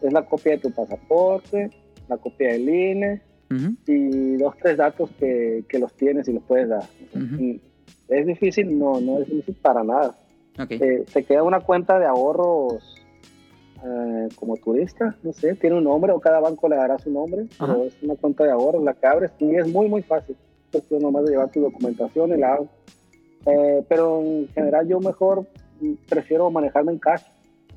[0.00, 1.70] es la copia de tu pasaporte,
[2.08, 6.42] la copia del INE, Ujú, y dos, tres datos que, que los tienes y los
[6.42, 6.84] puedes dar.
[7.14, 7.42] Ujú.
[7.42, 7.60] Mm,
[8.08, 8.78] ¿Es difícil?
[8.78, 10.14] No, no es difícil para nada.
[10.58, 10.70] Ok.
[10.72, 12.96] Eh, te queda una cuenta de ahorros
[13.84, 17.46] eh, como turista, no sé, tiene un nombre o cada banco le dará su nombre,
[17.58, 17.66] Ajá.
[17.74, 20.36] pero es una cuenta de ahorros la que abres y es muy, muy fácil.
[20.66, 22.68] Es cuestión nomás de llevar tu documentación y la hago.
[23.46, 25.46] Eh, pero en general yo mejor
[25.80, 27.22] mm, prefiero manejarme en cash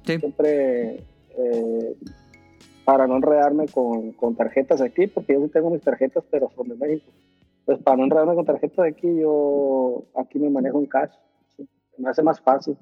[0.03, 0.17] Sí.
[0.17, 1.03] siempre
[1.37, 1.95] eh,
[2.91, 6.67] para no enredarme con, con tarjetas aquí, porque yo sí tengo mis tarjetas, pero son
[6.67, 7.09] de México.
[7.59, 11.11] Entonces, para no enredarme con tarjetas de aquí, yo aquí me manejo en cash.
[11.55, 11.65] sí.
[11.97, 12.77] Me hace más fácil.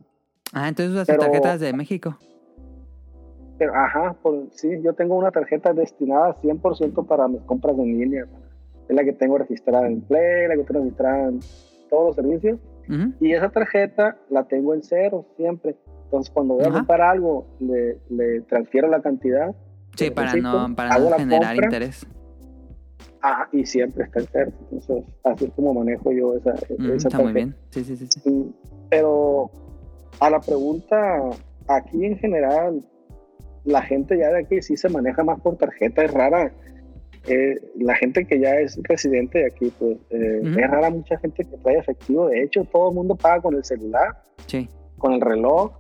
[0.52, 2.18] Ah, entonces usas pero- tarjetas de México.
[3.60, 8.26] Pero, ajá, por, sí, yo tengo una tarjeta destinada 100% para mis compras en línea.
[8.88, 11.40] Es la que tengo registrada en Play, la que tengo registrada en
[11.88, 12.60] todos los servicios.
[12.90, 15.76] Ujú, Y esa tarjeta la tengo en cero siempre.
[16.06, 16.78] Entonces, cuando voy a Ajá.
[16.80, 19.54] comprar algo, le, le transfiero la cantidad.
[20.00, 22.06] Sí, que para no, para no generar compra, interés.
[23.22, 24.52] Ah, y siempre está en cero.
[24.72, 27.56] Entonces, así es como manejo yo esa, Mm, esa está muy bien.
[27.70, 28.08] Sí, sí, sí.
[28.08, 28.30] sí.
[28.30, 28.54] Mm,
[28.90, 29.52] Pero
[30.20, 30.98] a la pregunta,
[31.68, 32.82] aquí en general,
[33.66, 36.52] la gente ya de aquí sí se maneja más por tarjeta, es rara.
[37.28, 41.44] eh, la gente que ya es residente de aquí, pues eh, es rara mucha gente
[41.44, 42.28] que trae efectivo.
[42.30, 44.70] De hecho, todo el mundo paga con el celular, Sí.
[44.98, 45.72] con el reloj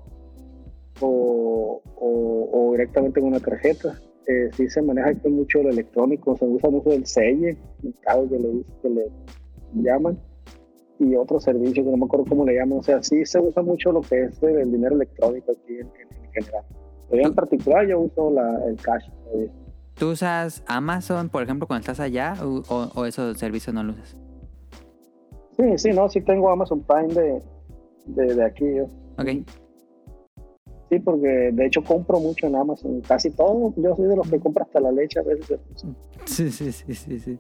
[1.00, 3.98] o, o- o directamente con una tarjeta.
[4.32, 8.38] Eh, sí se maneja aquí mucho lo electrónico, se usa mucho el selle, mercado que
[8.38, 9.06] le, que le
[9.74, 10.20] llaman,
[11.00, 12.78] y otros servicios que no me acuerdo cómo le llaman.
[12.80, 15.88] O sea, sí se usa mucho lo que es el, el dinero electrónico aquí en,
[15.88, 16.64] en- en general.
[17.10, 19.10] Pero en particular yo uso la, el cash.
[19.26, 19.52] todavía.
[19.96, 22.62] ¿Tú usas Amazon, por ejemplo, cuando estás allá o,
[22.96, 24.16] o, esos servicios no lo usas?
[25.58, 27.42] Sí, sí, no, sí tengo Amazon Prime de,
[28.06, 28.66] de, de aquí.
[28.76, 28.84] Yo.
[29.18, 29.30] Ok.
[30.90, 33.74] Sí, porque de hecho compro mucho en Amazon, casi todo.
[33.78, 35.60] Yo soy de los que compra hasta la leche a veces.
[36.26, 37.40] Sí, sí, sí, sí, sí.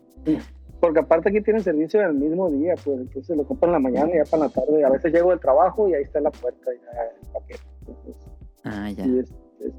[0.79, 4.11] Porque aparte aquí tienen servicio el mismo día, pues entonces lo compro en la mañana
[4.13, 4.85] y ya para la tarde.
[4.85, 7.59] A veces llego del trabajo y ahí está en la puerta ya el paquete.
[7.87, 8.15] Entonces,
[8.63, 9.03] Ah, ya.
[9.05, 9.31] es,
[9.61, 9.73] es,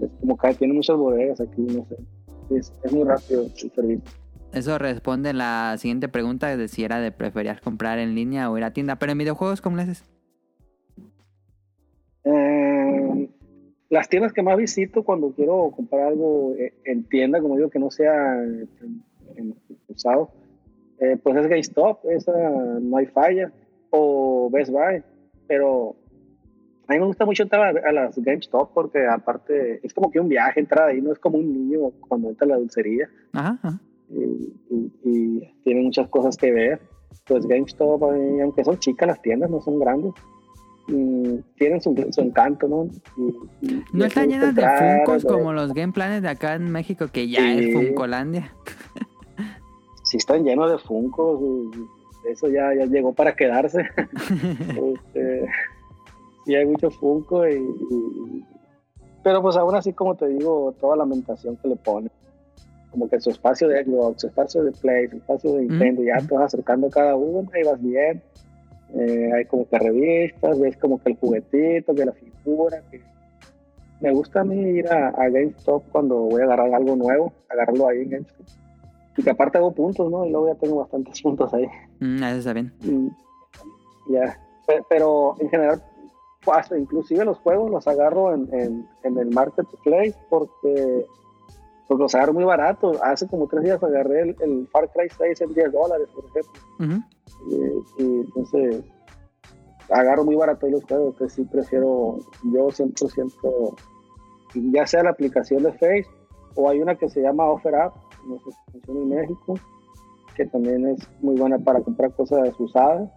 [0.00, 1.96] es como que tiene muchas bodegas aquí, no sé.
[2.56, 4.02] Es, es muy rápido el servicio.
[4.52, 8.64] Eso responde la siguiente pregunta de si era de preferías comprar en línea o ir
[8.64, 8.96] a tienda.
[8.96, 10.04] Pero en videojuegos, ¿cómo le haces?
[12.24, 13.28] Eh,
[13.88, 17.78] las tiendas que más visito cuando quiero comprar algo eh, en tienda, como digo, que
[17.78, 18.68] no sea en-
[19.36, 19.54] en-
[19.88, 20.30] usado,
[20.98, 22.32] eh, pues es GameStop, esa
[22.80, 23.52] no hay falla,
[23.90, 25.02] o Best Buy,
[25.48, 25.96] pero
[26.86, 30.20] a mí me gusta mucho entrar a, a las GameStop porque aparte es como que
[30.20, 33.58] un viaje entrar ahí, no es como un niño cuando entra a la dulcería Ajá,
[33.62, 33.80] ajá.
[34.10, 36.80] y, y- y tiene muchas cosas que ver.
[37.26, 40.12] Pues GameStop, aunque son chicas las tiendas, no son grandes,
[41.56, 42.88] tienen su, su encanto, ¿no?
[43.16, 46.54] Y- y- y No es están llenas de Funcos como los Game Planes de acá
[46.54, 47.58] en México, que ya Sí.
[47.70, 48.52] es Funcolandia.
[50.04, 51.38] Sí, están llenos de Funcos,
[52.28, 53.84] eso ya, ya llegó para quedarse.
[54.96, 55.46] Este,
[56.44, 58.44] sí, hay mucho Funko, y, y-
[59.22, 62.10] pero pues aún así, como te digo, toda la lamentación que le ponen.
[62.90, 66.16] Como que su espacio de Xbox, su espacio de Play, su espacio de Nintendo, ya
[66.26, 68.20] te vas acercando a cada uno y vas bien.
[68.94, 72.82] Eh, hay como que revistas, ves como que el juguetito, que la figura.
[72.90, 73.00] Que...
[74.00, 77.88] Me gusta a mí ir a, a GameStop cuando voy a agarrar algo nuevo, agarrarlo
[77.88, 78.46] ahí en GameStop.
[79.16, 80.24] Y que aparte hago puntos, ¿no?
[80.24, 81.66] Y luego ya tengo bastantes puntos ahí.
[82.00, 82.72] Mm, eso está bien.
[84.08, 84.38] Ya.
[84.66, 85.82] Pe- Pero en general,
[86.44, 91.04] pues, inclusive los juegos los agarro en, en, en el marketplace porque,
[91.90, 92.96] porque los agarro muy baratos.
[93.02, 97.04] Hace como tres días agarré el, el Far Cry 6 en 10 dólares, por ejemplo.
[97.48, 98.84] Y, y entonces
[99.90, 103.74] agarro muy barato los juegos, que sí prefiero yo 100%,
[104.72, 106.06] ya sea la aplicación de Face
[106.54, 107.92] o hay una que se llama OfferUp,
[108.24, 109.54] no sé si funciona en México,
[110.36, 113.10] que también es muy buena para comprar cosas usadas.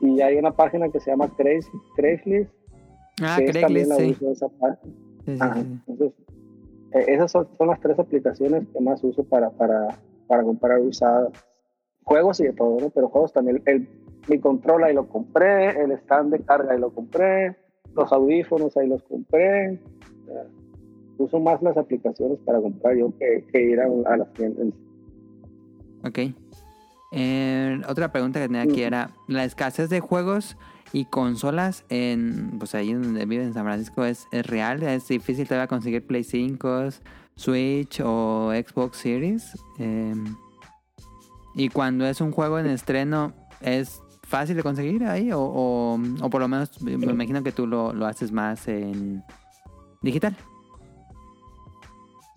[0.00, 2.50] Y hay una página que se llama Craigslist, Craigslist
[3.22, 4.10] Ah, Craigslist, sí.
[4.20, 5.38] uso esa sí.
[5.86, 6.12] entonces,
[6.92, 11.32] eh, esas son, son las tres aplicaciones que más uso para, para, para comprar usadas.
[12.04, 12.90] Juegos y de todo, ¿no?
[12.90, 13.62] Pero juegos también.
[13.66, 13.88] El,
[14.28, 17.56] mi control ahí lo compré, el stand de carga ahí lo compré,
[17.94, 19.78] los audífonos ahí los compré.
[20.26, 20.44] Sea,
[21.18, 24.68] uso más las aplicaciones para comprar yo que, que ir a, a las tiendas.
[26.04, 26.18] Ok.
[27.10, 28.82] Eh, otra pregunta que tenía aquí Ujú.
[28.82, 30.56] era, la escasez de juegos
[30.92, 35.66] y consolas en, pues ahí donde vive en San Francisco es, real, es difícil todavía
[35.66, 36.88] conseguir Play 5,
[37.36, 39.58] Switch o Xbox Series.
[39.78, 40.14] Eh,
[41.54, 45.32] y cuando es un juego en estreno, ¿es fácil de conseguir ahí?
[45.32, 49.22] O, o, por lo menos me imagino que tú lo, lo haces más en
[50.02, 50.36] digital.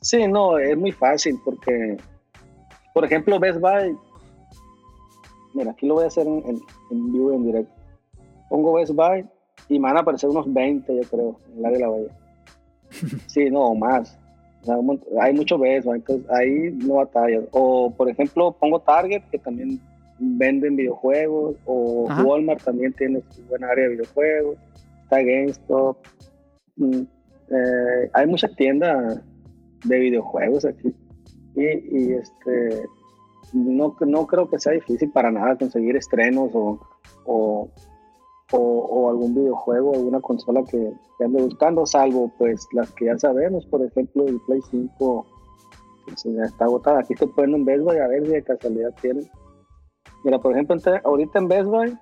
[0.01, 1.97] Sí, no, es muy fácil porque,
[2.93, 3.95] por ejemplo, Best Buy,
[5.53, 7.80] mira, aquí lo voy a hacer en, en, en vivo en directo.
[8.51, 9.25] Pongo Best Buy
[9.69, 12.17] y me van a aparecer unos 20, yo creo, en el área de la bahía.
[13.27, 14.19] Sí, no, o más.
[14.61, 14.75] O sea,
[15.21, 17.45] hay mucho Best Buy, entonces ahí no batallas.
[17.51, 19.79] O, por ejemplo, pongo Target, que también
[20.19, 22.23] venden videojuegos, o Ajá.
[22.23, 24.57] Walmart también tiene su buena área de videojuegos,
[25.03, 25.97] está GameStop.
[26.75, 27.01] Mm,
[27.51, 29.21] eh, hay muchas tiendas
[29.85, 30.93] de videojuegos aquí.
[31.55, 32.83] Y, y, este
[33.53, 36.79] no, no creo que sea difícil para nada conseguir estrenos o,
[37.25, 37.69] o,
[38.51, 43.17] o- o algún videojuego, alguna consola que, que ande buscando, salvo pues las que ya
[43.17, 45.25] sabemos, por ejemplo el Play 5
[46.05, 46.99] pues, ya está agotada.
[46.99, 49.29] Aquí te ponen en Best Buy a ver si de casualidad tienen.
[50.23, 51.97] Mira, por ejemplo, ahorita en Best Buy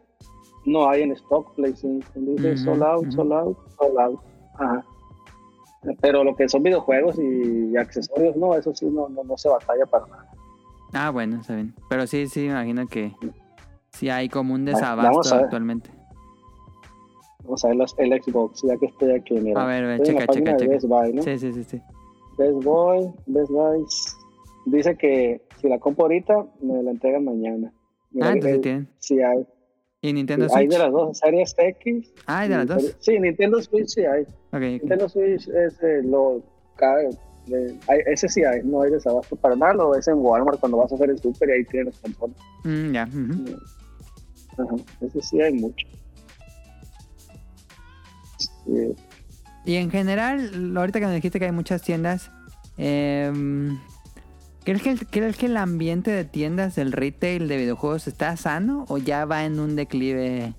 [0.65, 2.05] no hay en stock Play 5.
[2.15, 4.19] Dice Ujú, sold out, sold out, sold out.
[4.55, 4.83] Ajá.
[6.01, 9.85] Pero lo que son videojuegos y accesorios, no, eso sí no, no, no se batalla
[9.85, 10.25] para nada.
[10.93, 11.73] Ah, bueno, está bien.
[11.89, 13.13] Pero sí, sí, me imagino que
[13.91, 15.89] sí hay como un desabasto actualmente.
[17.49, 19.33] Vamos a ver los- el Xbox, ya que estoy aquí.
[19.33, 19.63] Mira.
[19.63, 20.71] A ver, la checa, checa, de checa.
[20.73, 21.23] Best Buy, ¿no?
[21.23, 21.81] Sí, sí, sí, sí.
[22.37, 23.83] Best Buy, Best Buy
[24.67, 27.73] dice que si la compro ahorita, me la entregan mañana.
[28.11, 28.87] Mira, Ah, entonces tienen.
[28.99, 29.47] sí hay.
[30.01, 30.77] ¿Y Nintendo hay Switch?
[30.77, 32.13] de las dos, Series X.
[32.27, 32.95] Ah, ¿hay de las dos?
[32.99, 34.21] Sí, Nintendo Switch sí hay.
[34.21, 34.61] Ok, ok.
[34.61, 36.43] Nintendo Switch es eh, lo
[37.47, 40.77] eh, hay- ese sí hay, no hay desabasto para nada, lo ves en Walmart cuando
[40.77, 42.29] vas a hacer el super y ahí tienes los.
[42.63, 43.09] Mm, ya.
[44.55, 45.87] Ajá, ese sí hay mucho.
[49.65, 52.31] Y en general, ahorita que me dijiste que hay muchas tiendas,
[52.77, 53.77] em,
[54.63, 58.85] ¿crees, que el, ¿crees que el ambiente de tiendas del retail de videojuegos está sano
[58.87, 60.53] o ya va en un declive?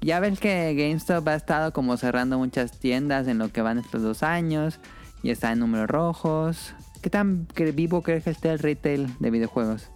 [0.00, 4.02] Ya ves que GameStop ha estado como cerrando muchas tiendas en lo que van estos
[4.02, 4.78] dos años
[5.24, 6.74] y está en números rojos.
[7.02, 9.90] ¿Qué tan vivo crees que esté el retail de videojuegos?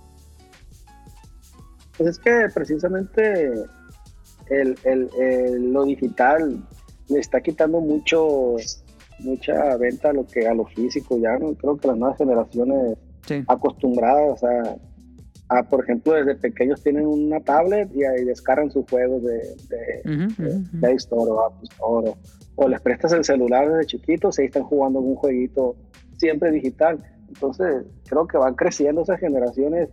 [1.97, 3.53] Pues es que precisamente
[4.51, 6.61] el, el- el- lo digital
[7.13, 8.57] le está quitando mucho
[9.21, 12.99] mucha venta a lo que a lo físico ya no creo que las nuevas generaciones
[13.25, 13.41] Sí.
[13.47, 14.77] acostumbradas a,
[15.49, 20.11] a, por ejemplo desde pequeños tienen una tablet y ahí descargan sus juegos de, de,
[20.11, 20.81] de ujú, ujú.
[20.81, 22.17] Play Store o Apple Store o,
[22.57, 25.77] o les prestas el celular desde chiquitos y ahí están jugando algún jueguito
[26.19, 26.99] siempre digital
[27.29, 29.89] entonces creo que van creciendo esas generaciones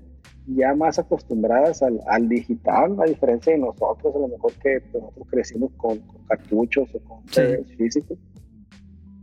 [0.56, 5.28] ya más acostumbradas al, al digital, a diferencia de nosotros, a lo mejor que nosotros
[5.30, 7.42] crecimos con, con cartuchos o con Sí.
[7.78, 8.18] Físicos.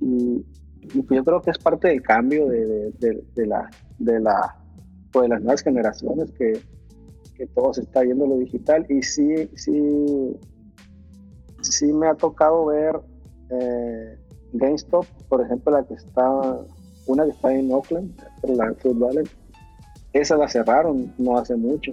[0.00, 0.44] Y,
[0.94, 4.20] y pues yo creo que es parte del cambio de, de, de- de la, de,
[4.20, 4.56] la,
[5.12, 6.60] pues, de las nuevas generaciones que,
[7.34, 8.86] que todo se está yendo a lo digital.
[8.88, 10.36] Y sí, sí,
[11.62, 12.96] sí me ha tocado ver
[13.50, 14.16] eh,
[14.52, 16.30] GameStop, por ejemplo, la que está,
[17.06, 18.12] una que está en Oakland,
[18.44, 19.24] la Food Valley,
[20.20, 21.92] esa la cerraron no hace mucho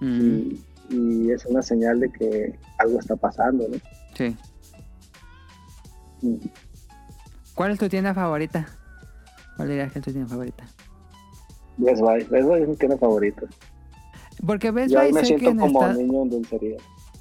[0.00, 0.60] y,
[0.90, 3.76] y es una señal de que algo está pasando, ¿no?
[4.14, 4.36] sí.
[6.22, 6.36] Mm.
[7.54, 8.66] ¿Cuál es tu tienda favorita?
[9.56, 10.64] ¿Cuál dirías que es tu tienda favorita?
[11.76, 13.42] Best Buy, Best Buy es mi tienda favorita.
[14.46, 16.76] Porque Best Buy me sé que, siento en como esta- niño en dulcería.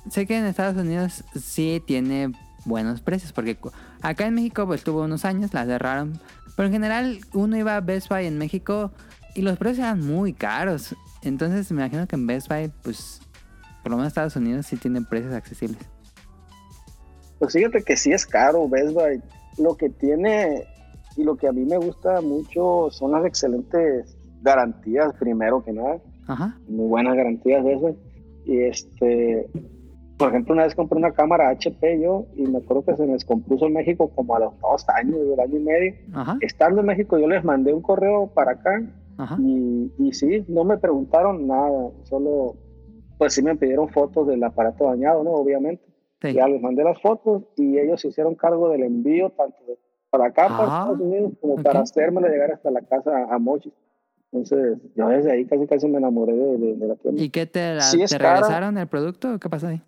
[0.10, 2.32] sé que en Estados Unidos sí tiene
[2.66, 3.34] buenos precios.
[3.34, 3.58] Porque
[4.02, 6.20] acá en México pues tuvo unos años, la cerraron.
[6.56, 8.92] Pero en general uno iba a Best Buy en México
[9.38, 10.96] y los precios eran muy caros.
[11.22, 13.22] Entonces me imagino que en Best Buy, pues,
[13.84, 15.78] por lo menos Estados Unidos sí tienen precios accesibles.
[17.38, 19.22] Pues fíjate que sí es caro Best Buy.
[19.60, 20.64] Lo que tiene
[21.16, 26.00] y lo que a mí me gusta mucho son las excelentes garantías, primero que nada.
[26.26, 26.58] Ajá.
[26.68, 27.96] Muy buenas garantías de eso.
[28.44, 29.48] Y este,
[30.18, 33.14] por ejemplo, una vez compré una cámara HP yo y me acuerdo que se me
[33.14, 35.94] descompuso en México como a los dos años, un año y medio.
[36.14, 36.40] Ajá.
[36.42, 38.82] Estando en México yo les mandé un correo para acá
[39.18, 39.38] Ajá.
[39.40, 42.56] y, y sí, no me preguntaron nada, solo
[43.18, 45.32] pues sí me pidieron fotos del aparato dañado, ¿no?
[45.32, 45.84] Obviamente.
[46.22, 46.34] Sí.
[46.34, 49.78] Ya les mandé las fotos y ellos se hicieron cargo del envío tanto de-
[50.10, 53.74] para acá, para Ah, Estados Unidos, como para hacérmelo llegar hasta la casa a Mochi.
[54.32, 57.22] Entonces, yo desde ahí casi casi me enamoré de, de- de la tienda.
[57.22, 58.34] ¿Y qué te, la- Sí te cara.
[58.36, 59.82] regresaron el producto o qué pasó ahí?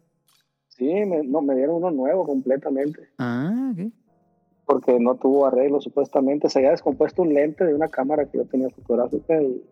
[0.69, 3.91] Sí, me, no, me dieron uno nuevo completamente, Ah, ok.
[4.69, 6.47] Porque no tuvo arreglo supuestamente.
[6.47, 9.63] Se había descompuesto un lente de una cámara que yo tenía fotográfica y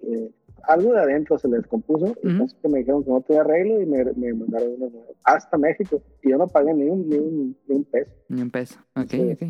[0.00, 0.30] eh,
[0.62, 2.06] algo de adentro se le descompuso.
[2.06, 2.28] y Ujú.
[2.30, 5.14] entonces que me dijeron que no tenía arreglo y me, me mandaron uno nuevo.
[5.22, 6.00] Hasta México.
[6.22, 8.10] Y yo no pagué ni un, ni un, ni un peso.
[8.30, 8.80] Ni un peso.
[8.96, 9.32] Ok, Sí.
[9.32, 9.42] ok.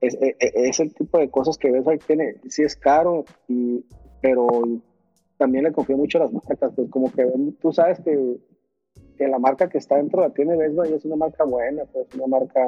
[0.00, 3.84] es, es, es el tipo de cosas que ves ahí tiene, sí es caro, y,
[4.22, 4.48] pero
[5.36, 7.30] también le confío mucho a las marcas, pues como que
[7.60, 8.38] tú sabes que,
[9.18, 11.84] que la marca que está dentro de la tienda Best Buy es una marca buena,
[11.92, 12.62] pues una marca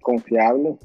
[0.00, 0.78] confiable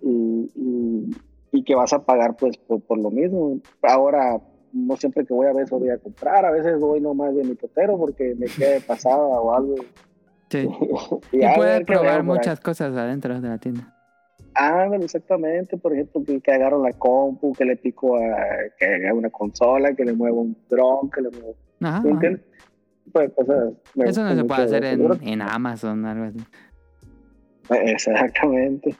[0.00, 1.10] y, y,
[1.52, 3.58] y que vas a pagar pues por, por lo mismo.
[3.82, 4.40] Ahora,
[4.72, 7.44] no siempre que voy a ver eso voy a comprar, a veces voy nomás de
[7.44, 9.76] mi totero porque me quede pasada o algo.
[10.50, 10.68] Sí.
[11.32, 13.94] y, puedes probar muchas cosas adentro de la tienda.
[14.54, 15.76] Ándale, exactamente.
[15.76, 18.22] Por ejemplo, que, que agarro la compu, que le pico a
[18.78, 21.56] que una consola, que le muevo un dron, que le muevo.
[21.80, 22.02] Ajá.
[22.02, 22.38] ¿Me ajá.
[23.12, 23.30] Pues,
[24.08, 26.38] Eso no se puede hacer en, en Amazon algo así.
[27.70, 28.94] Exactamente.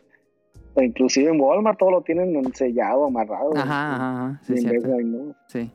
[0.76, 3.56] Inclusive en Walmart todo lo tienen sellado, amarrado.
[3.56, 4.40] Ajá, ajá, ajá.
[4.44, 5.34] Sí, en.
[5.48, 5.70] Sí.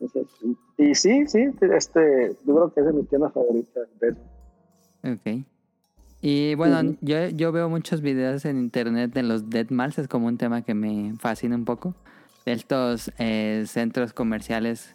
[0.00, 0.34] Entonces,
[0.78, 3.88] y, sí, sí, este, yo creo que es de mis tiendas favoritas.
[5.02, 5.44] Ok.
[6.22, 10.26] Y bueno, yo, yo veo muchos videos en internet de los Dead Malls, es como
[10.26, 11.94] un tema que me fascina un poco.
[12.44, 14.94] De estos eh, centros comerciales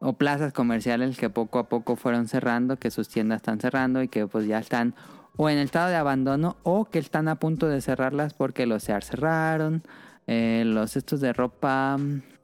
[0.00, 4.08] o plazas comerciales que poco a poco fueron cerrando, que sus tiendas están cerrando y
[4.08, 4.94] que pues ya están
[5.42, 8.82] o en el estado de abandono o que están a punto de cerrarlas porque los
[8.82, 9.82] Sears cerraron.
[10.26, 11.96] Eh, los estos de ropa...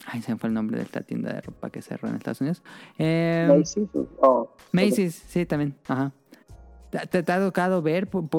[0.06, 2.40] Ay, se me fue el nombre de esta tienda de ropa que cerró en Estados
[2.40, 2.62] Unidos.
[2.96, 3.88] Eh, Macy's,
[4.22, 5.74] oh, Macy's, sí, también.
[5.86, 6.12] Ajá.
[7.10, 8.30] ¿Te, te- ha tocado ver por,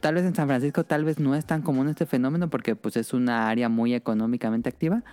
[0.00, 2.98] tal vez en San Francisco tal vez no es tan común este fenómeno porque pues
[2.98, 5.04] es una área muy económicamente activa,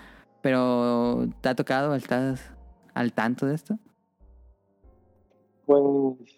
[0.41, 2.41] pero ¿te ha tocado estás
[2.93, 3.79] al tanto de esto?
[5.65, 6.36] Pues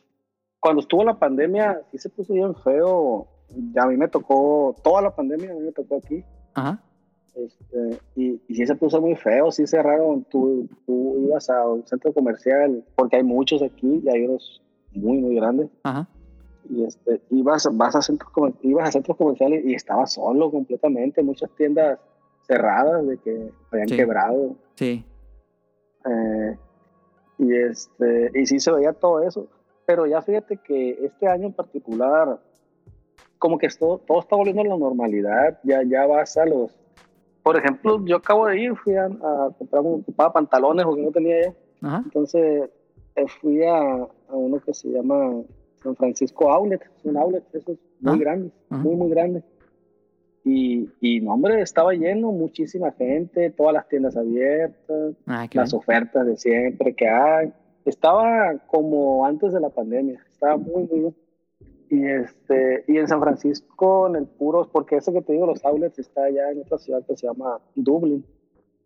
[0.59, 3.27] cuando estuvo la pandemia, sí se puso bien feo.
[3.73, 6.23] Ya a mí me tocó, toda la pandemia a mí me tocó aquí.
[6.53, 6.81] Ajá.
[7.35, 10.23] Este, y, y sí se puso muy feo, sí cerraron.
[10.25, 14.61] Tú, tú ibas a un centro comercial, porque hay muchos aquí y hay unos
[14.91, 15.69] muy, muy grandes.
[15.83, 16.07] Ajá.
[16.69, 18.31] Y este, ibas, vas a centros,
[18.61, 21.23] ibas a centros comerciales y estaba solo completamente.
[21.23, 21.99] Muchas tiendas
[22.45, 23.95] cerradas de que habían Sí.
[23.95, 24.55] quebrado.
[24.75, 25.05] Sí.
[26.05, 26.57] Eh,
[27.39, 29.47] y este y sí se veía todo eso
[29.89, 32.37] pero ya fíjate que este año en particular
[33.39, 36.77] como que esto, todo está volviendo a la normalidad ya ya vas a los
[37.41, 41.11] por ejemplo yo acabo de ir fui a, a comprar un ocupaba pantalones porque no
[41.11, 42.01] tenía ya Ajá.
[42.05, 42.69] entonces
[43.15, 43.79] eh, fui a,
[44.31, 45.41] a uno que se llama
[45.81, 48.83] San Francisco Outlet es un outlet eso es muy Ah, grande ajá.
[48.83, 49.41] muy muy grande
[50.45, 55.79] y, y no hombre estaba lleno muchísima gente todas las tiendas abiertas Ah, las bien.
[55.81, 57.51] ofertas de siempre que hay.
[57.89, 61.15] Estaba como antes de la pandemia, estaba muy, bien.
[61.89, 65.65] Y, este, y en San Francisco, en el Puros, porque eso que te digo, los
[65.65, 68.23] outlets está allá en otra ciudad que se llama Dublin,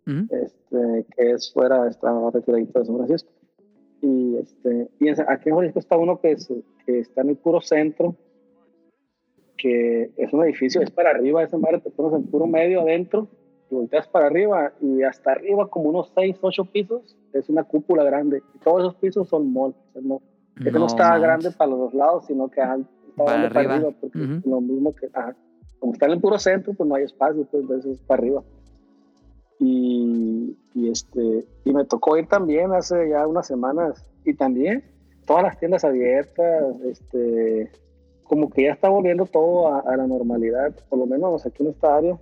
[0.08, 0.34] Ujú.
[0.34, 3.30] este, que es fuera, está retiradito de San Francisco.
[4.02, 6.52] Y, este, y en- aquí en Francisco está uno que, es-
[6.86, 8.16] que está en el puro centro,
[9.58, 13.28] que es un edificio, es para arriba, esa madre te pones en puro medio adentro,
[13.74, 18.04] y volteas para arriba, y hasta arriba, como unos 6, 8 pisos, es una cúpula
[18.04, 18.42] grande.
[18.54, 19.76] Y todos esos pisos son malls.
[20.02, 20.22] no,
[20.56, 22.78] no, No está grande para los dos lados, sino que está
[23.18, 23.92] Para grande arriba.
[24.00, 24.34] porque Ujú.
[24.36, 25.36] es lo mismo que, ajá.
[25.80, 28.44] como está en el puro centro, pues no hay espacio, pues entonces es para arriba.
[29.60, 34.84] Y, y este, y me tocó ir también hace ya unas semanas, y también
[35.26, 37.72] todas las tiendas abiertas, este,
[38.26, 41.70] como que ya está volviendo todo a, a la normalidad, por lo menos aquí en
[41.70, 42.18] esta área,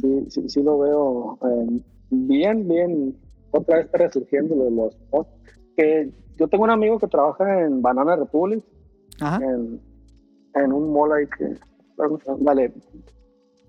[0.00, 1.80] Sí, sí, sí lo veo eh,
[2.10, 3.16] bien, bien,
[3.50, 5.30] otra vez está resurgiendo lo de los spots.
[5.76, 8.64] que yo tengo un amigo que trabaja en Banana Republic,
[9.20, 9.38] Ajá.
[9.44, 9.80] en,
[10.54, 11.56] en un mall ahí que,
[12.40, 12.72] vale,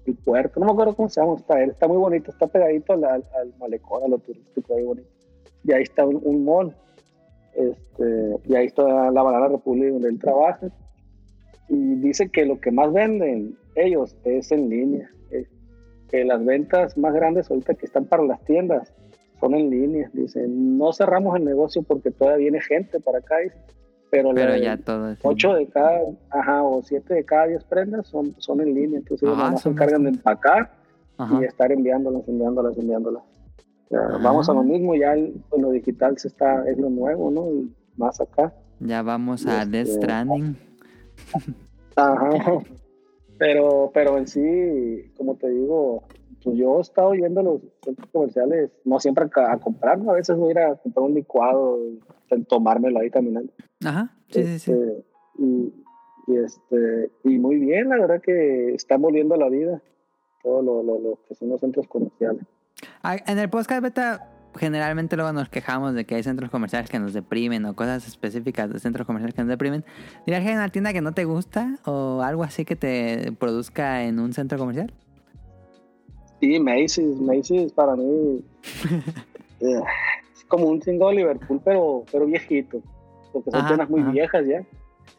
[0.05, 3.03] el puerto, no me acuerdo cómo se llama, está, está muy bonito, está pegadito al,
[3.03, 5.09] al, al malecón, a lo turístico, ahí bonito.
[5.63, 6.75] Y ahí está un, un mall,
[7.55, 10.67] este, y ahí está la Banana Republic donde él trabaja.
[11.69, 15.47] Y dice que lo que más venden ellos es en línea, eh,
[16.09, 18.93] que las ventas más grandes ahorita que están para las tiendas
[19.39, 20.09] son en línea.
[20.13, 23.35] Dicen, no cerramos el negocio porque todavía viene gente para acá,
[24.09, 25.19] pero, Pero ya todo es...
[25.23, 25.99] 8 de cada,
[26.29, 29.69] ajá, o 7 de cada 10 prendas son, son en línea, entonces Ajá, más se
[29.69, 30.71] encargan de empacar
[31.17, 31.39] Ajá.
[31.41, 33.23] y estar enviándolas, enviándolas, enviándolas.
[33.85, 34.19] O sea, Ah.
[34.23, 37.49] Vamos a lo mismo, ya el- pues, lo digital se está, es lo nuevo, ¿no?
[37.51, 38.53] Y más acá.
[38.79, 40.57] Ya vamos a Este, Death Stranding.
[41.95, 42.29] Ajá.
[43.37, 46.03] Pero, pero en sí, como te digo,
[46.43, 50.11] pues yo he estado yendo a los centros comerciales, no siempre a, a comprar, ¿no?
[50.11, 53.51] a veces voy a ir a comprar un licuado y tomármelo ahí caminando.
[53.83, 54.71] Ajá, sí, sí, sí.
[54.71, 55.05] Este,
[55.37, 55.73] Y,
[56.27, 59.81] y, este, y muy bien, la verdad que está volviendo a la vida
[60.43, 62.43] todo lo, lo, lo que son los centros comerciales.
[63.25, 67.13] En el podcast beta generalmente luego nos quejamos de que hay centros comerciales que nos
[67.13, 69.83] deprimen o cosas específicas de centros comerciales que nos deprimen.
[70.25, 74.03] ¿Dirías que hay una tienda que no te gusta o algo así que te produzca
[74.03, 74.93] en un centro comercial?
[76.39, 78.43] Sí, Macy's, Macy's para mí
[79.61, 79.81] eh,
[80.33, 82.81] es como un chingo de Liverpool, pero, pero viejito,
[83.31, 84.11] porque son Ajá, tiendas muy ajá.
[84.11, 84.63] viejas ya.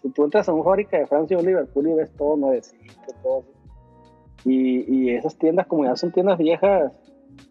[0.03, 3.41] Si tú entras a una fábrica de Francia o Liverpool y ves todo nuevecito, todo
[3.41, 3.51] así.
[4.45, 6.93] Y, y esas tiendas, como ya son tiendas viejas,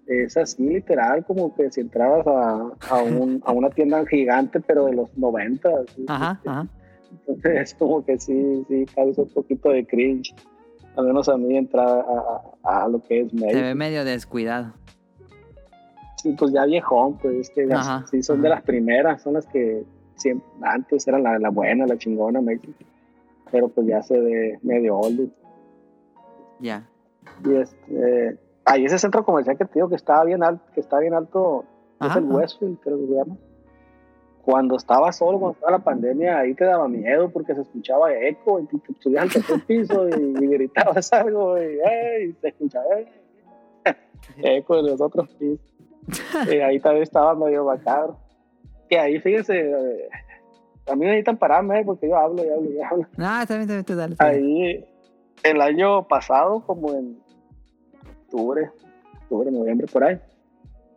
[0.08, 4.86] es así literal, como que si entrabas a, a, un- a una tienda gigante, pero
[4.86, 5.70] de los 90.
[5.70, 6.06] así.
[6.08, 6.68] Ajá, ajá.
[7.12, 10.34] Entonces es como que sí, sí, causa un poquito de cringe.
[10.96, 12.42] Al menos a mí entrar a,
[12.84, 13.62] a- lo que es Se Macy's.
[13.62, 14.74] ve medio descuidado.
[16.18, 18.56] Sí, pues ya viejón, pues es que las- Ajá, sí son de ajá.
[18.58, 19.84] las primeras, son las que
[20.16, 22.76] siempre, antes eran la, la buena, la chingona, Macy's.
[23.52, 25.30] pero pues ya se ve medio old.
[26.60, 26.88] Ya.
[27.46, 31.00] Y este, ahí ese centro comercial que te digo que estaba bien alto, que está
[31.00, 31.64] bien alto,
[32.02, 32.36] es Ajá, el ajá.
[32.36, 33.38] Westfield, creo que se llama.
[34.44, 38.60] Cuando estaba solo, cuando estaba la pandemia, ahí te daba miedo porque se escuchaba eco
[38.60, 40.14] y te subías al piso y,
[40.44, 42.34] y gritabas algo y, ¡ey!
[42.42, 42.86] se escuchaba
[44.38, 45.74] eco de los otros pisos.
[46.52, 48.20] Y ahí también estaba medio bacano.
[48.88, 50.10] Que ahí, fíjense, eh,
[50.88, 53.08] a mí me necesitan pararme eh, porque yo hablo y hablo y hablo.
[53.18, 54.16] No, está bien, tú dale.
[54.20, 54.86] Ahí,
[55.42, 57.25] el año pasado, como en
[58.36, 58.70] octubre,
[59.24, 60.20] octubre, noviembre, por ahí,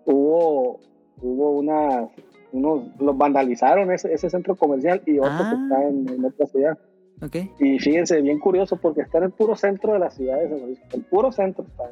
[0.04, 0.80] hubo,
[1.22, 2.08] hubo unas,
[2.52, 5.54] unos, los vandalizaron ese, ese centro comercial y otro Ah.
[5.54, 6.78] que está en, en otra ciudad.
[7.22, 7.36] Ok.
[7.58, 10.58] Y fíjense, bien curioso, porque está en el puro centro de la ciudad de San
[10.58, 11.90] Francisco, el puro centro, está,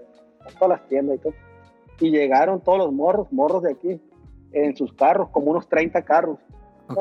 [0.58, 1.32] todas las tiendas y todo.
[2.00, 4.00] Y llegaron todos los morros, morros de aquí,
[4.52, 6.38] en sus carros, como unos 30 carros
[6.88, 6.98] Ok.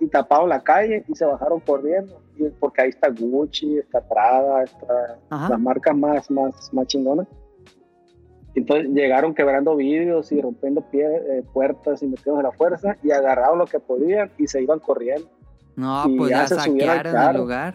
[0.00, 2.20] y taparon la calle y se bajaron corriendo.
[2.58, 5.50] Porque ahí está Gucci, está Prada, está Ajá.
[5.50, 7.28] las marcas más, más, más chingonas.
[8.54, 11.06] Entonces llegaron quebrando vidrios y rompiendo pie-
[11.38, 14.78] eh, puertas y metiéndose a la fuerza y agarraron lo que podían y se iban
[14.78, 15.28] corriendo.
[15.76, 17.74] No, y pues ya se subieron al saquearon el lugar.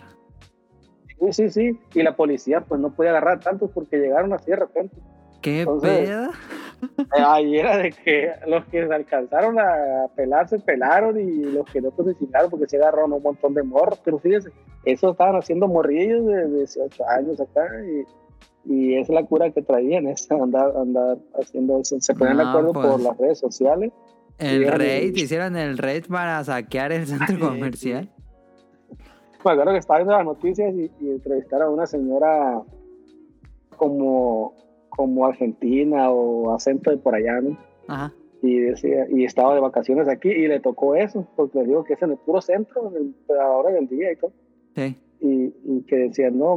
[1.20, 1.80] Sí, sí, sí.
[1.94, 4.96] Y la policía pues no podía agarrar tantos porque llegaron así de repente.
[5.42, 6.30] ¿Qué Entonces- pedo?
[6.98, 11.70] Eh, Ahí era de que los que se alcanzaron a pelar se pelaron y los
[11.70, 14.00] que no pues se porque se agarraron un montón de morros.
[14.06, 14.50] Pero fíjense,
[14.86, 18.06] eso estaban haciendo morrillos de 18 años acá y,
[18.66, 22.00] y es la cura que traían, es andar, andar haciendo eso.
[22.00, 22.88] Se ponían de No, acuerdo pues.
[22.88, 23.92] por las redes sociales.
[24.38, 28.10] El raid, hicieron el raid para saquear el centro comercial.
[29.46, 32.62] Me acuerdo que estaba viendo las noticias y, y entrevistaron a una señora
[33.78, 34.54] como,
[34.90, 37.58] como argentina o acento de por allá, ¿no?
[37.88, 38.14] Ajá.
[38.44, 41.94] y decía y estaba de vacaciones aquí y le tocó eso porque les digo que
[41.94, 44.32] es en el puro centro en el- a la hora del día y todo
[44.76, 44.96] Sí.
[45.22, 46.56] y, y que decía no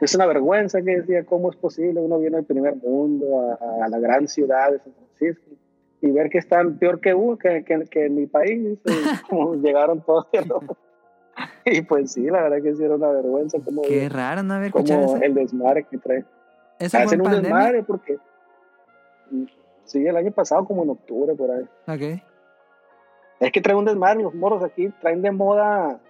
[0.00, 3.88] es una vergüenza que decía cómo es posible uno viene del primer mundo a, a
[3.88, 5.50] la gran ciudad de San Francisco
[6.00, 8.82] y ver que están peor que uno que, que, que en mi país dice,
[9.28, 10.26] como llegaron todos
[11.64, 14.70] y pues sí la verdad que sí era una vergüenza como, Qué raro no haber
[14.72, 16.24] como el desmadre que trae.
[16.78, 18.18] ¿Eso fue hacen en un desmadre porque
[19.84, 21.64] sí el año pasado como en octubre por ahí.
[21.86, 22.22] Ok.
[23.40, 26.00] Es que traen un desmadre, los moros aquí traen de moda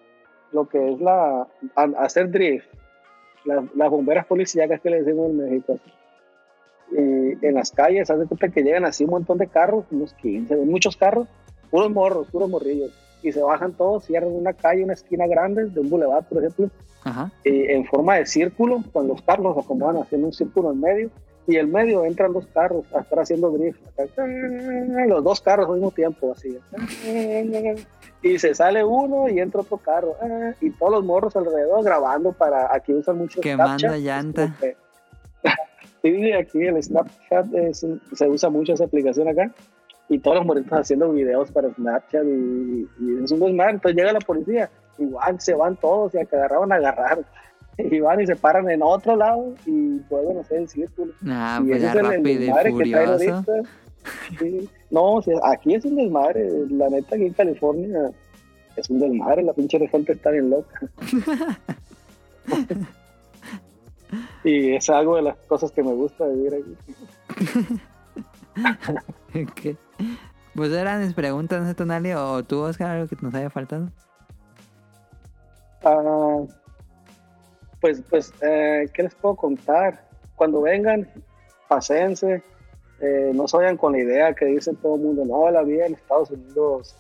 [0.53, 1.47] lo que es la
[1.99, 2.69] hacer drift,
[3.47, 5.79] las, las bomberas policíacas que le decimos en México.
[6.93, 10.57] Y en las calles, hace cuenta que llegan así un montón de carros, unos 15,
[10.57, 11.27] muchos carros,
[11.71, 12.93] puros morros, puros morrillos,
[13.23, 16.71] y se bajan todos, cierran una calle, una esquina grande de un boulevard, por ejemplo,
[17.05, 17.31] Ajá.
[17.45, 21.11] y en forma de círculo, con los carros los acomodan haciendo un círculo en medio,
[21.47, 23.81] y el medio entran los carros a estar haciendo drift.
[25.07, 26.59] Los dos carros al mismo tiempo, así.
[28.23, 30.17] Y se sale uno y entra otro carro.
[30.61, 32.75] Y todos los morros alrededor grabando para.
[32.75, 34.57] Aquí usan mucho Quemando Snapchat, llanta.
[34.61, 34.77] que
[36.03, 39.51] Sí, aquí el Snapchat es se usa mucho esa aplicación acá.
[40.09, 43.75] Y todos los morritos haciendo videos para Snapchat y, y es un desmadre.
[43.75, 47.25] Entonces llega la policía, igual se van todos y agarraban a agarrar.
[47.79, 51.13] Y van y se paran en otro lado y vuelven a hacer el círculo.
[51.27, 53.13] Ah, y pues ese ya es el- el rápido y que furioso.
[53.13, 53.45] ahorita.
[54.39, 54.71] Sí.
[54.91, 56.49] No, o sea, aquí es un desmadre.
[56.71, 58.11] La neta, aquí en California
[58.77, 59.43] es un desmadre.
[59.43, 60.81] La pinche gente está bien loca.
[64.45, 66.77] y es algo de las cosas que me gusta vivir aquí.
[69.35, 69.77] Ok.
[70.55, 72.13] Pues eran mis preguntas, ¿no Tonali?
[72.13, 73.91] ¿O tú, Oscar, algo que nos haya faltado?
[75.85, 76.41] Ah,
[77.87, 80.01] pues, pues, eh, ¿qué les puedo contar?
[80.35, 81.07] Cuando vengan,
[81.69, 82.43] pasense,
[83.01, 85.87] eh, no se vayan con la idea que dice todo el mundo, no, la vida
[85.87, 86.97] en Estados Unidos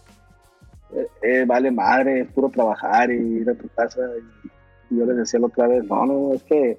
[0.94, 4.00] eh, eh, vale madre, es puro trabajar y ir a tu casa.
[4.88, 6.78] Y, yo les decía la otra vez, no, no, es que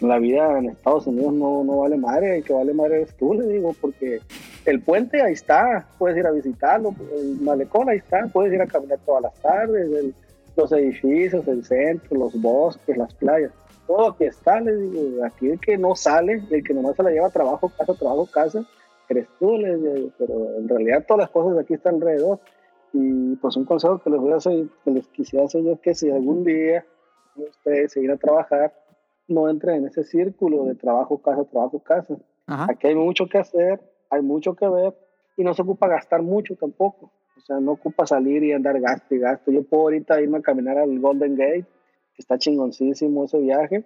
[0.00, 3.34] la vida en Estados Unidos no, no vale madre, el que vale madre eres tú,
[3.34, 4.20] le digo, porque
[4.64, 8.66] el puente ahí está, puedes ir a visitarlo, el malecón ahí está, puedes ir a
[8.66, 10.12] caminar todas las tardes, el-
[10.56, 13.52] los edificios, el centro, los bosques, las playas,
[13.86, 17.10] todo aquí está, les digo, aquí el que no sale, el que nomás se la
[17.10, 18.64] lleva a trabajo, casa, trabajo, casa,
[19.08, 22.40] eres tú, les digo, pero en realidad todas las cosas de aquí están alrededor.
[22.94, 25.80] Y pues un consejo que les voy a hacer, que les quisiera hacer yo es
[25.80, 26.84] que si algún día
[27.36, 28.74] ustedes se ir a trabajar,
[29.28, 32.16] no entren en ese círculo de trabajo, casa, trabajo, casa.
[32.46, 32.66] Ajá.
[32.70, 33.80] Aquí hay mucho que hacer,
[34.10, 34.94] hay mucho que ver
[35.36, 37.10] y no se ocupa gastar mucho tampoco.
[37.42, 39.50] O sea, no ocupa salir y andar gasto y gasto.
[39.50, 41.66] Yo puedo ahorita irme a caminar al Golden Gate,
[42.14, 43.84] que está chingoncísimo ese viaje,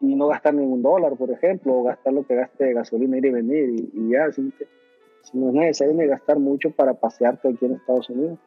[0.00, 3.26] y no gastar ningún dólar, por ejemplo, o gastar lo que gaste de gasolina, ir
[3.26, 4.66] y venir, y, y ya, así que
[5.22, 8.38] si no es necesario ni gastar mucho para pasearte aquí en Estados Unidos.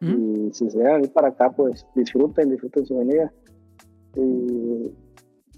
[0.00, 0.46] ¿Mm?
[0.48, 3.32] Y si se van a ir para acá, pues disfruten, disfruten su venida.
[4.14, 4.92] Y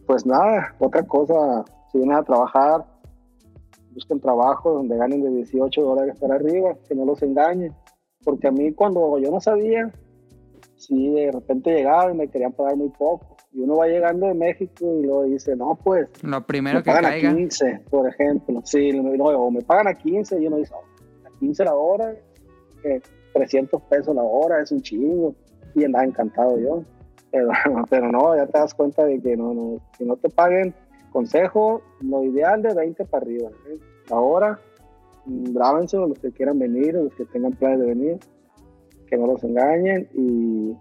[0.07, 2.85] pues nada, otra cosa, si vienen a trabajar,
[3.95, 7.75] busquen trabajo donde ganen de 18 dólares para arriba, que no los engañen.
[8.29, 9.91] Porque a mí cuando yo no sabía,
[10.77, 13.39] si de repente llegaba y me querían pagar muy poco.
[13.55, 16.91] Y uno va llegando de México y luego dice, no, pues Lo primero me que
[16.91, 17.31] pagan caiga.
[17.31, 18.61] a 15, por ejemplo.
[18.65, 22.15] Sí, no, o me pagan a 15 y uno dice, "Oh, a 15 la hora,
[22.83, 23.01] que
[23.33, 25.35] 300 pesos la hora, es un chingo.
[25.75, 26.83] Y andaba encantado yo.
[27.31, 27.49] Pero,
[27.89, 30.75] pero no, ya te das cuenta de que no, no, si no te paguen,
[31.13, 33.49] consejo, lo ideal de 20 para arriba.
[33.71, 33.79] ¿eh?
[34.11, 34.68] Ahora, mm,
[35.29, 38.19] grábense los que quieran venir, o los que tengan planes de venir,
[39.07, 40.75] que no los engañen y,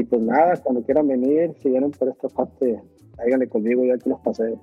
[0.00, 2.80] y pues nada, cuando quieran venir, si vienen por esta parte,
[3.18, 4.60] háganle conmigo ya que los paseo.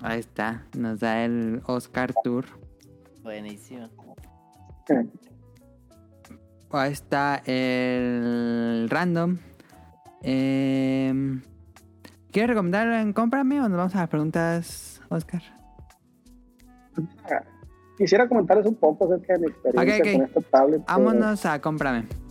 [0.00, 0.66] Ahí está.
[0.76, 2.44] Nos da el Oscar Tour.
[3.22, 3.88] Buenísimo.
[6.70, 9.38] Ahí está el random.
[10.22, 11.40] Eh,
[12.32, 15.42] ¿Quieres recomendar en Cómprame o nos vamos a las preguntas, Oscar?
[17.96, 20.82] Quisiera comentarles un poco acerca de mi experiencia con esta tablet.
[20.86, 21.60] Vámonos a.
[21.60, 22.23] Cómprame.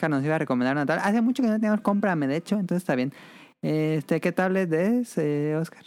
[0.00, 1.04] Oscar nos iba a recomendar una tablet.
[1.04, 3.12] Hace mucho que no teníamos Cómprame, de hecho, entonces está bien.
[3.60, 5.84] Este, ¿qué tablet es, eh, Oscar?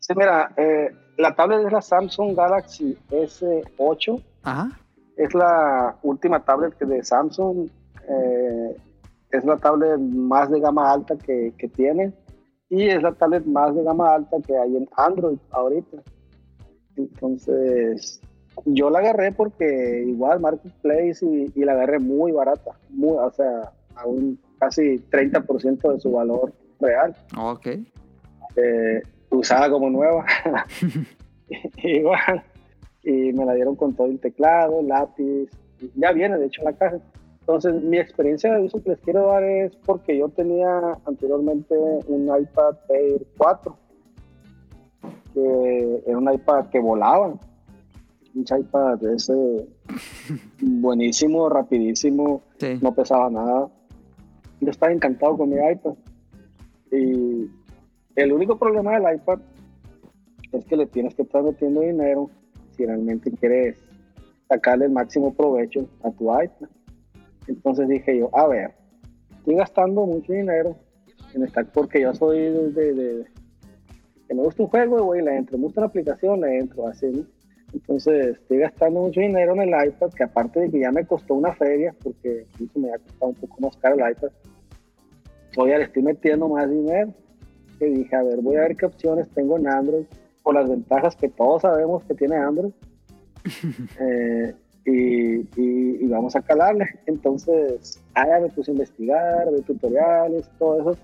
[0.00, 4.20] Sí, mira, eh, la tablet es la Samsung Galaxy S8.
[4.42, 4.70] Ajá.
[5.16, 7.68] Es la última tablet de Samsung.
[8.08, 8.76] eh,
[9.30, 12.12] es la tablet más de gama alta que, que tiene.
[12.68, 15.98] Y es la tablet más de gama alta que hay en Android ahorita.
[16.96, 18.20] Entonces,
[18.64, 22.72] yo la agarré porque igual Marketplace y, y la agarré muy barata.
[22.90, 27.14] Muy, o sea, a un casi 30% de su valor real.
[27.38, 27.66] Ok.
[28.56, 30.24] eh, usada como nueva.
[31.82, 32.42] Igual.
[33.02, 35.48] Y me la dieron con todo el teclado, lápiz.
[35.94, 36.98] Ya viene, de hecho, en la caja.
[37.40, 41.76] Entonces, mi experiencia de uso que les quiero dar es porque yo tenía anteriormente
[42.08, 43.76] un iPad Air 4,
[45.32, 47.34] que era un iPad que volaba.
[48.36, 49.66] Un iPad ese
[50.60, 52.78] buenísimo, rapidísimo, Sí.
[52.82, 53.68] no pesaba nada.
[54.60, 55.94] Yo estaba encantado con mi iPad.
[56.92, 57.50] Y
[58.14, 59.38] el único problema del iPad
[60.52, 62.30] es que le tienes que estar metiendo dinero
[62.76, 63.78] si realmente quieres
[64.48, 66.68] sacarle el máximo provecho a tu iPad.
[67.48, 68.72] Entonces dije yo, a ver,
[69.38, 70.76] estoy gastando mucho dinero
[71.34, 73.24] en estar, porque yo soy de, de- de-
[74.28, 77.06] que me gusta un juego, güey, le entro, me gusta una aplicación, le entro, así,
[77.06, 77.24] ¿no?
[77.72, 81.34] Entonces estoy gastando mucho dinero en el iPad, que aparte de que ya me costó
[81.34, 84.28] una feria, porque incluso me ha costado un poco más caro el iPad,
[85.52, 87.12] todavía le estoy metiendo más dinero.
[87.78, 90.04] Que dije, a ver, voy a ver qué opciones tengo en Android,
[90.42, 92.72] por las ventajas que todos sabemos que tiene Android.
[94.00, 96.86] Eh, y, y- y vamos a calarle.
[97.06, 101.00] Entonces, ya me puse a investigar, ver tutoriales, todo eso.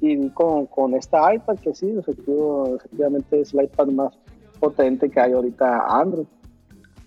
[0.00, 4.16] Y vi con, con esta iPad, que sí, efectivamente es el iPad más
[4.64, 6.26] potente que hay ahorita Android.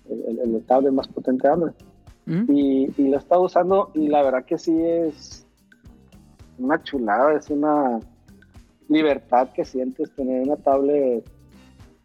[0.10, 1.74] El, tablet más potente Android.
[2.26, 2.52] ¿Mm?
[2.52, 5.46] Y, y lo estado usando y la verdad que sí es
[6.58, 8.00] una chulada, es una
[8.90, 11.24] libertad que sientes tener una tablet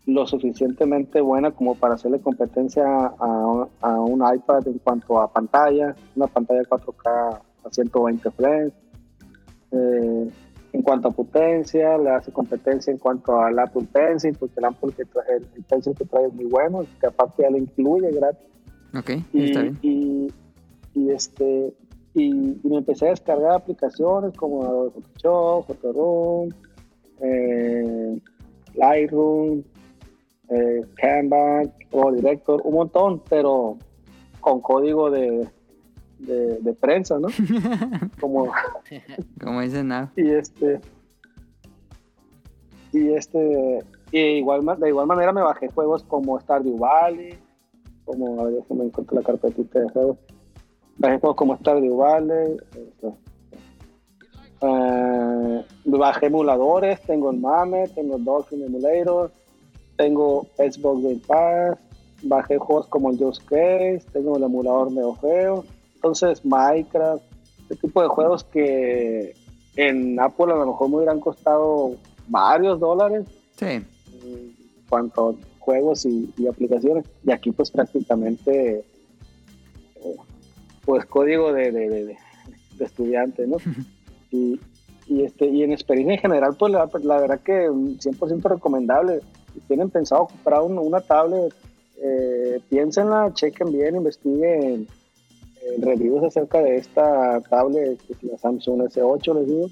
[0.06, 5.94] lo suficientemente buena como para hacerle competencia a, a un iPad en cuanto a pantalla,
[6.16, 8.72] una pantalla 4K a 120 frames.
[9.70, 10.30] Eh,
[10.72, 14.92] en cuanto a potencia, le hace competencia en cuanto al Apple Pencil, porque el Apple
[14.96, 18.10] que trae, el, el Pencil que trae es muy bueno, que aparte ya lo incluye
[18.10, 18.48] gratis
[18.98, 19.78] Ok, y, está bien.
[19.82, 20.32] y,
[20.94, 21.74] y, este
[22.14, 26.50] y, y me empecé a descargar aplicaciones como Photoshop, Photoroom,
[27.20, 28.18] eh,
[28.74, 29.62] Lightroom,
[30.50, 33.78] eh, Canva, o Director, un montón, pero
[34.40, 35.48] con código de,
[36.26, 37.28] de, de prensa, ¿no?
[38.20, 38.52] como
[39.42, 40.08] Como dicen now.
[40.16, 40.80] y este
[42.92, 47.38] y este y igual de igual manera me bajé juegos como Stardew Valley
[48.04, 50.18] como a ver déjame encontrar la carpetita de juegos
[50.98, 53.14] bajé juegos como Stardew Valley este,
[54.60, 59.32] eh, bajé emuladores tengo el Mame tengo el Dolphin Emulator
[59.96, 61.78] tengo Xbox Game Pass
[62.24, 65.64] bajé juegos como el Just Case tengo el emulador Neo Geo
[66.02, 67.22] entonces Minecraft
[67.62, 69.34] este tipo de juegos que
[69.76, 71.94] en Apple a lo mejor me hubieran costado
[72.26, 73.24] varios dólares
[73.56, 73.66] Sí.
[73.66, 74.54] en
[74.88, 77.06] cuanto a juegos y, y aplicaciones.
[77.24, 78.84] Y aquí pues prácticamente
[79.96, 80.16] eh,
[80.84, 82.16] pues código de, de, de-
[82.78, 83.58] de estudiante, ¿no?
[84.32, 84.58] y,
[85.06, 89.20] y, este, y en experiencia en general pues la, la verdad que 100% recomendable.
[89.54, 91.54] Si tienen pensado comprar un- una tablet,
[92.02, 94.88] eh, piénsenla, chequen bien, investiguen
[95.78, 99.70] reviews acerca de esta tablet, la Samsung S8, les digo.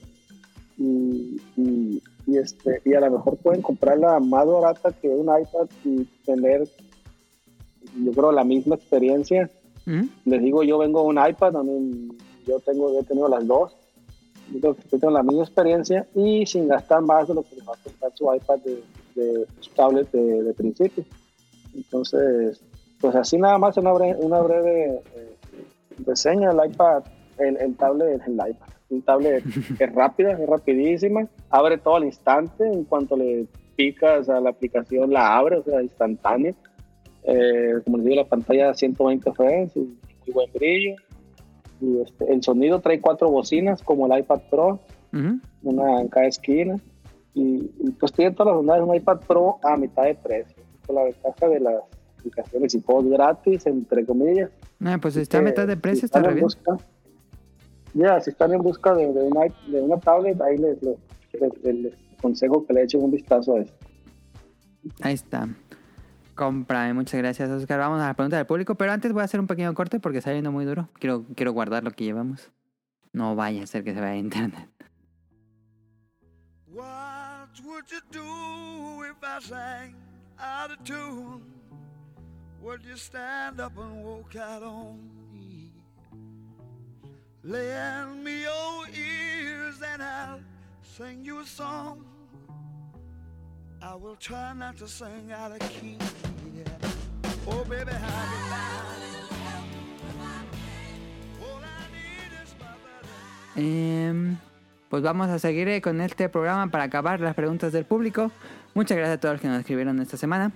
[0.78, 5.68] Y, y, y, este, y a lo mejor pueden comprarla más barata que un iPad
[5.84, 6.66] y tener,
[8.02, 9.50] yo creo, la misma experiencia.
[9.86, 10.02] ¿Mm?
[10.26, 12.08] Les digo, yo vengo de un iPad, a mí-
[12.46, 13.76] yo tengo, he tenido las dos.
[14.52, 17.68] Yo creo que tengo la misma experiencia y sin gastar más de lo que les
[17.68, 18.82] va a costar su iPad de,
[19.14, 21.04] de su tablet de, de principio.
[21.74, 22.60] Entonces,
[23.00, 25.36] pues así nada más una breve, una breve eh,
[26.04, 27.04] reseña del iPad,
[27.38, 28.68] el, el tablet, el iPad.
[28.90, 29.44] Un tablet
[29.78, 33.46] es rápida, es rapidísima, abre todo al instante, en cuanto le
[33.76, 36.54] picas a la aplicación la abre, o sea, instantáneo.
[37.22, 40.96] Eh, como les digo, la pantalla 120 frames muy buen brillo.
[41.80, 44.80] Y este, el sonido trae cuatro bocinas como el iPad Pro,
[45.12, 45.40] Ujú.
[45.62, 46.76] una en cada esquina.
[47.32, 50.62] Y, y, pues tiene todas las bondades de un iPad Pro a mitad de precio.
[50.86, 51.82] Con la ventaja de las
[52.18, 54.50] aplicaciones y juegos gratis, entre comillas.
[54.84, 56.44] Ah, pues está a mitad de si precio, está están re en bien.
[56.44, 56.78] busca-
[57.94, 60.96] Ya, si están en busca de, de una, de una tablet, ahí les, les,
[61.62, 63.86] les- les aconsejo que le echen un vistazo a esto.
[65.02, 65.48] Ahí está.
[66.34, 67.78] Cómprame, muchas gracias, Oscar.
[67.78, 70.18] Vamos a la pregunta del público, pero antes voy a hacer un pequeño corte porque
[70.18, 70.88] está yendo muy duro.
[70.94, 72.50] Quiero, quiero guardar lo que llevamos.
[73.12, 74.68] No vaya a ser que se vaya a internet.
[76.72, 79.94] What would you do if I sang
[80.38, 81.42] out of tune?
[82.62, 84.98] Would you stand up and walk out on
[85.32, 85.72] me?
[103.56, 104.36] Em,
[104.90, 108.30] pues vamos a seguir eh, con este programa para acabar las preguntas del público.
[108.74, 110.52] Muchas gracias a todos los que nos escribieron esta semana.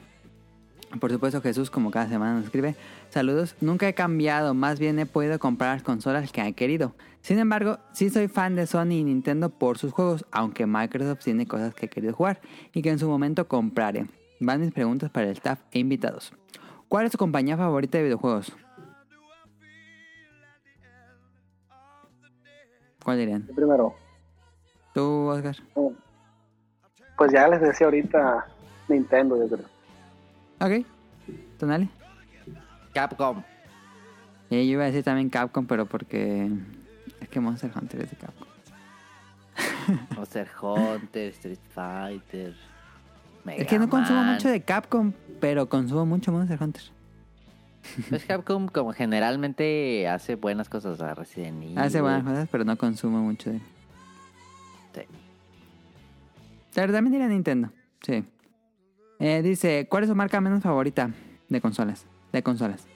[1.01, 2.77] Por supuesto, Jesús, como cada semana nos escribe.
[3.11, 3.57] Saludos.
[3.61, 6.95] Nunca he cambiado, más bien he podido comprar las consolas que he querido.
[7.21, 11.47] Sin embargo, sí soy fan de Sony y Nintendo por sus juegos, aunque Microsoft tiene
[11.47, 12.41] cosas que he querido jugar
[12.73, 14.07] y que en su momento compraré.
[14.41, 16.33] Van mis preguntas para el staff e invitados.
[16.89, 18.53] ¿Cuál es tu compañía favorita de videojuegos?
[23.03, 23.49] ¿Cuál dirían?
[23.55, 23.95] Primero,
[24.93, 25.57] ¿Tú, Oscar?
[27.19, 28.47] pues ya les decía ahorita
[28.89, 29.74] Nintendo, yo creo.
[30.65, 30.87] Ok.
[31.59, 31.91] ¿Tonali?
[32.95, 33.43] Capcom.
[34.49, 36.51] Eh, yo iba a decir también Capcom, pero porque
[37.21, 38.49] es que Monster Hunter es de Capcom.
[40.17, 42.55] Monster Hunter, Street Fighter.
[43.47, 46.83] Es que no consumo mucho de Capcom, pero consumo mucho Monster Hunter.
[48.09, 51.79] Pues Capcom como generalmente hace buenas cosas a Resident Evil.
[51.79, 53.59] Hace buenas cosas, pero no consumo mucho de.
[54.95, 55.03] Sí.
[56.75, 57.71] Pero también diría Nintendo.
[58.01, 58.25] Sí.
[59.19, 61.11] Eh, dice, ¿cuál es su marca menos favorita
[61.49, 62.07] de consolas?
[62.33, 62.87] De consolas.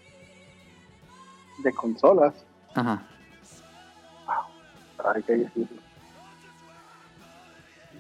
[1.58, 2.34] De consolas.
[2.74, 3.06] Ajá.
[5.04, 5.80] Ay, qué difícil.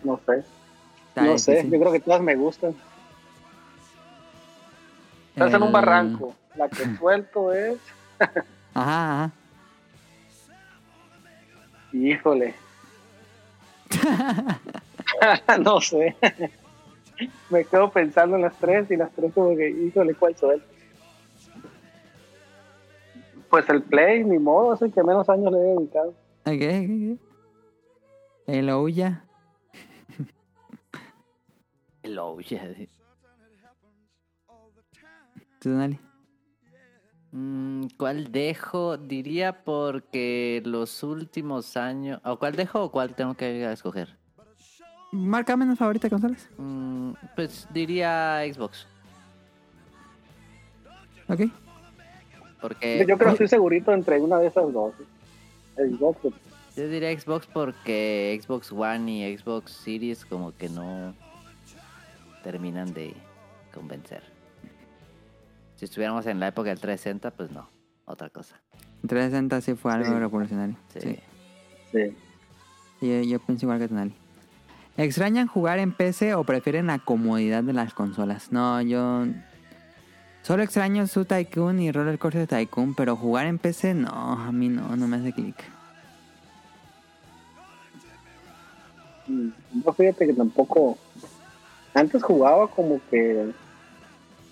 [0.02, 0.44] No sé.
[1.08, 1.68] Está no sé.
[1.68, 2.74] Yo creo que todas me gustan.
[5.34, 6.34] Estás en un barranco.
[6.56, 7.78] La que suelto es.
[8.74, 9.32] Ajá, ajá.
[11.92, 12.54] Híjole.
[15.64, 16.14] no sé.
[17.50, 20.62] Me quedo pensando en las tres y las tres como que, híjole, ¿cuál soy?
[23.50, 26.10] Pues el Play, ni modo, es el que menos años le he dedicado.
[26.44, 27.20] Ok, ok.
[28.46, 29.24] El Ouya.
[32.02, 32.74] El Ouya.
[35.60, 35.70] ¿Tú?
[37.32, 38.96] Mm, ¿Cuál dejo?
[38.96, 42.20] Diría porque los últimos años...
[42.24, 44.17] ¿O cuál dejo o cuál tengo que escoger?
[45.10, 46.48] ¿Marca menos favorita de consolas?
[46.58, 48.86] Mm, pues diría Xbox.
[51.28, 51.40] Ok.
[52.60, 54.92] Porque Yo creo que estoy segurito entre una de esas dos.
[55.76, 56.18] Xbox,
[56.76, 61.14] yo diría Xbox porque Xbox One y Xbox Series como que no
[62.42, 63.14] terminan de
[63.72, 64.22] convencer.
[65.76, 67.68] Si estuviéramos en la época del 360, pues no,
[68.06, 68.60] otra cosa.
[69.06, 70.14] 360 sí fue algo Sí.
[70.18, 70.76] revolucionario.
[70.88, 71.00] Sí.
[71.00, 71.18] Sí.
[71.92, 72.16] sí.
[73.06, 74.14] Yo, yo pienso igual que Tonali.
[74.98, 78.50] ¿Extrañan jugar en PC o prefieren la comodidad de las consolas?
[78.50, 79.26] No, yo...
[80.42, 84.68] Solo extraño su Tycoon y Roller Coaster Tycoon, pero jugar en PC no, a mí
[84.68, 85.54] no, no me hace clic.
[89.28, 89.50] Mm,
[89.84, 90.98] Yo fíjate que tampoco.
[91.94, 93.52] Antes jugaba como que.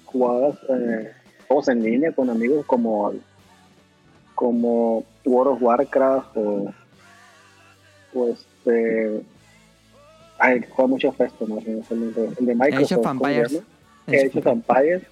[0.05, 1.13] Jugabas eh,
[1.49, 3.15] juegos en línea con amigos como.
[4.37, 6.75] Como World of Warcraft o.
[8.15, 9.25] O este.
[10.39, 11.59] Ay, juega mucho Festo, ¿no?
[11.59, 11.65] El
[12.15, 12.93] de, el de Microsoft.
[12.93, 13.63] Age of ¿cómo se Empires.
[14.07, 15.03] Age of Empires.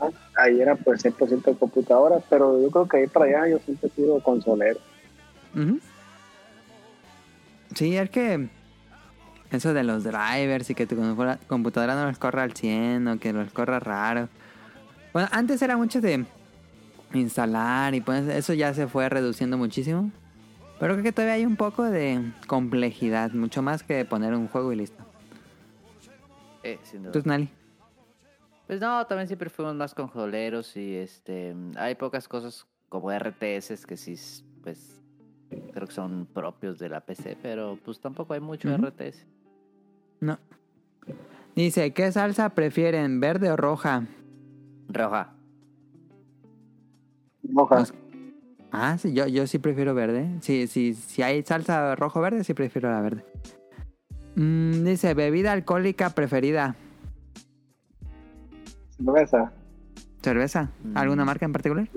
[0.00, 0.10] Ajá.
[0.36, 3.90] Ahí era pues 100% de computadora, pero yo creo que ahí para allá yo siempre
[3.96, 4.80] he consolero.
[5.54, 5.78] Ujú.
[7.74, 8.48] Sí, es que
[9.50, 13.18] eso de los drivers y que tu computadora- computadora no los corra al 100 o
[13.18, 14.28] que los corra raro.
[15.12, 16.24] Bueno, antes era mucho de
[17.12, 20.10] instalar y pues eso ya se fue reduciendo muchísimo.
[20.84, 24.70] Pero creo que todavía hay un poco de complejidad, mucho más que poner un juego
[24.70, 25.02] y listo.
[26.62, 27.12] Eh, sin duda.
[27.12, 27.48] ¿Tú, Nali?
[28.66, 33.96] Pues no, también siempre fuimos más conjoleros y este hay pocas cosas como RTS que
[33.96, 34.14] sí
[34.62, 35.00] pues
[35.72, 38.68] creo que son propios de la PC, pero pues tampoco hay mucho.
[38.68, 39.24] RTS.
[40.20, 40.38] No.
[41.56, 44.06] Dice, ¿qué salsa prefieren, verde o roja?
[44.90, 45.32] Roja.
[47.42, 47.86] Moja.
[48.76, 50.28] Ah, sí, yo, yo sí prefiero verde.
[50.40, 53.24] Sí, sí, si hay salsa rojo verde, sí prefiero la verde.
[54.34, 56.74] Mm, dice, bebida alcohólica preferida.
[58.96, 59.52] Cerveza.
[60.22, 60.70] ¿Cerveza?
[60.82, 60.96] Mm.
[60.96, 61.88] ¿Alguna marca en particular?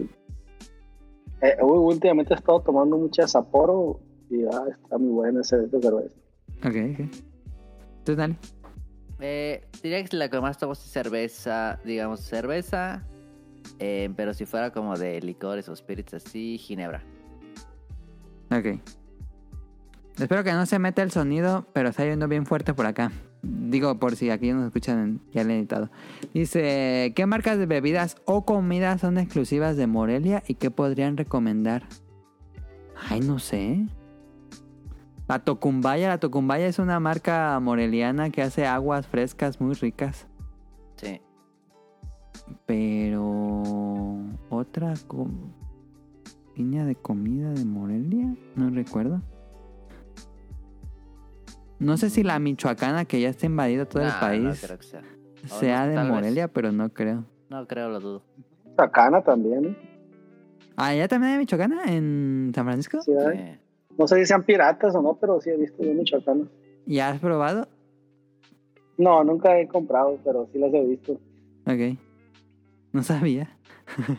[1.41, 3.99] Eh, uy, últimamente he estado tomando mucha Sapporo
[4.29, 6.15] y ah, está muy buena esa esa cerveza.
[6.63, 7.15] Ok, ok.
[8.03, 8.37] ¿Tú, Dani?
[9.19, 13.03] Eh, diría que la que más tomo es cerveza, digamos cerveza,
[13.79, 17.03] eh, pero si fuera como de licores o spirits así, ginebra.
[18.51, 18.79] Ok.
[20.17, 23.11] Espero que no se meta el sonido, pero está yendo bien fuerte por acá.
[23.43, 25.91] Digo, por si aquí nos escuchan ya el editado.
[26.33, 31.83] Dice, ¿qué marcas de bebidas o comidas son exclusivas de Morelia y qué podrían recomendar?
[33.09, 33.85] Ay, no sé.
[35.27, 40.25] La Tocumbaya, la Tocumbaya es una marca moreliana que hace aguas frescas muy ricas.
[42.65, 43.63] Pero...
[44.49, 44.93] ¿Otra
[46.55, 48.35] línea de comida de Morelia?
[48.55, 49.21] No recuerdo.
[51.79, 54.85] No sé si la michoacana que ya está invadido todo el país No creo que
[54.85, 55.03] sea.
[55.45, 56.07] Sea no, de vez.
[56.07, 57.25] Morelia, pero no creo.
[57.49, 58.23] No creo, lo dudo.
[58.75, 59.77] Sacana también, ¿eh?
[60.75, 63.01] Ah, ¿ya también hay michoacana en San Francisco?
[63.01, 63.59] Sí, hay.
[63.97, 66.47] No sé si sean piratas o no, pero sí he visto yo michoacanas.
[66.85, 67.67] ¿Ya has probado?
[68.97, 71.13] No, nunca he comprado, pero sí las he visto.
[71.65, 71.97] Ok.
[72.97, 73.47] No sabía.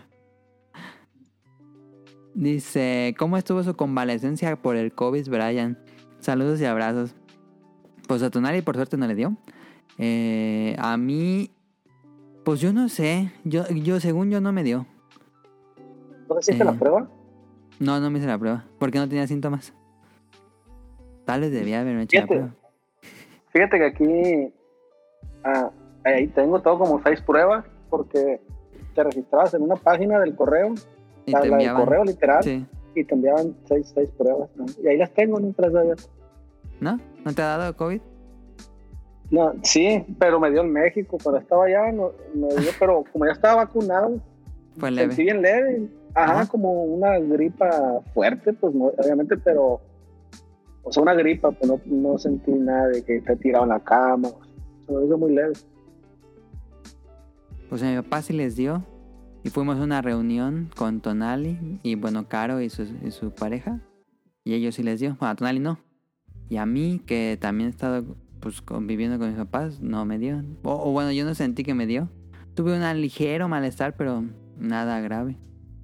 [2.35, 5.77] Dice, ¿cómo estuvo su convalecencia por el COVID, Brian?
[6.21, 7.17] Saludos y abrazos.
[8.07, 9.37] Pues a Tonali por suerte no le dio.
[9.99, 11.51] Eh, a mí,
[12.45, 13.33] pues yo no sé.
[13.43, 14.87] Yo, yo según yo no me dio.
[16.29, 16.67] ¿No hiciste Eh.
[16.67, 17.11] la prueba?
[17.81, 18.65] No, no me hice la prueba.
[18.79, 19.75] Porque no tenía síntomas.
[21.25, 22.39] Tal vez debía haberme hecho la Fíjate.
[22.39, 22.55] prueba.
[23.49, 24.55] Fíjate que aquí,
[25.43, 25.69] ah,
[26.05, 28.41] ahí tengo todo como seis pruebas porque
[28.99, 30.75] te registrabas en una página del correo,
[31.25, 32.67] Y la, del correo literal, Sí.
[32.97, 34.51] y te enviaban seis, seis pruebas.
[34.57, 34.67] ¿no?
[34.83, 35.47] Y ahí las tengo, no
[35.79, 36.11] a Dios.
[36.81, 36.99] ¿No?
[37.25, 38.01] ¿No te ha dado COVID?
[39.31, 43.27] No, sí, pero me dio en México, cuando estaba allá, no, me dio, pero como
[43.27, 44.17] ya estaba vacunado,
[44.79, 45.15] Fue sentí leve.
[45.17, 45.89] bien leve.
[46.15, 46.49] Ajá, Ajá.
[46.49, 49.81] como una gripa fuerte, pues no, obviamente, pero,
[50.83, 53.81] o sea, una gripa, pues no, no sentí nada de que te tirado en la
[53.81, 54.31] cama,
[54.87, 55.53] se me hizo muy leve.
[57.69, 58.83] Pues a mi papá sí les dio.
[59.49, 63.81] Y fuimos a una reunión con Tonali y bueno, Caro y su, y su pareja.
[64.45, 65.17] Y ellos sí les dio.
[65.19, 65.79] Bueno, a Tonali no.
[66.51, 68.05] Y a mí, que también he estado
[68.41, 70.45] pues conviviendo con mis papás, no me dio.
[70.65, 72.11] O, o bueno, yo no sentí que me dio.
[72.53, 74.23] Tuve un ligero malestar, pero
[74.59, 75.39] nada grave.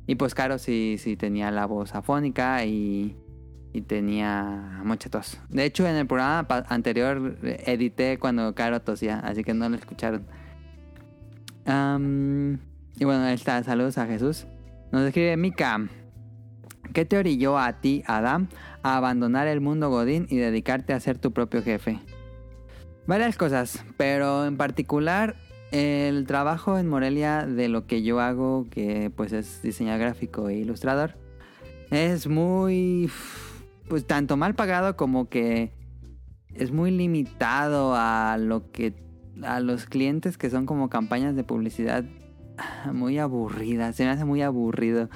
[0.06, 3.16] Y pues Caro sí, sí tenía la voz afónica y,
[3.72, 5.40] y tenía mucha tos.
[5.48, 10.26] De hecho, en el programa anterior edité cuando Caro tosía, así que no lo escucharon.
[11.64, 12.58] Am,
[12.98, 13.62] y bueno, ahí está.
[13.62, 14.46] Saludos a Jesús.
[14.92, 15.88] Nos escribe Mika.
[16.92, 18.48] ¿Qué te orilló a ti, Adam,
[18.82, 21.98] a abandonar el mundo Godín y dedicarte a ser tu propio jefe?
[23.06, 25.36] Varias cosas, pero en particular
[25.72, 30.54] el trabajo en Morelia de lo que yo hago, que pues es diseñador gráfico e
[30.58, 31.16] ilustrador,
[31.90, 33.10] es muy,
[33.88, 35.72] pues tanto mal pagado como que
[36.54, 38.94] es muy limitado a lo que
[39.42, 42.04] a los clientes que son como campañas de publicidad
[42.92, 43.96] muy aburridas.
[43.96, 45.08] Se me hace muy aburrido.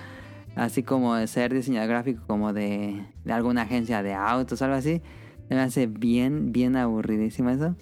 [0.56, 5.02] Así como de ser diseñador gráfico como de, de alguna agencia de autos algo así.
[5.48, 7.76] Se me hace bien, bien aburridísimo eso.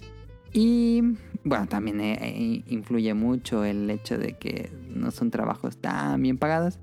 [0.53, 1.01] Y
[1.43, 6.37] bueno, también eh, eh, influye mucho el hecho de que no son trabajos tan bien
[6.37, 6.79] pagados.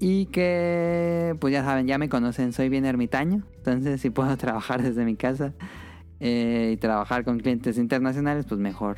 [0.00, 3.44] Y que, pues ya saben, ya me conocen, soy bien ermitaño.
[3.56, 5.54] Entonces, si puedo trabajar desde mi casa
[6.20, 8.96] eh, y trabajar con clientes internacionales, pues mejor,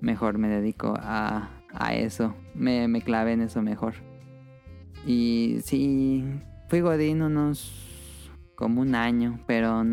[0.00, 2.34] mejor me dedico a, a eso.
[2.54, 3.94] Me, me clavé en eso mejor.
[5.06, 6.24] Y sí,
[6.68, 9.84] fui Godín unos como un año, pero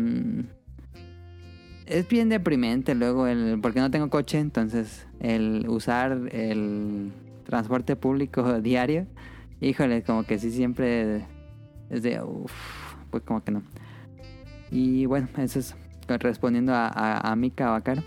[1.86, 7.12] es bien deprimente luego el porque no tengo coche, entonces el usar el
[7.44, 9.06] transporte público diario,
[9.60, 11.26] híjole, como que sí siempre
[11.90, 12.52] es de uff,
[13.10, 13.62] pues como que no.
[14.70, 15.76] Y bueno, eso es
[16.08, 18.02] respondiendo a, a, a Mika Bacaro.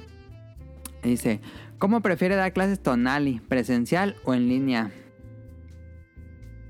[1.04, 1.40] Dice,
[1.80, 4.92] ¿cómo prefiere dar clases tonali, presencial o en línea?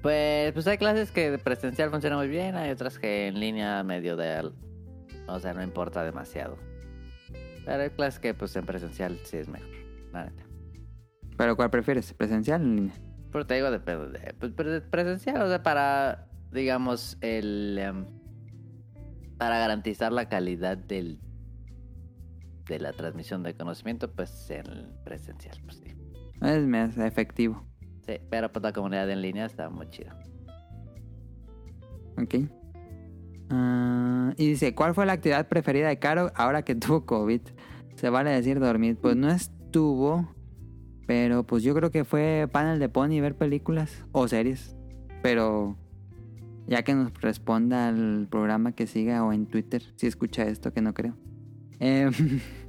[0.02, 4.16] Pues, pues hay clases que presencial funciona muy bien, hay otras que en línea medio
[4.16, 4.52] de...
[5.28, 6.58] O sea, no importa demasiado.
[7.66, 9.68] Pero hay clases que pues en presencial sí es mejor,
[10.14, 10.44] la neta.
[11.38, 12.94] ¿Pero cuál prefieres, presencial o en línea?
[13.32, 17.78] Pero te digo, depende de, pues, pre- presencial, o sea, para, digamos, el...
[17.80, 18.06] em,
[19.38, 21.20] para garantizar la calidad del
[22.68, 25.96] de la transmisión de conocimiento, pues en presencial, pues sí.
[26.42, 27.64] Es más efectivo.
[28.06, 30.18] Sí, pero pues la comunidad en línea está muy chida.
[32.18, 32.36] Ok.
[33.50, 37.42] Ah, y dice, ¿cuál fue la actividad preferida de Caro ahora que tuvo COVID?
[37.96, 38.98] Se vale decir dormir.
[38.98, 40.34] Pues no estuvo,
[41.08, 44.76] pero pues yo creo que fue panel de pony ver películas o series.
[45.22, 45.78] Pero
[46.68, 50.82] ya que nos responda al programa que siga o en Twitter, si escucha esto, que
[50.82, 51.16] no creo.
[51.80, 52.12] Em,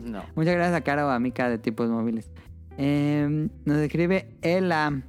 [0.00, 0.22] No.
[0.34, 2.30] Muchas gracias a Caro a Mica de tipos móviles.
[2.78, 5.02] Eh, nos escribe Ela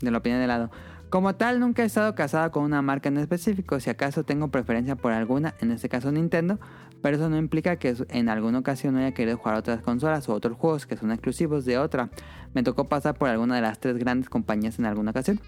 [0.00, 0.70] de la opinión de lado.
[1.10, 3.80] Como tal, nunca he estado casada con una marca en específico.
[3.80, 6.60] Si acaso tengo preferencia por alguna, en este caso Nintendo,
[7.02, 10.34] pero eso no implica que en alguna ocasión no haya querido jugar otras consolas o
[10.34, 12.10] otros juegos que son exclusivos de otra.
[12.54, 15.40] Me tocó pasar por alguna de las tres grandes compañías en alguna ocasión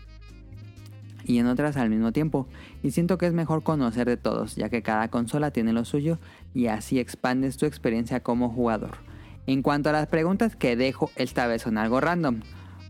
[1.24, 2.46] y en otras al mismo tiempo.
[2.82, 6.18] Y siento que es mejor conocer de todos, ya que cada consola tiene lo suyo
[6.54, 8.98] y así expandes tu experiencia como jugador.
[9.46, 12.40] En cuanto a las preguntas que dejo, esta vez son algo random.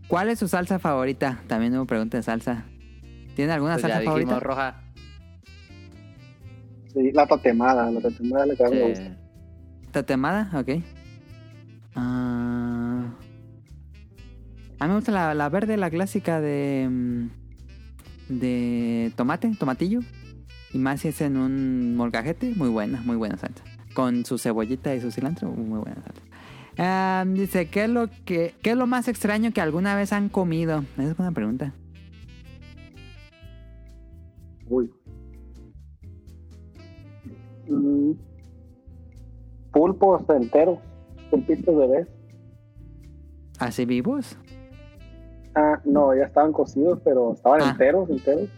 [0.07, 1.41] ¿Cuál es su salsa favorita?
[1.47, 2.65] También hubo pregunta de salsa.
[3.35, 4.39] ¿Tiene alguna Pues salsa favorita?
[4.39, 4.81] roja.
[6.93, 9.03] Sí, la tatemada, la tatemada le me gusta.
[9.03, 9.89] Sí.
[9.91, 10.51] ¿Tatemada?
[10.53, 10.83] Ok.
[11.95, 13.05] Ah,
[14.79, 17.29] a mí me gusta la, la verde, la clásica de.
[18.29, 19.99] De tomate, tomatillo.
[20.73, 23.63] Y más si es en un molcajete, muy buena, muy buena salsa.
[23.93, 26.21] Con su cebollita y su cilantro, muy buena salsa.
[26.77, 30.29] Ah, dice, ¿qué es, lo que, ¿qué es lo más extraño que alguna vez han
[30.29, 30.83] comido?
[30.97, 31.73] Esa es buena pregunta.
[34.67, 34.89] Uy.
[37.69, 38.13] Mm,
[39.71, 40.79] Pulpos enteros,
[41.31, 42.07] pulpitos vez.
[43.57, 44.37] ¿Así vivos?
[45.85, 47.69] No, ya estaban cocidos, pero estaban Ah.
[47.71, 48.49] enteros, enteros.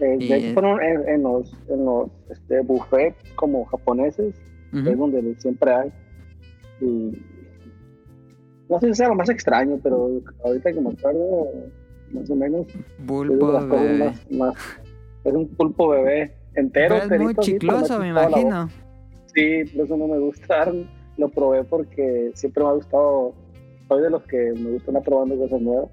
[0.00, 4.34] Eh, Y, de hecho, fueron en, en los, en los este, buffets como japoneses,
[4.72, 5.92] es donde siempre hay.
[6.80, 7.18] Y,
[8.68, 10.08] no sé si sea lo más extraño, pero
[10.44, 11.48] ahorita que me acuerdo,
[12.12, 12.66] más o menos,
[13.40, 13.98] cosas bebé.
[13.98, 14.54] más- más-
[15.24, 16.96] es un pulpo bebé entero.
[17.02, 18.68] Pero es muy así, chicloso, me imagino.
[19.34, 20.72] Sí, por eso no me gusta.
[21.16, 23.34] Lo probé porque siempre me ha gustado.
[23.88, 25.90] Soy de los que me gusta andar probando cosas nuevas.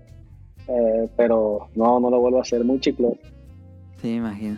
[0.68, 2.64] Eh, pero no, no lo vuelvo a hacer.
[2.64, 3.18] Muy chicloso.
[4.02, 4.58] Sí, me imagino.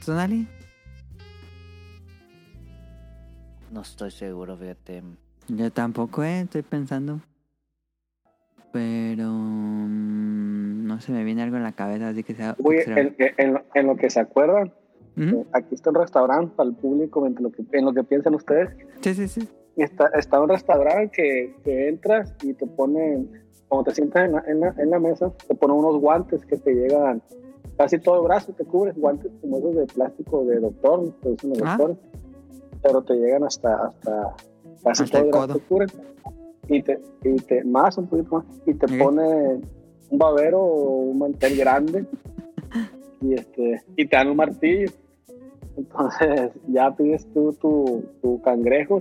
[0.00, 0.46] ¿Sonali?
[3.72, 5.02] No estoy seguro, fíjate.
[5.48, 7.20] Yo tampoco, eh, estoy pensando.
[8.72, 12.54] Pero mm, no se me viene algo en la cabeza, así que sea.
[12.58, 14.72] Uy, en, en- en lo que se acuerdan,
[15.16, 18.34] eh, aquí está un restaurante para el público, en lo que, en lo que piensan
[18.34, 18.70] ustedes.
[19.00, 19.48] Sí, sí, sí.
[19.76, 23.30] Está, está un restaurante que, que entras y te ponen,
[23.68, 26.56] cuando te sientas en la, en, la, en la mesa, te ponen unos guantes que
[26.56, 27.20] te llegan
[27.76, 31.50] casi todo el brazo, te cubres guantes como esos de plástico de doctor, que usan
[31.50, 31.76] los Ah.
[31.76, 31.96] doctores,
[32.82, 34.34] pero te llegan hasta, hasta
[34.82, 35.54] casi Hasta todo el brazo, codo.
[35.58, 35.88] te cubren.
[36.68, 39.60] Y te, y te, más, un poquito más, y te pone
[40.10, 42.04] un babero o un mantel grande
[43.20, 44.90] y, este, y te dan un martillo.
[45.76, 49.00] Entonces ya pides tú tu, tu cangrejo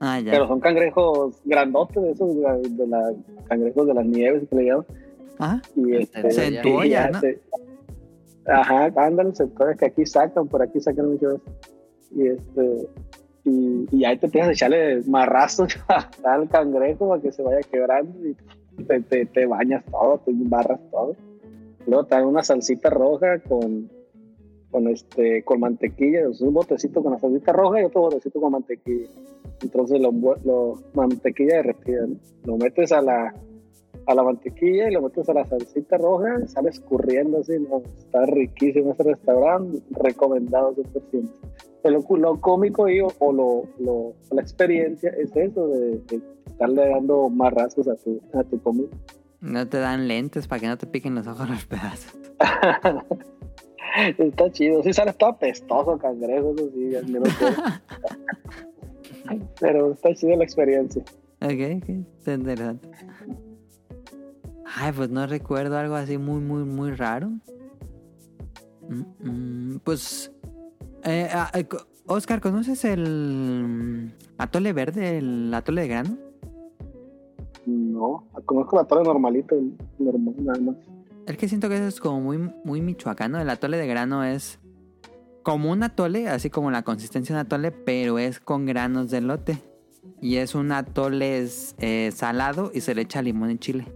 [0.00, 0.32] Ah, ya.
[0.32, 3.12] pero son cangrejos grandotes, de esos de, la,
[3.48, 4.86] cangrejos de las nieves que le llaman.
[5.38, 6.52] Ah, Y este,
[6.88, 7.20] ya ¿no?
[7.20, 7.40] te-
[8.46, 11.40] ajá, ándale, centollas que aquí sacan, por aquí sacan muchos.
[12.10, 12.88] Y este,
[13.44, 15.76] y, y ahí te empiezas a echarle marrazos
[16.24, 18.36] al cangrejo para que se vaya quebrando y
[18.84, 21.16] te, te, te bañas todo, te embarras todo.
[21.86, 23.90] Luego te dan una salsita roja con,
[24.74, 28.50] con este, con mantequilla, es un botecito con la salsita roja y otro botecito con
[28.50, 29.06] mantequilla.
[29.62, 30.10] Entonces lo,
[30.44, 32.16] lo mantequilla derretida, ¿no?
[32.44, 33.32] lo metes a la
[34.06, 37.82] a la mantequilla y lo metes a la salsita roja y sale escurriendo así, ¿no?
[37.96, 41.30] Está riquísimo ese restaurante, recomendado 100%.
[41.82, 46.20] Pero lo, lo cómico y, o, o lo, lo- la experiencia es eso de, de
[46.46, 48.88] estarle dando marrazos a tu, a tu comida.
[49.40, 52.14] no te dan lentes para que no te piquen los ojos los pedazos.
[54.18, 57.54] Está chido, sí sale todo apestoso cangrejo, eso sí, al menos que-
[59.60, 61.02] Pero está chido la experiencia.
[61.40, 61.88] Ok, ok,
[62.18, 62.88] está interesante.
[64.76, 67.30] Ay, pues no recuerdo algo así muy, muy, muy raro.
[68.88, 69.04] Mm,
[69.74, 70.32] mm, pues,
[71.04, 71.66] eh, ah, eh,
[72.06, 76.18] Oscar, ¿conoces el mm, atole verde, el atole de grano?
[77.66, 80.76] No, conozco la torre normalita, el normal, nada más.
[81.26, 83.40] Es que siento que eso es como muy, muy michoacano.
[83.40, 84.58] El atole de grano es
[85.42, 89.20] como un atole, así como la consistencia de un atole, pero es con granos de
[89.20, 89.62] lote.
[90.20, 91.46] Y es un atole
[91.78, 93.86] eh, salado y se le echa limón y chile.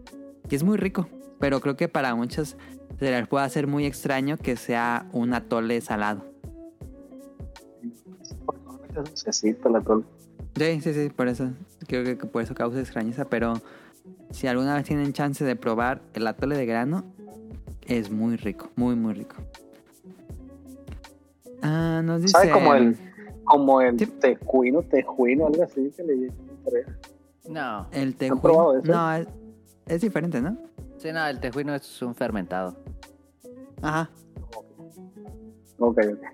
[0.49, 2.57] Y es muy rico, pero creo que para muchos
[2.99, 6.25] se les puede hacer muy extraño que sea un atole salado.
[10.57, 11.51] Sí, sí, sí, por eso.
[11.87, 13.61] Creo que por eso causa extrañeza, pero
[14.31, 17.05] si alguna vez tienen chance de probar el atole de grano,
[17.89, 19.37] es muy rico, muy, muy rico.
[21.63, 22.33] Ah, nos dice...
[22.33, 22.97] ¿Sabe como el,
[23.45, 24.07] como el Sí.
[24.07, 26.33] tejuino, tejuino, algo así que le?
[27.49, 27.89] No.
[27.93, 28.95] El ¿Han probado tejuino.
[28.95, 29.27] No, es,
[29.87, 30.57] es diferente, ¿no?
[30.99, 32.77] Sí, no, el tejuino es un fermentado.
[33.83, 34.11] Ajá.
[35.79, 36.25] Ok, ok.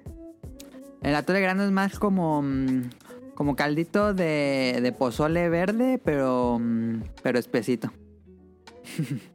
[1.02, 2.42] El atole grano es más como...
[2.42, 2.90] mm,
[3.34, 6.58] como caldito de, de pozole verde, pero...
[6.60, 7.90] mm, pero espesito.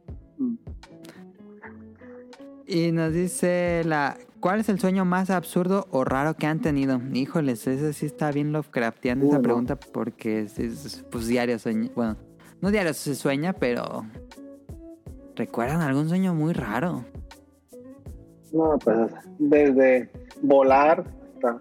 [2.70, 4.16] Y nos dice la...
[4.38, 7.00] ¿Cuál es el sueño más absurdo o raro que han tenido?
[7.12, 11.90] Híjoles, ese sí está bien Lovecraftiano Uh, esa pregunta porque es, es, pues diario sueña.
[11.96, 12.16] Bueno,
[12.60, 14.06] no diario se sueña, pero...
[15.34, 17.04] ¿Recuerdan algún sueño muy raro?
[18.52, 20.08] No, pues desde
[20.40, 21.60] volar hasta,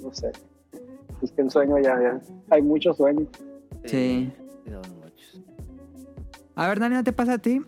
[0.00, 0.30] no sé.
[1.20, 2.20] Es que el sueño ya, ya,
[2.50, 3.28] hay muchos sueños.
[3.86, 4.32] Sí.
[4.66, 5.42] Muchos.
[6.54, 7.60] A ver, Dani, ¿no te pasa a ti?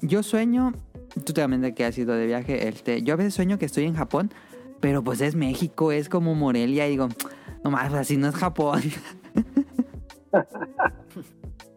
[0.00, 0.72] Yo sueño,
[1.24, 3.84] tú también de que has ido de viaje, este, yo a veces sueño que estoy
[3.84, 4.32] en Japón,
[4.80, 7.08] pero pues es México, es como Morelia, y digo,
[7.64, 8.82] no más, pues así no es Japón.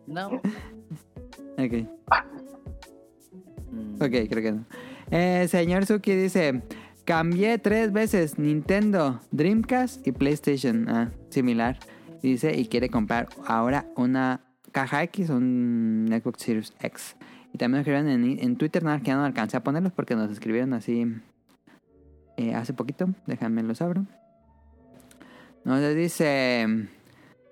[0.08, 0.28] No.
[1.58, 1.88] ok,
[3.72, 4.66] Mm, ok, creo que no.
[5.12, 6.62] Eh, señor Suki dice,
[7.04, 11.78] cambié tres veces Nintendo, Dreamcast y PlayStation, ah, similar.
[12.22, 14.42] Dice, y quiere comprar ahora una
[14.72, 17.16] caja X, un Xbox Series X.
[17.56, 19.94] Y también nos escribieron en, en Twitter, nada más que ya no alcancé a ponerlos
[19.94, 21.08] porque nos escribieron así
[22.36, 23.08] eh, hace poquito.
[23.28, 24.06] Déjame los abro.
[25.64, 26.68] Nos dice,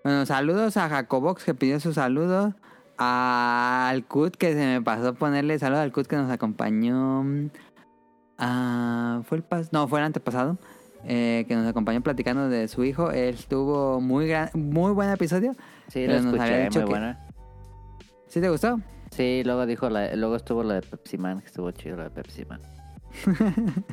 [0.03, 2.53] bueno, saludos a Jacobox que pidió su saludo.
[2.97, 7.23] Al Cut que se me pasó ponerle saludo al Cut que nos acompañó.
[8.37, 10.57] Ah, fue el pas no, fue el antepasado.
[11.05, 13.11] eh, que nos acompañó platicando de su hijo.
[13.11, 15.53] Él tuvo muy gran, muy buen episodio.
[15.87, 17.19] Sí, lo nos había escuché, dicho muy que- buena.
[18.27, 18.79] ¿Sí te gustó?
[19.15, 22.09] Sí, luego dijo la, luego estuvo la de Pepsi Man, que estuvo chido la de
[22.09, 22.61] Pepsi Man.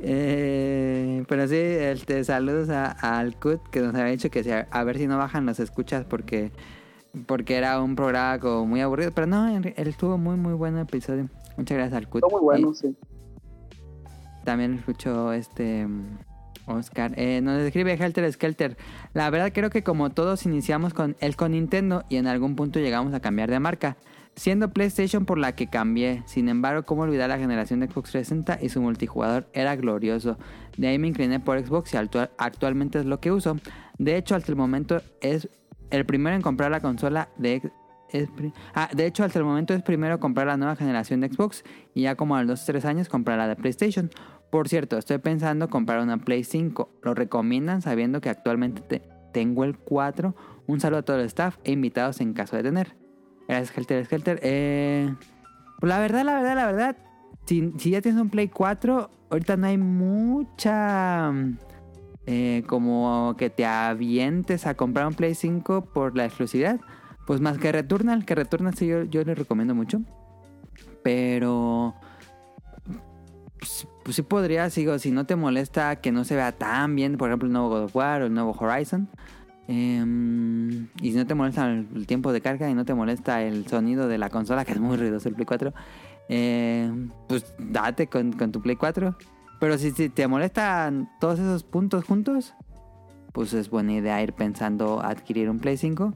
[0.00, 4.68] Eh, pero sí, este, saludos a, a Alcut que nos había dicho que si a,
[4.70, 6.52] a ver si no bajan las escuchas porque
[7.26, 9.10] porque era un programa como muy aburrido.
[9.12, 11.28] Pero no, re- él estuvo muy muy bueno el episodio.
[11.56, 12.22] Muchas gracias Alcut.
[12.22, 12.96] Está muy bueno, sí.
[14.44, 15.86] También escuchó este
[16.68, 17.12] Oscar.
[17.16, 18.76] Eh, nos escribe Helter Skelter.
[19.14, 22.78] La verdad creo que como todos iniciamos con él con Nintendo y en algún punto
[22.80, 23.96] llegamos a cambiar de marca.
[24.36, 26.22] Siendo PlayStation por la que cambié.
[26.26, 30.38] Sin embargo, cómo olvidar la generación de Xbox 360 y su multijugador era glorioso.
[30.76, 33.56] De ahí me incliné por Xbox y actua- actualmente es lo que uso.
[33.98, 35.48] De hecho, hasta el momento es
[35.90, 37.72] el primero en comprar la consola de ex-
[38.74, 41.64] ah, de hecho, hasta el momento es primero comprar la nueva generación de Xbox
[41.94, 44.10] y ya como a los 2 3 años comprar la de PlayStation.
[44.50, 46.88] Por cierto, estoy pensando comprar una Play 5.
[47.02, 49.02] Lo recomiendan sabiendo que actualmente te-
[49.32, 50.34] tengo el 4.
[50.66, 52.96] Un saludo a todo el staff e invitados en caso de tener.
[53.46, 54.40] Gracias, Helter Skelter.
[54.42, 55.14] Eh,
[55.80, 56.96] pues la verdad, la verdad, la verdad.
[57.46, 61.32] Si, si ya tienes un Play 4, ahorita no hay mucha.
[62.26, 66.80] eh, como que te avientes a comprar un Play 5 por la exclusividad.
[67.28, 70.00] Pues más que Returnal, que Returnal sí yo, yo le recomiendo mucho.
[71.02, 71.94] Pero
[73.58, 77.18] pues, pues sí podría, sigo, si no te molesta que no se vea tan bien,
[77.18, 79.10] por ejemplo, el nuevo God of War o el nuevo Horizon.
[79.66, 83.66] em, y si no te molesta el, tiempo de carga y no te molesta el
[83.66, 85.74] sonido de la consola, que es muy ruidoso el Play 4,
[86.30, 89.18] em, pues date con, con tu Play 4.
[89.60, 92.54] Pero si, si te molestan todos esos puntos juntos,
[93.34, 96.14] pues es buena idea ir pensando adquirir un Play 5.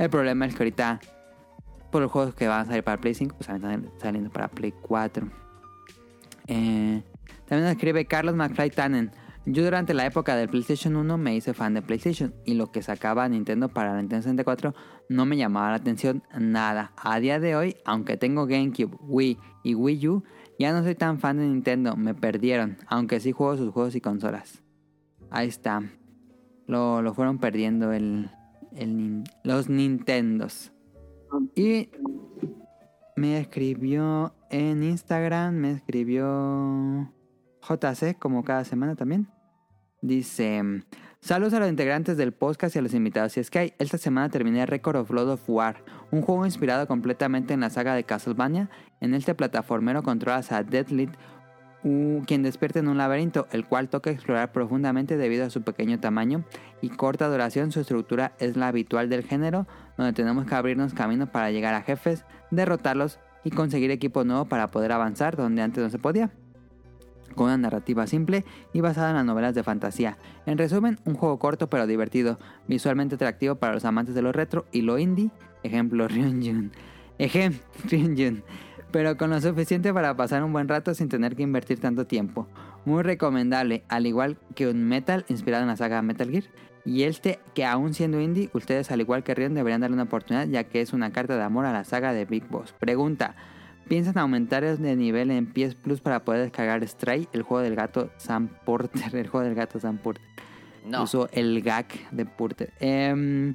[0.00, 0.98] El problema es que ahorita,
[1.92, 4.72] por los juegos que van a salir para Play 5, pues están saliendo para Play
[4.80, 5.28] 4.
[6.46, 7.02] Eh,
[7.46, 9.10] también nos escribe Carlos McFly Tannen.
[9.44, 12.80] Yo durante la época del PlayStation 1 me hice fan de PlayStation y lo que
[12.80, 14.74] sacaba Nintendo para la Nintendo 64
[15.10, 16.92] no me llamaba la atención nada.
[16.96, 20.24] A día de hoy, aunque tengo GameCube, Wii y Wii U,
[20.58, 24.00] ya no soy tan fan de Nintendo, me perdieron, aunque sí juego sus juegos y
[24.00, 24.62] consolas.
[25.30, 25.82] Ahí está.
[26.66, 28.30] Lo, lo fueron perdiendo el,
[28.76, 30.72] el nin- los Nintendos.
[31.54, 31.90] Y
[33.16, 37.12] me escribió en Instagram, me escribió
[37.62, 39.28] JC, como cada semana también.
[40.02, 40.62] Dice,
[41.20, 43.36] saludos a los integrantes del podcast y a los invitados.
[43.36, 46.86] Y es que hay, esta semana terminé Record of Blood of War, un juego inspirado
[46.86, 48.70] completamente en la saga de Castlevania.
[49.00, 51.10] En este plataformero controlas a Deadlit,
[51.82, 56.44] quien despierta en un laberinto, el cual toca explorar profundamente debido a su pequeño tamaño
[56.82, 57.72] y corta duración.
[57.72, 59.66] Su estructura es la habitual del género,
[59.96, 64.70] donde tenemos que abrirnos camino para llegar a jefes, derrotarlos y conseguir equipo nuevo para
[64.70, 66.30] poder avanzar donde antes no se podía.
[67.34, 70.18] Con una narrativa simple y basada en las novelas de fantasía.
[70.46, 74.66] En resumen, un juego corto pero divertido, visualmente atractivo para los amantes de lo retro
[74.72, 75.30] y lo indie,
[75.62, 76.72] ejemplo Ryunjun.
[77.18, 78.42] Ejemplo Ryunjun.
[78.92, 82.48] Pero con lo suficiente para pasar un buen rato sin tener que invertir tanto tiempo.
[82.84, 86.44] Muy recomendable, al igual que un Metal inspirado en la saga Metal Gear.
[86.84, 90.46] Y este, que aún siendo indie, ustedes al igual que Rion deberían darle una oportunidad
[90.48, 92.72] ya que es una carta de amor a la saga de Big Boss.
[92.72, 93.34] Pregunta,
[93.86, 97.76] ¿piensan aumentar el de nivel en PS Plus para poder descargar Stray, el juego del
[97.76, 99.02] gato Sam Porter?
[99.14, 100.24] El juego del gato Sam Porter.
[100.86, 101.02] No.
[101.02, 102.72] Usó el gag de Porter.
[102.80, 103.54] Em,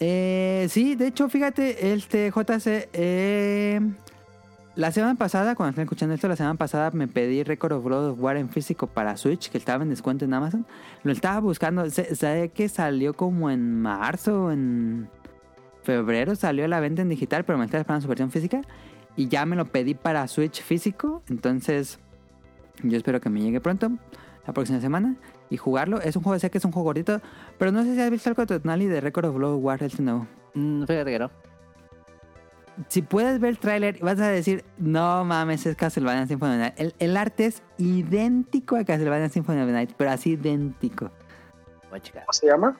[0.00, 3.80] eh, sí, de hecho, fíjate, este JC, eh,
[4.78, 8.10] la semana pasada, cuando están escuchando esto, la semana pasada me pedí Record of Blood
[8.10, 10.66] of War en físico para Switch, que estaba en descuento en Amazon.
[11.02, 15.08] Lo estaba buscando, sé, sé que salió como en marzo en
[15.82, 18.60] febrero, salió a la venta en digital, pero me estaba esperando su versión física.
[19.16, 21.98] Y ya me lo pedí para Switch físico, entonces
[22.84, 23.90] yo espero que me llegue pronto,
[24.46, 25.16] la próxima semana,
[25.50, 26.00] y jugarlo.
[26.00, 27.20] Es un juego, sé que es un juego gordito,
[27.58, 30.02] pero no sé si has visto algo de Tonali de Record of of War, este
[30.02, 30.26] nuevo.
[30.54, 31.30] Mm, fíjate que no.
[32.88, 36.60] si puedes ver el tráiler, vas a decir, no mames, es Castlevania Symphony of the
[36.62, 36.74] Night.
[36.78, 41.10] El, el arte es idéntico a Castlevania Symphony of the Night, pero así idéntico.
[41.90, 42.24] Voy a checar.
[42.24, 42.76] ¿Cómo se llama?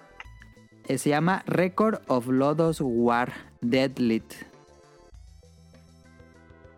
[0.87, 4.33] Eh, se llama Record of Lodos War Deadlit.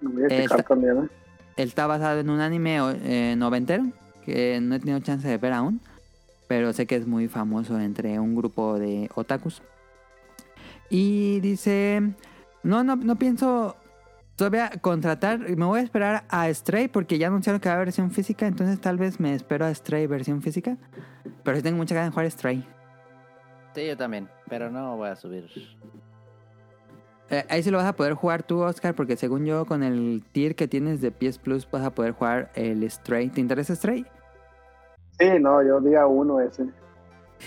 [0.00, 1.08] Lo voy a también, ¿eh?
[1.56, 3.84] Él está basado en un anime o- eh, noventero
[4.24, 5.80] que no he tenido chance de ver aún,
[6.50, 9.62] pero sé que es muy famoso entre un grupo de otakus.
[10.88, 12.02] Y dice,
[12.64, 13.76] no, no, no pienso
[14.34, 17.86] todavía contratar, me voy a esperar a Stray porque ya anunciaron que va a haber
[17.86, 20.76] versión física, entonces tal vez me espero a Stray versión física,
[21.44, 22.66] pero sí tengo mucha ganas de jugar Stray.
[23.72, 25.48] Sí, yo también, pero no voy a subir.
[27.30, 30.24] Eh, ahí sí lo vas a poder jugar tú, Oscar, porque según yo, con el
[30.32, 33.28] tier que tienes de PS Plus, vas a poder jugar el Stray.
[33.28, 34.04] ¿Te interesa Stray?
[35.20, 36.64] Sí, no, yo día uno ese.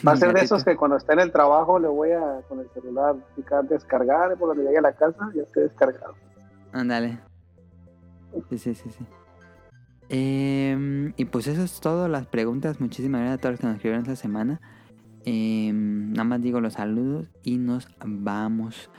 [0.08, 2.60] Va a ser de esos que cuando esté en el trabajo le voy a con
[2.60, 6.14] el celular picar descargar y cuando llegue a la casa ya esté descargado.
[6.72, 7.20] Ándale.
[8.50, 9.06] Sí, sí, sí, sí.
[10.10, 12.80] Em, y pues eso es todo, las preguntas.
[12.80, 14.62] Muchísimas gracias a todos los que nos escribieron esta semana.
[15.26, 18.92] Em, nada más digo los saludos y nos vamos.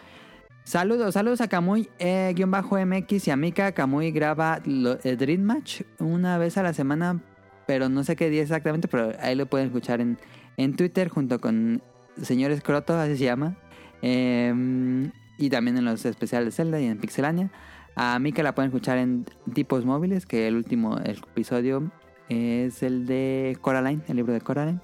[0.65, 3.73] Saludos, saludos a Camuy, eh, guion bajo MX y a Mika.
[3.73, 7.21] Camuy graba el Dream Match una vez a la semana,
[7.67, 10.19] pero no sé qué día exactamente, pero ahí lo pueden escuchar en,
[10.57, 11.83] en Twitter junto con
[12.21, 13.57] Señor Escroto, así se llama.
[14.03, 17.51] Em, y también en los especiales de Zelda y en Pixelania.
[17.97, 21.91] A Mika la pueden escuchar en Tipos Móviles, que el último episodio
[22.29, 24.81] es el de Coraline, el libro de Coraline.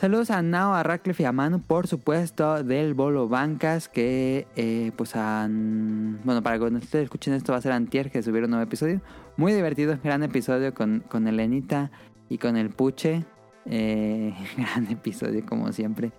[0.00, 4.92] Saludos a Nao, a Radcliffe y a Manu, por supuesto, del Bolo Bancas, que eh,
[4.96, 6.20] pues han...
[6.24, 9.02] Bueno, para cuando ustedes escuchen esto va a ser antier, que subieron un nuevo episodio.
[9.36, 11.90] Muy divertido, gran episodio con, con Elenita
[12.30, 13.26] y con el Puche.
[13.66, 16.12] Eh, gran episodio, como siempre.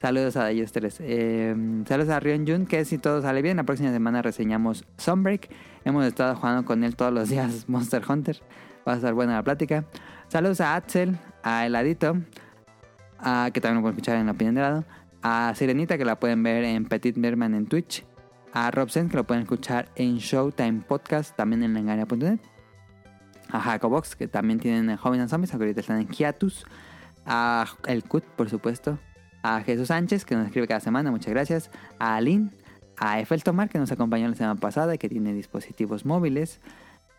[0.00, 0.96] Saludos a ellos tres.
[1.00, 1.54] Eh,
[1.86, 5.50] saludos a Rion Jun, que si todo sale bien, la próxima semana reseñamos Sunbreak.
[5.84, 8.38] Hemos estado jugando con él todos los días Monster Hunter.
[8.88, 9.84] Va a estar buena la plática.
[10.28, 12.16] Saludos a Axel, a Heladito,
[13.18, 14.84] a, que también lo pueden escuchar en la opinión de lado.
[15.22, 18.04] A Sirenita, que la pueden ver en Petit Merman en Twitch.
[18.52, 22.38] A Robsen, que lo pueden escuchar en Showtime Podcast, también en lengaria.net.
[23.50, 26.64] A Jacobox, que también tienen en Joven and Zombies, aunque ahorita están en Hiatus.
[27.26, 28.98] A El Cut, por supuesto.
[29.42, 31.70] A Jesús Sánchez, que nos escribe cada semana, muchas gracias.
[31.98, 32.50] A Aline.
[32.96, 36.60] A Efel Tomar, que nos acompañó la semana pasada y que tiene dispositivos móviles.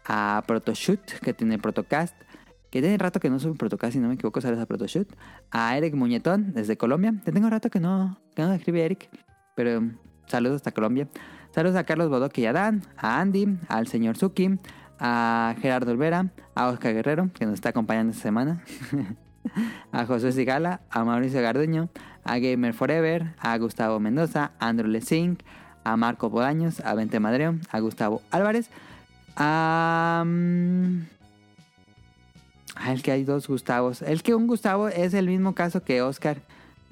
[0.06, 2.16] A Protoshoot, que tiene Protocast.
[2.70, 5.08] Que tiene rato que no sube Protocast, si no me equivoco, saludos a Protoshoot.
[5.52, 7.14] A Eric Muñetón, desde Colombia.
[7.24, 9.10] Te tengo rato que no, que no escribe Eric,
[9.56, 9.94] pero um,
[10.28, 11.08] saludos hasta Colombia.
[11.52, 14.60] Saludos a Carlos Bodoque y a Dan, a Andy, al señor Suki,
[15.00, 18.64] a Gerardo Olvera, a Oscar Guerrero, que nos está acompañando esta semana.
[19.92, 21.90] a José Sigala, a Mauricio Garduño,
[22.24, 25.40] a Gamer Forever, a Gustavo Mendoza, a Andrew Lezing,
[25.84, 28.70] a Marco Bodaños, a Vente Madreo, a Gustavo Álvarez,
[29.36, 30.24] a...
[32.80, 34.02] ah, el que hay dos Gustavos.
[34.02, 36.38] El que un Gustavo es el mismo caso que Oscar,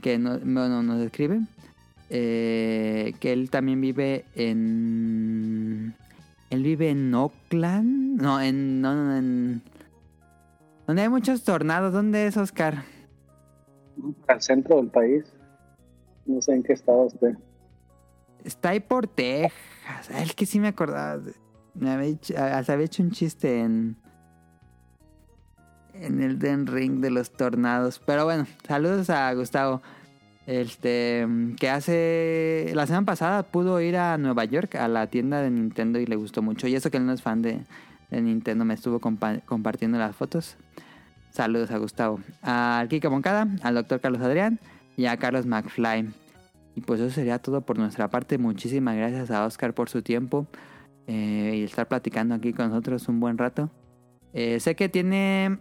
[0.01, 1.41] que no, bueno, nos escribe.
[2.09, 5.95] eh, que él también vive en...
[6.49, 8.21] Él vive en Oakland.
[8.21, 8.81] No, en...
[8.81, 9.61] No, no, en...
[10.85, 11.91] Donde hay muchos tornados.
[11.91, 12.83] ¿Dónde es Oscar?
[14.27, 15.25] Al centro del país.
[16.25, 17.35] No sé en qué estado esté.
[18.43, 19.51] Está ahí por Texas.
[20.15, 21.21] El que sí me acordaba.
[21.73, 23.97] Me había hecho, hasta había hecho un chiste en.
[26.01, 27.99] En el Den Ring de los tornados.
[28.05, 29.81] Pero bueno, saludos a Gustavo.
[30.45, 31.27] Este.
[31.59, 32.71] Que hace.
[32.73, 36.15] La semana pasada pudo ir a Nueva York a la tienda de Nintendo y le
[36.15, 36.67] gustó mucho.
[36.67, 37.61] Y eso que él no es fan de,
[38.11, 40.55] Nintendo, me estuvo compa- compartiendo las fotos.
[41.31, 42.19] Saludos a Gustavo.
[42.41, 44.59] Al Kike Moncada, al doctor Carlos Adrián
[44.95, 46.09] y a Carlos McFly.
[46.75, 48.37] Y pues eso sería todo por nuestra parte.
[48.37, 50.47] Muchísimas gracias a Oscar por su tiempo
[51.07, 53.69] eh, y estar platicando aquí con nosotros un buen rato.
[54.33, 55.57] Eh, sé que tiene.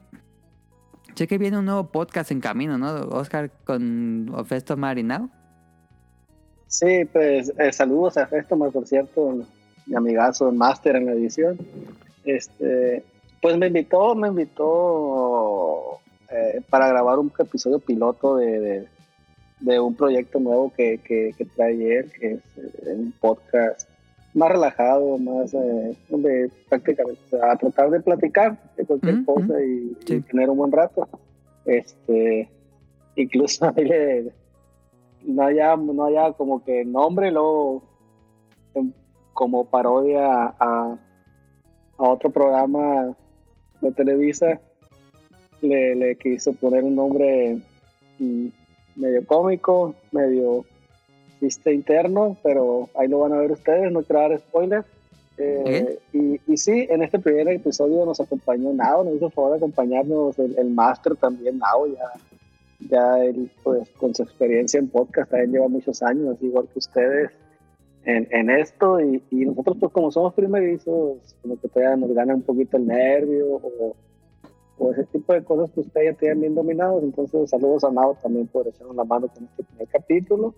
[1.17, 3.09] Sé que viene un nuevo podcast en camino, ¿no?
[3.09, 5.31] Oscar con Ofesto Marinao.
[6.67, 9.47] Sí, pues eh, saludos a Festomar, por cierto,
[9.87, 11.57] mi amigazo Master en la edición.
[12.23, 13.03] Este,
[13.41, 18.89] pues me invitó, me invitó eh, para grabar un episodio piloto de, de,
[19.61, 23.89] de un proyecto nuevo que, que, que trae él, que es eh, un podcast
[24.37, 29.25] más relajado, más eh, donde prácticamente o sea, a tratar de platicar de cualquier Ujú,
[29.25, 30.15] cosa y, Sí.
[30.17, 31.09] y tener un buen rato.
[31.65, 32.49] Este,
[33.17, 34.33] incluso ahí le,
[35.25, 37.83] no haya, no haya como que nombre, luego
[38.75, 38.93] em,
[39.33, 40.99] como parodia a,
[41.99, 43.17] a otro programa
[43.81, 44.61] de Televisa,
[45.63, 47.59] le, le quiso poner un nombre
[48.19, 48.47] mm,
[48.97, 50.67] medio cómico, medio
[51.39, 54.85] chiste interno, pero ahí lo van a ver ustedes, no quiero dar spoiler.
[55.39, 59.57] Eh, y, y sí, en este primer episodio nos acompañó Nao, nos hizo favor de
[59.59, 62.13] acompañarnos el, el máster también, Nao, ya
[62.81, 67.31] ya él, pues, con su experiencia en podcast, también lleva muchos años, igual que ustedes,
[68.05, 69.01] en, en esto.
[69.01, 72.87] Y, y nosotros, pues, como somos primerizos, como que todavía nos gana un poquito el
[72.87, 73.97] nervio o,
[74.79, 77.03] o ese tipo de cosas que ustedes ya tienen bien dominados.
[77.03, 80.55] Entonces, saludos a Nao también por echarnos la mano con este primer capítulo.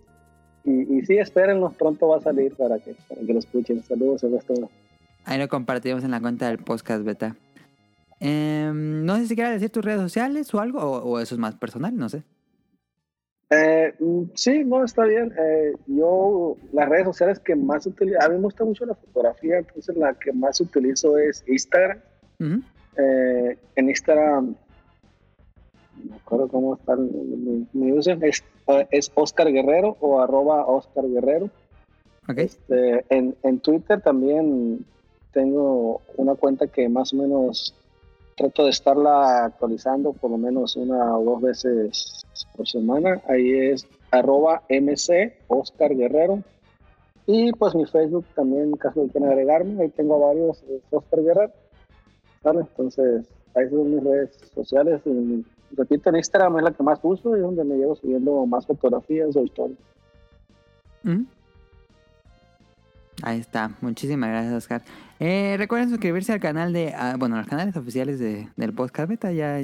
[0.64, 3.82] Y, y sí, espérenlos, pronto va a salir para que, para que lo escuchen.
[3.82, 4.70] Saludos, Ernesto.
[5.24, 7.36] Ahí lo compartimos en la cuenta del podcast beta.
[8.20, 11.38] Em, no sé si quieras decir tus redes sociales o algo, o, o eso es
[11.38, 12.22] más personal, no sé.
[13.50, 15.32] Eh, mm, sí, no, está bien.
[15.38, 19.58] Eh, yo, las redes sociales que más utilizo, a mí me gusta mucho la fotografía,
[19.58, 22.00] entonces la que más utilizo es Instagram.
[22.96, 24.54] Eh, en Instagram
[25.96, 28.44] no me acuerdo cómo está mi, mi user, es,
[28.90, 31.50] es Oscar Guerrero o arroba Oscar Guerrero.
[32.28, 32.38] Ok.
[32.38, 34.84] Este, en, en Twitter también
[35.32, 37.74] tengo una cuenta que más o menos
[38.36, 42.22] trato de estarla actualizando por lo menos una o dos veces
[42.56, 43.20] por semana.
[43.28, 46.42] Ahí es arroba MC Oscar Guerrero.
[47.26, 51.22] Y pues mi Facebook también, en caso de quieran agregarme, ahí tengo varios, es Oscar
[51.22, 51.52] Guerrero.
[52.44, 55.02] Entonces, ahí son mis redes sociales.
[55.04, 55.44] Y,
[55.76, 58.66] repito, en Instagram es la que más uso y es donde me llevo subiendo más
[58.66, 59.78] fotografías o historias.
[61.02, 61.24] Mm.
[63.22, 63.72] Ahí está.
[63.80, 64.82] Muchísimas gracias, Oscar.
[65.18, 66.94] Eh, recuerden suscribirse al canal de...
[66.96, 69.32] ah, bueno, los canales oficiales de, del podcast beta.
[69.32, 69.60] Ya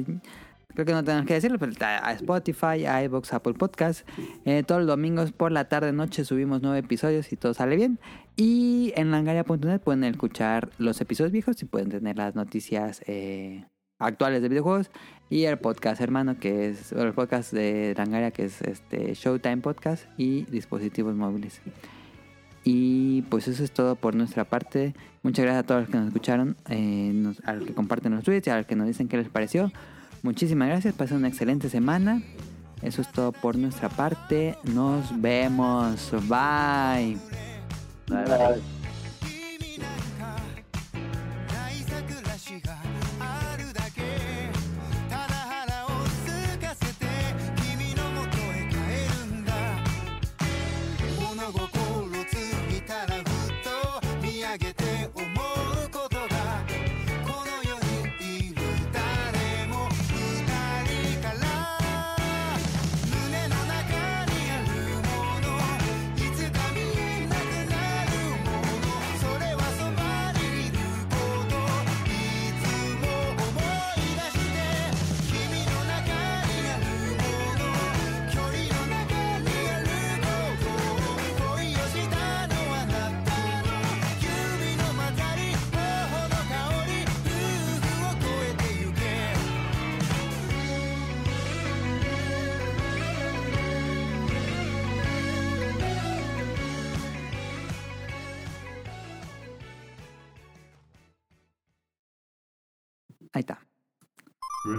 [0.73, 4.07] creo que no tenemos que decirlo, pero está a Spotify, a iVoox, Apple Podcast.
[4.43, 7.97] Eh, todos los domingos por la tarde noche subimos nueve episodios y todo sale bien.
[8.35, 13.65] Y en langaria.net pueden escuchar los episodios viejos y pueden tener las noticias eh,
[13.99, 14.91] actuales de videojuegos.
[15.29, 20.05] Y el podcast hermano, que es el podcast de Langaria, que es este Showtime Podcast
[20.17, 21.61] y dispositivos móviles.
[22.63, 24.93] Y pues eso es todo por nuestra parte.
[25.23, 28.47] Muchas gracias a todos los que nos escucharon, eh, a los que comparten los tweets
[28.47, 29.71] a los que nos dicen qué les pareció.
[30.23, 32.21] Muchísimas gracias, pasen una excelente semana.
[32.81, 34.57] Eso es todo por nuestra parte.
[34.63, 36.11] Nos vemos.
[36.27, 37.17] Bye,
[38.07, 38.74] bye.